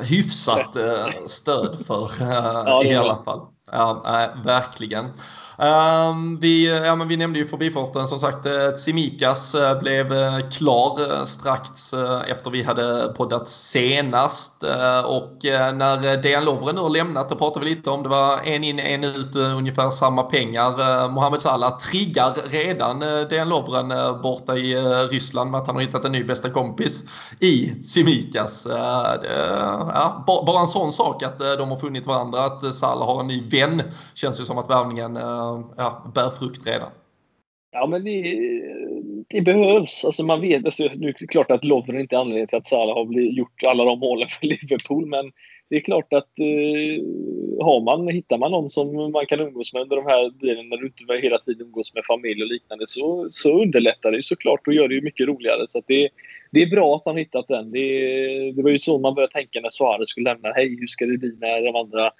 hyfsat 0.02 0.76
uh, 0.76 1.26
stöd 1.26 1.86
för 1.86 2.22
uh, 2.22 2.28
ja, 2.66 2.84
i 2.84 2.96
alla 2.96 3.16
fall. 3.16 3.40
Ja, 3.72 4.02
verkligen. 4.44 5.12
Um, 5.58 6.38
vi, 6.40 6.76
ja, 6.84 6.96
men 6.96 7.08
vi 7.08 7.16
nämnde 7.16 7.38
ju 7.38 7.46
förbifarten 7.46 8.06
som 8.06 8.18
sagt. 8.18 8.46
Eh, 8.46 8.70
Tsimikas 8.70 9.54
eh, 9.54 9.78
blev 9.78 10.12
eh, 10.12 10.38
klar 10.38 11.24
strax 11.24 11.94
efter 12.26 12.50
vi 12.50 12.62
hade 12.62 13.14
poddat 13.16 13.48
senast. 13.48 14.64
och 15.06 15.38
när 15.74 16.22
Dejan 16.22 16.44
Lovren 16.44 16.74
nu 16.74 16.80
har 16.80 16.90
lämnat, 16.90 17.28
det 17.28 17.36
pratade 17.36 17.64
vi 17.66 17.74
lite 17.74 17.90
om, 17.90 18.02
det 18.02 18.08
var 18.08 18.40
en 18.44 18.64
in, 18.64 18.78
en 18.78 19.04
ut, 19.04 19.36
ungefär 19.36 19.90
samma 19.90 20.22
pengar. 20.22 21.08
Mohamed 21.08 21.40
Salah 21.40 21.78
triggar 21.78 22.34
redan 22.50 23.00
Dejan 23.00 23.48
Lovren 23.48 24.20
borta 24.22 24.56
i 24.56 24.76
Ryssland 25.10 25.50
med 25.50 25.60
att 25.60 25.66
han 25.66 25.76
har 25.76 25.82
hittat 25.82 26.04
en 26.04 26.12
ny 26.12 26.24
bästa 26.24 26.50
kompis 26.50 27.02
i 27.40 27.74
Tsimikas. 27.82 28.66
ja, 28.70 30.24
bara 30.26 30.60
en 30.60 30.68
sån 30.68 30.92
sak 30.92 31.22
att 31.22 31.38
de 31.38 31.70
har 31.70 31.76
funnit 31.76 32.06
varandra, 32.06 32.44
att 32.44 32.74
Salah 32.74 33.06
har 33.06 33.20
en 33.20 33.26
ny 33.26 33.48
vän, 33.48 33.82
känns 34.14 34.40
ju 34.40 34.44
som 34.44 34.58
att 34.58 34.70
värvningen 34.70 35.16
Eh, 35.54 35.64
ja, 35.76 36.12
bär 36.14 36.30
frukt 36.30 36.66
redan. 36.66 36.90
Ja, 37.72 37.86
men 37.86 38.04
det, 38.04 38.38
det 39.28 39.40
behövs. 39.40 40.04
Alltså 40.04 40.24
man 40.24 40.40
vet, 40.40 40.64
alltså, 40.64 40.82
nu 40.82 41.08
är 41.08 41.16
det 41.18 41.26
klart 41.26 41.50
att 41.50 41.64
Lovren 41.64 42.00
inte 42.00 42.16
är 42.16 42.20
anledningen 42.20 42.48
till 42.48 42.58
att 42.58 42.66
Salah 42.66 42.96
har 42.96 43.04
blivit, 43.04 43.36
gjort 43.36 43.62
alla 43.66 43.84
de 43.84 43.98
målen 43.98 44.28
för 44.28 44.46
Liverpool, 44.46 45.06
men 45.06 45.32
det 45.68 45.76
är 45.76 45.80
klart 45.80 46.12
att 46.12 46.38
eh, 46.38 47.04
har 47.64 47.80
man, 47.84 48.08
hittar 48.08 48.38
man 48.38 48.50
någon 48.50 48.70
som 48.70 49.12
man 49.12 49.26
kan 49.26 49.40
umgås 49.40 49.72
med 49.72 49.82
under 49.82 49.96
de 49.96 50.06
här 50.06 50.30
tiden 50.40 50.68
när 50.68 50.76
du 50.76 50.86
inte 50.86 51.26
hela 51.26 51.38
tiden 51.38 51.66
umgås 51.66 51.94
med 51.94 52.04
familj 52.04 52.42
och 52.42 52.48
liknande 52.48 52.84
så, 52.86 53.26
så 53.30 53.62
underlättar 53.62 54.10
det 54.10 54.16
ju 54.16 54.22
såklart 54.22 54.66
och 54.66 54.74
gör 54.74 54.88
det 54.88 54.94
ju 54.94 55.02
mycket 55.02 55.28
roligare. 55.28 55.64
Så 55.68 55.82
det, 55.86 56.08
det 56.50 56.62
är 56.62 56.70
bra 56.70 56.96
att 56.96 57.02
han 57.04 57.16
hittat 57.16 57.48
den. 57.48 57.70
Det, 57.70 58.52
det 58.52 58.62
var 58.62 58.70
ju 58.70 58.78
så 58.78 58.98
man 58.98 59.14
började 59.14 59.32
tänka 59.32 59.60
när 59.60 59.70
Suarez 59.70 60.08
skulle 60.08 60.30
lämna. 60.30 60.52
Hej, 60.52 60.76
hur 60.80 60.86
ska 60.86 61.06
det 61.06 61.18
bli 61.18 61.36
med 61.40 61.64
de 61.64 61.76
andra 61.76 62.10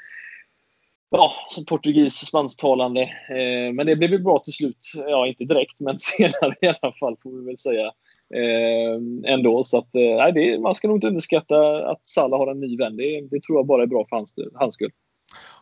ja, 1.11 1.33
som 1.51 1.65
portugis, 1.65 2.15
spansktalande. 2.15 3.03
Eh, 3.03 3.73
men 3.73 3.87
det 3.87 3.97
blev 3.97 4.11
ju 4.11 4.19
bra 4.19 4.39
till 4.39 4.53
slut. 4.53 4.93
Ja, 4.95 5.27
inte 5.27 5.45
direkt, 5.45 5.81
men 5.81 5.99
senare 5.99 6.55
i 6.61 6.67
alla 6.67 6.93
fall 6.93 7.17
får 7.23 7.41
vi 7.41 7.47
väl 7.47 7.59
säga. 7.59 7.87
Eh, 8.35 9.33
ändå, 9.33 9.65
så 9.65 9.79
att 9.79 9.95
eh, 9.95 10.35
det, 10.35 10.59
man 10.61 10.75
ska 10.75 10.89
nog 10.89 10.97
inte 10.97 11.07
underskatta 11.07 11.89
att 11.91 12.07
Salah 12.07 12.39
har 12.39 12.47
en 12.47 12.61
ny 12.61 12.77
vän. 12.77 12.97
Det, 12.97 13.21
det 13.31 13.43
tror 13.43 13.59
jag 13.59 13.67
bara 13.67 13.83
är 13.83 13.87
bra 13.87 14.07
för 14.09 14.17
hans, 14.17 14.35
hans 14.55 14.75
skull. 14.75 14.91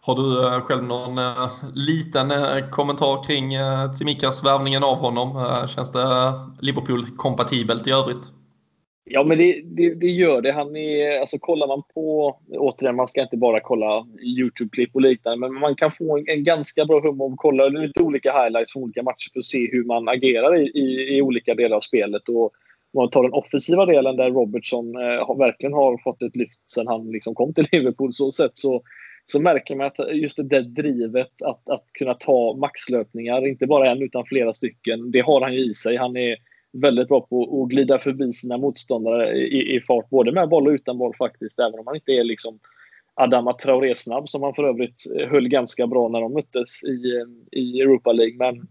Har 0.01 0.17
du 0.17 0.47
eh, 0.47 0.61
själv 0.61 0.83
någon 0.83 1.19
eh, 1.19 1.49
liten 1.75 2.31
eh, 2.31 2.69
kommentar 2.71 3.25
kring 3.25 3.53
Tsimikas 3.93 4.45
värvningen 4.45 4.85
av 4.85 4.97
honom? 4.97 5.29
känns 5.69 5.93
det 5.93 6.33
Liverpool-kompatibelt 6.61 7.87
i 7.87 7.91
övrigt? 7.91 8.33
Ja, 9.07 9.25
men 9.25 9.39
det, 9.39 9.63
det, 9.65 9.95
det, 9.95 10.07
gör 10.07 10.41
det. 10.41 10.53
Han 10.53 10.77
är, 10.77 11.21
alltså, 11.21 11.39
kollar 11.39 11.67
man 11.67 11.83
på, 11.95 12.37
återigen, 12.49 12.97
man 12.97 13.07
ska 13.07 13.23
inte 13.23 13.37
bara 13.37 13.61
kolla 13.61 14.07
YouTube-klipp 14.23 14.91
och 14.95 15.01
liknande, 15.01 15.39
men 15.49 15.61
man 15.61 15.75
kan 15.75 15.91
få 15.91 16.19
en, 16.19 16.25
en 16.29 16.45
ganska 16.45 16.85
bra 16.85 17.01
hum 17.01 17.21
om 17.21 17.33
att 17.33 17.39
kolla 17.39 17.69
lite 17.69 18.03
olika 18.03 18.43
highlights 18.43 18.73
från 18.73 18.83
olika 18.83 19.03
matcher 19.03 19.31
för 19.33 19.39
att 19.39 19.45
se 19.45 19.69
hur 19.73 19.85
man 19.85 20.09
agerar 20.09 20.57
i, 20.57 20.65
i, 20.65 21.17
i 21.17 21.23
olika 21.23 21.55
delar 21.55 21.77
av 21.77 21.81
spelet. 21.81 22.29
Och 22.29 22.43
om 22.43 22.51
man 22.97 23.11
tar 23.11 23.23
den 23.23 23.33
offensiva 23.33 23.87
delen 23.87 24.17
där 24.17 24.31
Robertson 24.31 24.97
eh, 24.97 25.27
har, 25.27 25.39
verkligen 25.39 25.73
har 25.73 25.99
fått 26.05 26.23
ett 26.23 26.37
lyft 26.37 26.71
sen 26.73 26.87
han 26.87 27.11
liksom 27.11 27.35
kom 27.35 27.55
till 27.55 27.67
Liverpool, 27.73 28.13
så 28.13 28.33
sätt 28.33 28.53
så, 28.55 28.83
så 29.25 29.41
märker 29.41 29.77
man 29.77 29.87
att 29.87 29.99
just 30.13 30.37
det 30.37 30.43
där 30.43 30.63
drivet 30.63 31.43
att, 31.43 31.69
att 31.69 31.85
kunna 31.93 32.15
ta 32.15 32.57
maxlöpningar, 32.57 33.47
inte 33.47 33.67
bara 33.67 33.91
en 33.91 34.03
utan 34.03 34.25
flera 34.27 34.55
stycken, 34.55 35.11
det 35.11 35.21
har 35.21 35.41
han 35.41 35.55
ju 35.55 35.71
i 35.71 35.75
sig. 35.75 35.97
Han 35.97 36.17
är 36.17 36.37
väldigt 36.75 37.09
bra 37.09 37.21
på 37.21 37.63
att 37.63 37.71
glida 37.71 37.99
förbi 37.99 38.33
sina 38.33 38.57
motståndare 38.57 39.37
i, 39.37 39.77
i 39.77 39.81
fart, 39.81 40.11
både 40.11 40.33
med 40.33 40.49
boll 40.49 40.67
och 40.67 40.73
utan 40.73 40.99
boll 40.99 41.15
faktiskt, 41.19 41.59
även 41.59 41.79
om 41.79 41.87
han 41.87 41.97
inte 41.97 42.13
är 42.13 42.25
liksom 42.25 42.59
Adama 43.15 43.53
Traoré 43.53 43.95
snabb 43.95 44.29
som 44.29 44.43
han 44.43 44.55
för 44.55 44.65
övrigt 44.65 45.05
eh, 45.19 45.29
höll 45.29 45.49
ganska 45.49 45.87
bra 45.87 46.09
när 46.09 46.21
de 46.21 46.33
möttes 46.33 46.85
i, 46.85 47.17
eh, 47.17 47.61
i 47.61 47.81
Europa 47.81 48.13
League. 48.13 48.37
Men 48.37 48.69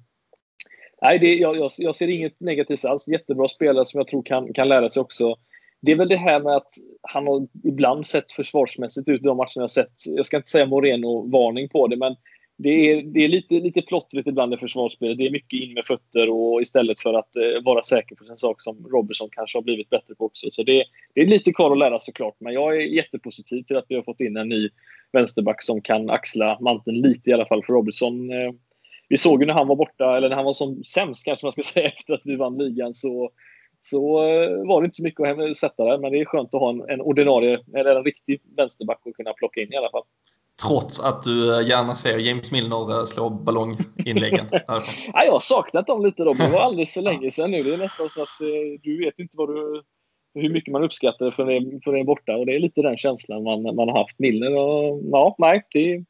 nej, 1.02 1.20
det, 1.20 1.36
jag, 1.36 1.58
jag, 1.58 1.72
jag 1.78 1.96
ser 1.96 2.08
inget 2.08 2.40
negativt 2.40 2.86
alls. 2.86 3.08
Jättebra 3.08 3.48
spelare 3.48 3.86
som 3.86 3.98
jag 3.98 4.08
tror 4.08 4.24
kan, 4.24 4.54
kan 4.54 4.68
lära 4.68 4.90
sig 4.90 5.02
också. 5.02 5.36
Det 5.82 5.92
är 5.92 5.96
väl 5.96 6.10
det 6.10 6.18
här 6.18 6.40
med 6.40 6.56
att 6.56 6.74
han 7.02 7.28
har 7.28 7.48
ibland 7.64 8.08
sett 8.08 8.32
försvarsmässigt 8.32 9.10
ut 9.10 9.22
i 9.22 9.24
de 9.24 9.38
matcherna 9.38 9.50
jag 9.56 9.72
sett. 9.72 9.94
Jag 10.06 10.26
ska 10.26 10.38
inte 10.38 10.50
säga 10.50 10.66
Moreno-varning 10.66 11.70
på 11.70 11.88
det, 11.88 11.98
men 11.98 12.16
det 12.58 12.70
är, 12.70 13.02
det 13.02 13.24
är 13.24 13.28
lite, 13.28 13.54
lite 13.54 13.82
plottrigt 13.82 14.28
ibland 14.28 14.54
i 14.54 14.58
försvarsspelet. 14.58 15.18
Det 15.18 15.28
är 15.28 15.32
mycket 15.32 15.60
in 15.60 15.74
med 15.74 15.86
fötter 15.86 16.30
och 16.30 16.62
istället 16.62 17.00
för 17.00 17.14
att 17.14 17.36
eh, 17.36 17.64
vara 17.64 17.82
säker 17.82 18.16
på 18.16 18.26
sin 18.26 18.38
sak 18.38 18.62
som 18.62 18.88
Robertson 18.92 19.30
kanske 19.32 19.58
har 19.58 19.64
blivit 19.64 19.90
bättre 19.90 20.16
på 20.16 20.26
också. 20.26 20.48
Så 20.52 20.64
det, 20.64 20.84
det 21.14 21.22
är 21.22 21.26
lite 21.26 21.54
kvar 21.54 21.72
att 21.72 21.78
lära 21.78 22.00
såklart. 22.00 22.36
Men 22.40 22.54
jag 22.54 22.76
är 22.76 22.82
jättepositiv 22.82 23.64
till 23.64 23.78
att 23.78 23.86
vi 23.90 23.96
har 23.96 24.04
fått 24.04 24.22
in 24.22 24.38
en 24.38 24.50
ny 24.50 24.70
vänsterback 25.12 25.64
som 25.64 25.82
kan 25.82 26.10
axla 26.10 26.58
manteln 26.62 27.02
lite 27.02 27.30
i 27.30 27.34
alla 27.34 27.46
fall 27.46 27.64
för 27.64 27.74
Robertson. 27.74 28.32
Eh, 28.32 28.52
vi 29.10 29.18
såg 29.18 29.42
ju 29.42 29.48
när 29.48 29.54
han 29.54 29.68
var 29.68 29.76
borta, 29.76 30.18
eller 30.18 30.30
när 30.30 30.36
han 30.36 30.46
var 30.46 30.54
som 30.54 30.84
sämst 30.84 31.26
kanske 31.26 31.46
man 31.46 31.54
ska 31.54 31.62
säga 31.74 31.88
efter 31.88 32.14
att 32.14 32.26
vi 32.26 32.36
vann 32.36 32.58
ligan 32.58 32.94
så 32.94 33.32
så 33.86 34.24
eh, 34.28 34.68
var 34.68 34.82
det 34.82 34.86
inte 34.86 34.96
så 34.96 35.04
mycket 35.04 35.40
att 35.40 35.58
sätta 35.58 35.84
där, 35.86 35.98
men 35.98 36.12
det 36.12 36.22
är 36.22 36.26
skönt 36.26 36.56
att 36.56 36.62
ha 36.62 36.70
en, 36.70 36.90
en 36.90 37.02
ordinarie, 37.02 37.60
eller 37.74 37.96
en 37.96 38.04
riktig 38.04 38.42
vänsterback 38.58 39.02
att 39.06 39.14
kunna 39.14 39.34
plocka 39.34 39.62
in 39.62 39.74
i 39.74 39.78
alla 39.78 39.90
fall. 39.90 40.04
Trots 40.62 41.00
att 41.00 41.24
du 41.24 41.60
eh, 41.60 41.68
gärna 41.68 41.96
ser 41.96 42.18
James 42.18 42.52
Milner 42.52 43.00
eh, 43.00 43.06
slå 43.06 43.30
ballonginläggen. 43.30 44.48
ja, 44.68 45.24
jag 45.26 45.32
har 45.32 45.40
saknat 45.40 45.88
dem 45.88 46.06
lite. 46.06 46.24
Då. 46.24 46.34
Det 46.34 46.52
var 46.52 46.60
alldeles 46.66 46.94
för 46.94 47.02
länge 47.02 47.32
sedan 47.32 47.52
nu. 47.52 47.62
Det 47.62 47.74
är 47.74 47.78
nästan 47.78 48.10
så 48.10 48.22
att 48.22 48.42
eh, 48.42 48.80
du 48.82 49.06
vet 49.06 49.20
inte 49.20 49.38
vad 49.38 49.50
du, 49.50 49.84
hur 50.34 50.50
mycket 50.50 50.72
man 50.72 50.84
uppskattar 50.84 51.32
för 51.32 51.46
det, 51.46 51.80
för 51.84 51.94
det 51.94 52.04
borta. 52.04 52.36
Och 52.36 52.46
det 52.46 52.56
är 52.56 52.60
lite 52.60 52.82
den 52.82 52.98
känslan 52.98 53.44
man, 53.44 53.62
man 53.62 53.90
har 53.90 53.98
haft. 53.98 54.20
Milner 54.20 54.56
och 54.56 55.02
ja, 55.12 55.36
nej, 55.38 55.64
det, 55.72 56.04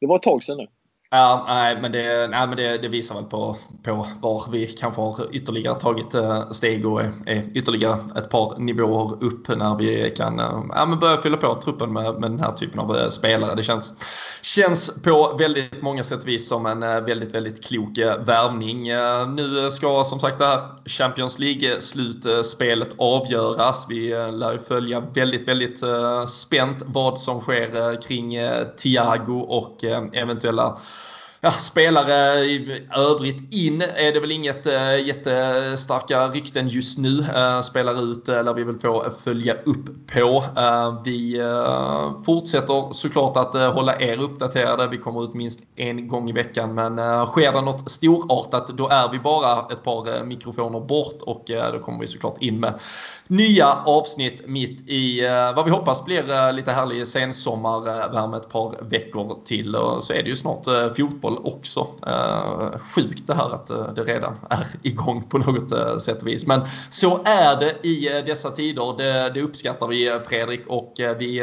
det 0.00 0.06
var 0.06 0.16
ett 0.16 0.22
tag 0.22 0.42
sedan 0.42 0.56
nu. 0.56 0.66
Ja, 1.10 1.44
nej, 1.48 1.78
men, 1.80 1.92
det, 1.92 2.28
nej, 2.30 2.46
men 2.46 2.56
det, 2.56 2.78
det, 2.78 2.88
visar 2.88 3.14
väl 3.14 3.24
på, 3.24 3.56
på 3.82 4.06
var 4.20 4.50
vi 4.50 4.66
kanske 4.66 5.00
har 5.00 5.28
ytterligare 5.32 5.80
tagit 5.80 6.14
eh, 6.14 6.50
steg 6.50 6.86
och 6.86 7.00
är, 7.00 7.12
är 7.26 7.44
ytterligare 7.54 7.98
ett 8.16 8.30
par 8.30 8.58
nivåer 8.58 9.24
upp 9.24 9.48
när 9.48 9.76
vi 9.76 10.12
kan 10.16 10.40
eh, 10.40 10.62
ja, 10.68 10.86
men 10.86 10.98
börja 10.98 11.16
fylla 11.16 11.36
på 11.36 11.54
truppen 11.54 11.92
med, 11.92 12.20
med 12.20 12.30
den 12.30 12.40
här 12.40 12.52
typen 12.52 12.80
av 12.80 12.96
eh, 12.96 13.08
spelare. 13.08 13.54
Det 13.54 13.62
känns, 13.62 13.92
känns 14.42 15.02
på 15.02 15.36
väldigt 15.38 15.82
många 15.82 16.02
sätt 16.02 16.22
och 16.22 16.28
vis 16.28 16.48
som 16.48 16.66
en 16.66 16.80
väldigt, 16.80 17.34
väldigt 17.34 17.64
klok 17.64 17.98
värvning. 17.98 18.82
Nu 19.36 19.70
ska 19.70 20.04
som 20.04 20.20
sagt 20.20 20.38
det 20.38 20.46
här 20.46 20.60
Champions 20.86 21.38
League-slutspelet 21.38 22.94
avgöras. 22.98 23.86
Vi 23.88 24.08
lär 24.32 24.52
ju 24.52 24.58
följa 24.58 25.00
väldigt, 25.00 25.48
väldigt 25.48 25.80
spänt 26.28 26.84
vad 26.86 27.18
som 27.18 27.40
sker 27.40 28.02
kring 28.02 28.38
Thiago 28.76 29.40
och 29.40 29.84
eventuella 30.12 30.78
ja, 31.46 31.52
spelare 31.52 32.44
i 32.44 32.82
övrigt 32.96 33.54
in 33.54 33.82
är 33.82 34.12
det 34.12 34.20
väl 34.20 34.32
inget 34.32 34.66
äh, 34.66 35.06
jättestarka 35.06 36.28
rykten 36.28 36.68
just 36.68 36.98
nu. 36.98 37.20
Äh, 37.20 37.60
spelar 37.60 38.02
ut 38.12 38.28
äh, 38.28 38.54
vi 38.54 38.64
vill 38.64 38.78
få 38.78 39.04
följa 39.24 39.54
upp 39.54 40.06
på. 40.12 40.44
Äh, 40.56 41.02
vi 41.04 41.38
äh, 41.38 42.24
fortsätter 42.24 42.92
såklart 42.92 43.36
att 43.36 43.54
äh, 43.54 43.72
hålla 43.72 44.00
er 44.00 44.22
uppdaterade. 44.22 44.88
Vi 44.88 44.98
kommer 44.98 45.24
ut 45.24 45.34
minst 45.34 45.60
en 45.76 46.08
gång 46.08 46.30
i 46.30 46.32
veckan. 46.32 46.74
Men 46.74 46.98
äh, 46.98 47.26
sker 47.26 47.52
det 47.52 47.60
något 47.60 47.90
storartat 47.90 48.66
då 48.66 48.88
är 48.88 49.12
vi 49.12 49.18
bara 49.18 49.72
ett 49.72 49.82
par 49.82 50.24
mikrofoner 50.24 50.80
bort 50.80 51.22
och 51.22 51.44
då 51.72 51.78
kommer 51.78 52.00
vi 52.00 52.06
såklart 52.06 52.42
in 52.42 52.60
med 52.60 52.80
nya 53.28 53.72
avsnitt 53.86 54.42
mitt 54.46 54.88
i 54.88 55.20
vad 55.56 55.64
vi 55.64 55.70
hoppas 55.70 56.04
blir 56.04 56.52
lite 56.52 56.72
härlig 56.72 57.06
sensommarvärme 57.06 58.36
ett 58.36 58.48
par 58.48 58.84
veckor 58.90 59.38
till. 59.44 59.76
Och 59.76 60.02
så 60.02 60.12
är 60.12 60.22
det 60.22 60.28
ju 60.28 60.36
snart 60.36 60.64
fotboll 60.96 61.35
också. 61.44 61.86
Eh, 62.06 62.78
sjukt 62.78 63.26
det 63.26 63.34
här 63.34 63.54
att 63.54 63.70
eh, 63.70 63.92
det 63.94 64.02
redan 64.02 64.36
är 64.50 64.66
igång 64.82 65.22
på 65.28 65.38
något 65.38 65.72
eh, 65.72 65.96
sätt 65.96 66.22
och 66.22 66.28
vis. 66.28 66.46
Men 66.46 66.60
så 66.90 67.20
är 67.24 67.60
det 67.60 67.86
i 67.86 68.16
eh, 68.16 68.24
dessa 68.24 68.50
tider. 68.50 68.96
Det, 68.96 69.30
det 69.34 69.42
uppskattar 69.42 69.86
vi 69.86 70.20
Fredrik 70.28 70.66
och 70.66 70.92
vi 71.18 71.42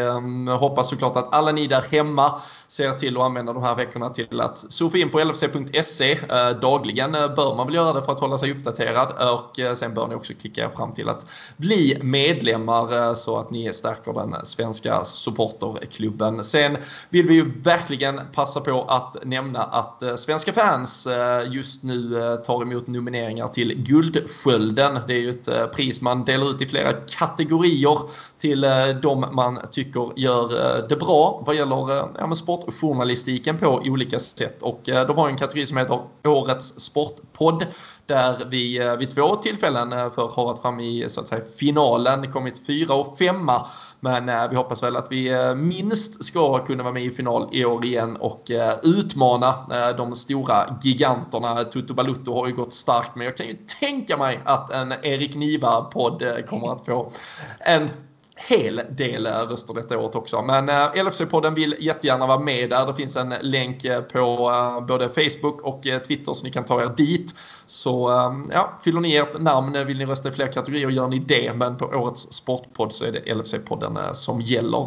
hoppas 0.59 0.89
såklart 0.89 1.17
att 1.17 1.33
alla 1.33 1.51
ni 1.51 1.67
där 1.67 1.83
hemma 1.91 2.39
ser 2.67 2.91
till 2.91 3.17
att 3.17 3.23
använda 3.23 3.53
de 3.53 3.63
här 3.63 3.75
veckorna 3.75 4.09
till 4.09 4.41
att 4.41 4.57
surfa 4.57 4.97
in 4.97 5.09
på 5.09 5.19
lfc.se. 5.19 6.19
Dagligen 6.61 7.11
bör 7.11 7.55
man 7.55 7.67
väl 7.67 7.75
göra 7.75 7.93
det 7.93 8.03
för 8.03 8.11
att 8.11 8.19
hålla 8.19 8.37
sig 8.37 8.51
uppdaterad 8.51 9.29
och 9.29 9.77
sen 9.77 9.93
bör 9.93 10.07
ni 10.07 10.15
också 10.15 10.33
klicka 10.33 10.63
er 10.63 10.69
fram 10.69 10.93
till 10.93 11.09
att 11.09 11.25
bli 11.57 11.97
medlemmar 12.01 13.13
så 13.13 13.37
att 13.37 13.49
ni 13.49 13.73
stärker 13.73 14.13
den 14.13 14.45
svenska 14.45 15.05
supporterklubben. 15.05 16.43
Sen 16.43 16.77
vill 17.09 17.27
vi 17.27 17.33
ju 17.33 17.51
verkligen 17.61 18.21
passa 18.33 18.61
på 18.61 18.83
att 18.83 19.25
nämna 19.25 19.63
att 19.63 19.82
att 19.83 20.03
eh, 20.03 20.15
svenska 20.15 20.53
fans 20.53 21.07
eh, 21.07 21.51
just 21.51 21.83
nu 21.83 22.19
eh, 22.19 22.35
tar 22.35 22.61
emot 22.61 22.87
nomineringar 22.87 23.47
till 23.47 23.73
Guldskölden. 23.83 24.99
Det 25.07 25.13
är 25.13 25.19
ju 25.19 25.29
ett 25.29 25.75
pris 25.75 26.01
man 26.01 26.25
delar 26.25 26.49
ut 26.49 26.61
i 26.61 26.67
flera 26.67 26.93
kategorier 26.93 27.97
till 28.43 28.63
eh, 28.63 28.87
de 29.01 29.25
man 29.31 29.59
tycker 29.71 30.11
gör 30.15 30.43
eh, 30.43 30.87
det 30.89 30.95
bra 30.95 31.43
vad 31.45 31.55
gäller 31.55 31.97
eh, 31.97 32.05
ja, 32.19 32.35
sportjournalistiken 32.35 33.57
på 33.57 33.81
olika 33.85 34.19
sätt. 34.19 34.61
Och 34.61 34.81
de 34.85 35.17
har 35.17 35.29
en 35.29 35.37
kategori 35.37 35.65
som 35.67 35.77
heter 35.77 36.01
Årets 36.27 36.79
Sportpodd 36.79 37.65
där 38.05 38.45
vi 38.49 38.95
vid 38.99 39.09
två 39.09 39.35
tillfällen 39.35 39.89
för 39.89 40.27
har 40.35 40.45
varit 40.45 40.61
fram 40.61 40.79
i 40.79 41.05
så 41.07 41.21
att 41.21 41.27
säga, 41.27 41.41
finalen 41.59 42.31
kommit 42.31 42.65
fyra 42.67 42.93
och 42.93 43.17
femma 43.17 43.67
men 43.99 44.49
vi 44.49 44.55
hoppas 44.55 44.83
väl 44.83 44.95
att 44.95 45.11
vi 45.11 45.53
minst 45.55 46.23
ska 46.23 46.65
kunna 46.65 46.83
vara 46.83 46.93
med 46.93 47.03
i 47.03 47.09
final 47.09 47.49
i 47.51 47.65
år 47.65 47.85
igen 47.85 48.17
och 48.17 48.51
utmana 48.83 49.53
de 49.97 50.15
stora 50.15 50.77
giganterna. 50.81 51.63
Tutu 51.63 51.93
Balutto 51.93 52.33
har 52.33 52.47
ju 52.47 52.53
gått 52.53 52.73
starkt 52.73 53.15
men 53.15 53.25
jag 53.25 53.37
kan 53.37 53.47
ju 53.47 53.57
tänka 53.79 54.17
mig 54.17 54.39
att 54.45 54.69
en 54.69 54.93
Erik 55.01 55.35
Niva-podd 55.35 56.23
kommer 56.47 56.71
att 56.71 56.85
få 56.85 57.11
en 57.59 57.89
hel 58.35 58.81
del 58.89 59.27
röster 59.27 59.73
detta 59.73 59.97
året 59.97 60.15
också. 60.15 60.41
Men 60.41 60.69
eh, 60.69 61.03
LFC-podden 61.03 61.55
vill 61.55 61.75
jättegärna 61.79 62.27
vara 62.27 62.39
med 62.39 62.69
där. 62.69 62.85
Det 62.85 62.95
finns 62.95 63.15
en 63.15 63.33
länk 63.41 63.85
eh, 63.85 64.01
på 64.01 64.49
eh, 64.49 64.85
både 64.85 65.09
Facebook 65.09 65.61
och 65.61 65.83
Twitter 66.07 66.33
så 66.33 66.45
ni 66.45 66.51
kan 66.51 66.65
ta 66.65 66.81
er 66.81 66.93
dit. 66.97 67.35
Så 67.65 68.09
ja, 68.51 68.79
fyller 68.83 68.99
ni 68.99 69.15
ert 69.15 69.41
namn, 69.41 69.85
vill 69.87 69.97
ni 69.97 70.05
rösta 70.05 70.29
i 70.29 70.31
fler 70.31 70.47
kategorier 70.47 70.89
gör 70.89 71.07
ni 71.07 71.19
det. 71.19 71.53
Men 71.53 71.77
på 71.77 71.85
årets 71.85 72.33
sportpodd 72.33 72.93
så 72.93 73.05
är 73.05 73.11
det 73.11 73.19
LFC-podden 73.19 74.13
som 74.13 74.41
gäller. 74.41 74.77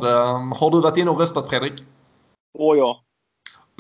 Har 0.55 0.71
du 0.71 0.81
varit 0.81 0.97
inne 0.97 1.11
och 1.11 1.21
röstat 1.21 1.51
Fredrik? 1.51 1.85
Åh 2.59 2.79
ja. 2.79 3.06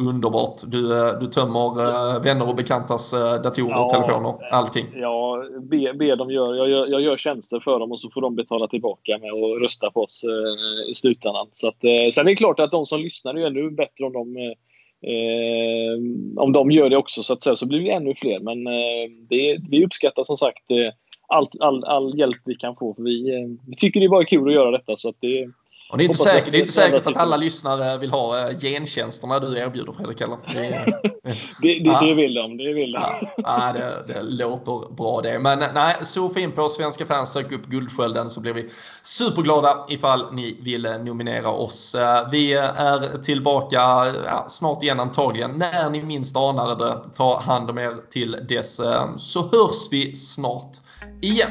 Underbart. 0.01 0.62
Du, 0.66 0.99
eh, 0.99 1.18
du 1.20 1.26
tömmer 1.26 1.80
uh, 1.80 2.22
vänner 2.22 2.49
och 2.49 2.57
bekantas 2.57 3.14
uh, 3.14 3.18
datorer, 3.20 3.70
ja, 3.70 3.90
telefoner, 3.90 4.34
allting. 4.51 4.86
Ja, 4.94 5.44
be, 5.61 5.92
be 5.94 6.16
dem 6.16 6.30
gör, 6.30 6.55
jag, 6.55 6.70
gör, 6.70 6.86
jag 6.86 7.01
gör 7.01 7.16
tjänster 7.16 7.61
för 7.61 7.78
dem 7.78 7.92
och 7.92 8.01
så 8.01 8.11
får 8.11 8.20
de 8.20 8.36
betala 8.36 8.68
tillbaka 8.68 9.18
med 9.18 9.30
att 9.32 9.62
rösta 9.62 9.90
på 9.90 10.03
oss 10.03 10.24
i 10.90 10.94
slutändan. 10.94 11.47
Så 11.53 11.68
att, 11.68 11.80
sen 12.14 12.20
är 12.20 12.24
det 12.24 12.36
klart 12.36 12.61
att 12.61 12.70
de 12.70 12.86
som 12.86 13.01
lyssnar 13.01 13.34
är 13.34 13.47
ännu 13.47 13.70
bättre 13.70 14.05
om 14.05 14.12
de 14.12 14.55
om 16.36 16.53
de 16.53 16.70
gör 16.70 16.90
det 16.90 16.97
också 16.97 17.22
så 17.22 17.32
att 17.32 17.42
säga, 17.42 17.57
så 17.57 17.66
blir 17.66 17.80
vi 17.80 17.90
ännu 17.90 18.14
fler. 18.14 18.40
Men 18.40 18.64
det, 19.28 19.59
vi 19.70 19.84
uppskattar 19.84 20.24
som 20.24 20.36
sagt 20.36 20.62
allt, 21.28 21.61
all, 21.61 21.84
all 21.84 22.18
hjälp 22.18 22.40
vi 22.44 22.55
kan 22.55 22.76
få. 22.76 22.94
För 22.94 23.03
vi, 23.03 23.47
vi 23.66 23.74
tycker 23.76 24.01
det 24.01 24.07
är 24.07 24.11
bara 24.11 24.24
kul 24.24 24.49
att 24.49 24.55
göra 24.55 24.70
detta. 24.70 24.97
Så 24.97 25.09
att 25.09 25.16
det, 25.20 25.49
och 25.89 25.99
det 25.99 26.05
är 26.05 26.05
inte 26.05 26.18
säkert, 26.18 26.53
det 26.53 26.59
är 26.59 26.61
inte 26.61 26.72
säkert 26.72 27.07
att 27.07 27.16
alla 27.16 27.37
lyssnare 27.37 27.99
vill 27.99 28.11
ha 28.11 28.39
eh, 28.39 28.59
gentjänsterna 28.59 29.39
du 29.39 29.59
erbjuder 29.59 29.93
Fredrik 29.93 30.20
eller? 30.20 30.39
Det, 30.47 31.12
det, 31.62 31.78
det, 31.78 32.07
det 32.07 32.14
vill 32.14 32.34
de. 32.34 32.57
Det, 32.57 32.72
vill 32.72 32.93
de. 32.93 33.01
Ja, 33.37 33.72
det, 33.72 34.14
det 34.14 34.22
låter 34.22 34.95
bra 34.95 35.20
det. 35.20 35.39
Men 35.39 35.59
nej, 35.74 35.95
surfa 36.03 36.41
in 36.41 36.53
på 36.53 36.68
Svenska 36.68 37.07
fans, 37.07 37.32
sök 37.32 37.53
upp 37.53 37.66
Guldskölden 37.66 38.30
så 38.30 38.41
blir 38.41 38.53
vi 38.53 38.68
superglada 39.03 39.87
ifall 39.89 40.34
ni 40.34 40.57
vill 40.61 40.87
eh, 40.87 40.99
nominera 40.99 41.51
oss. 41.51 41.95
Eh, 41.95 42.30
vi 42.30 42.53
är 42.53 43.22
tillbaka 43.22 43.76
ja, 44.26 44.45
snart 44.49 44.82
igen 44.82 45.01
antagligen. 45.01 45.51
När 45.51 45.91
ni 45.91 46.03
minst 46.03 46.37
anar 46.37 46.76
det, 46.76 47.14
ta 47.14 47.41
hand 47.41 47.70
om 47.70 47.78
er 47.78 48.11
till 48.11 48.39
dess 48.49 48.80
så 49.16 49.41
hörs 49.41 49.89
vi 49.91 50.16
snart 50.16 50.76
igen. 51.22 51.51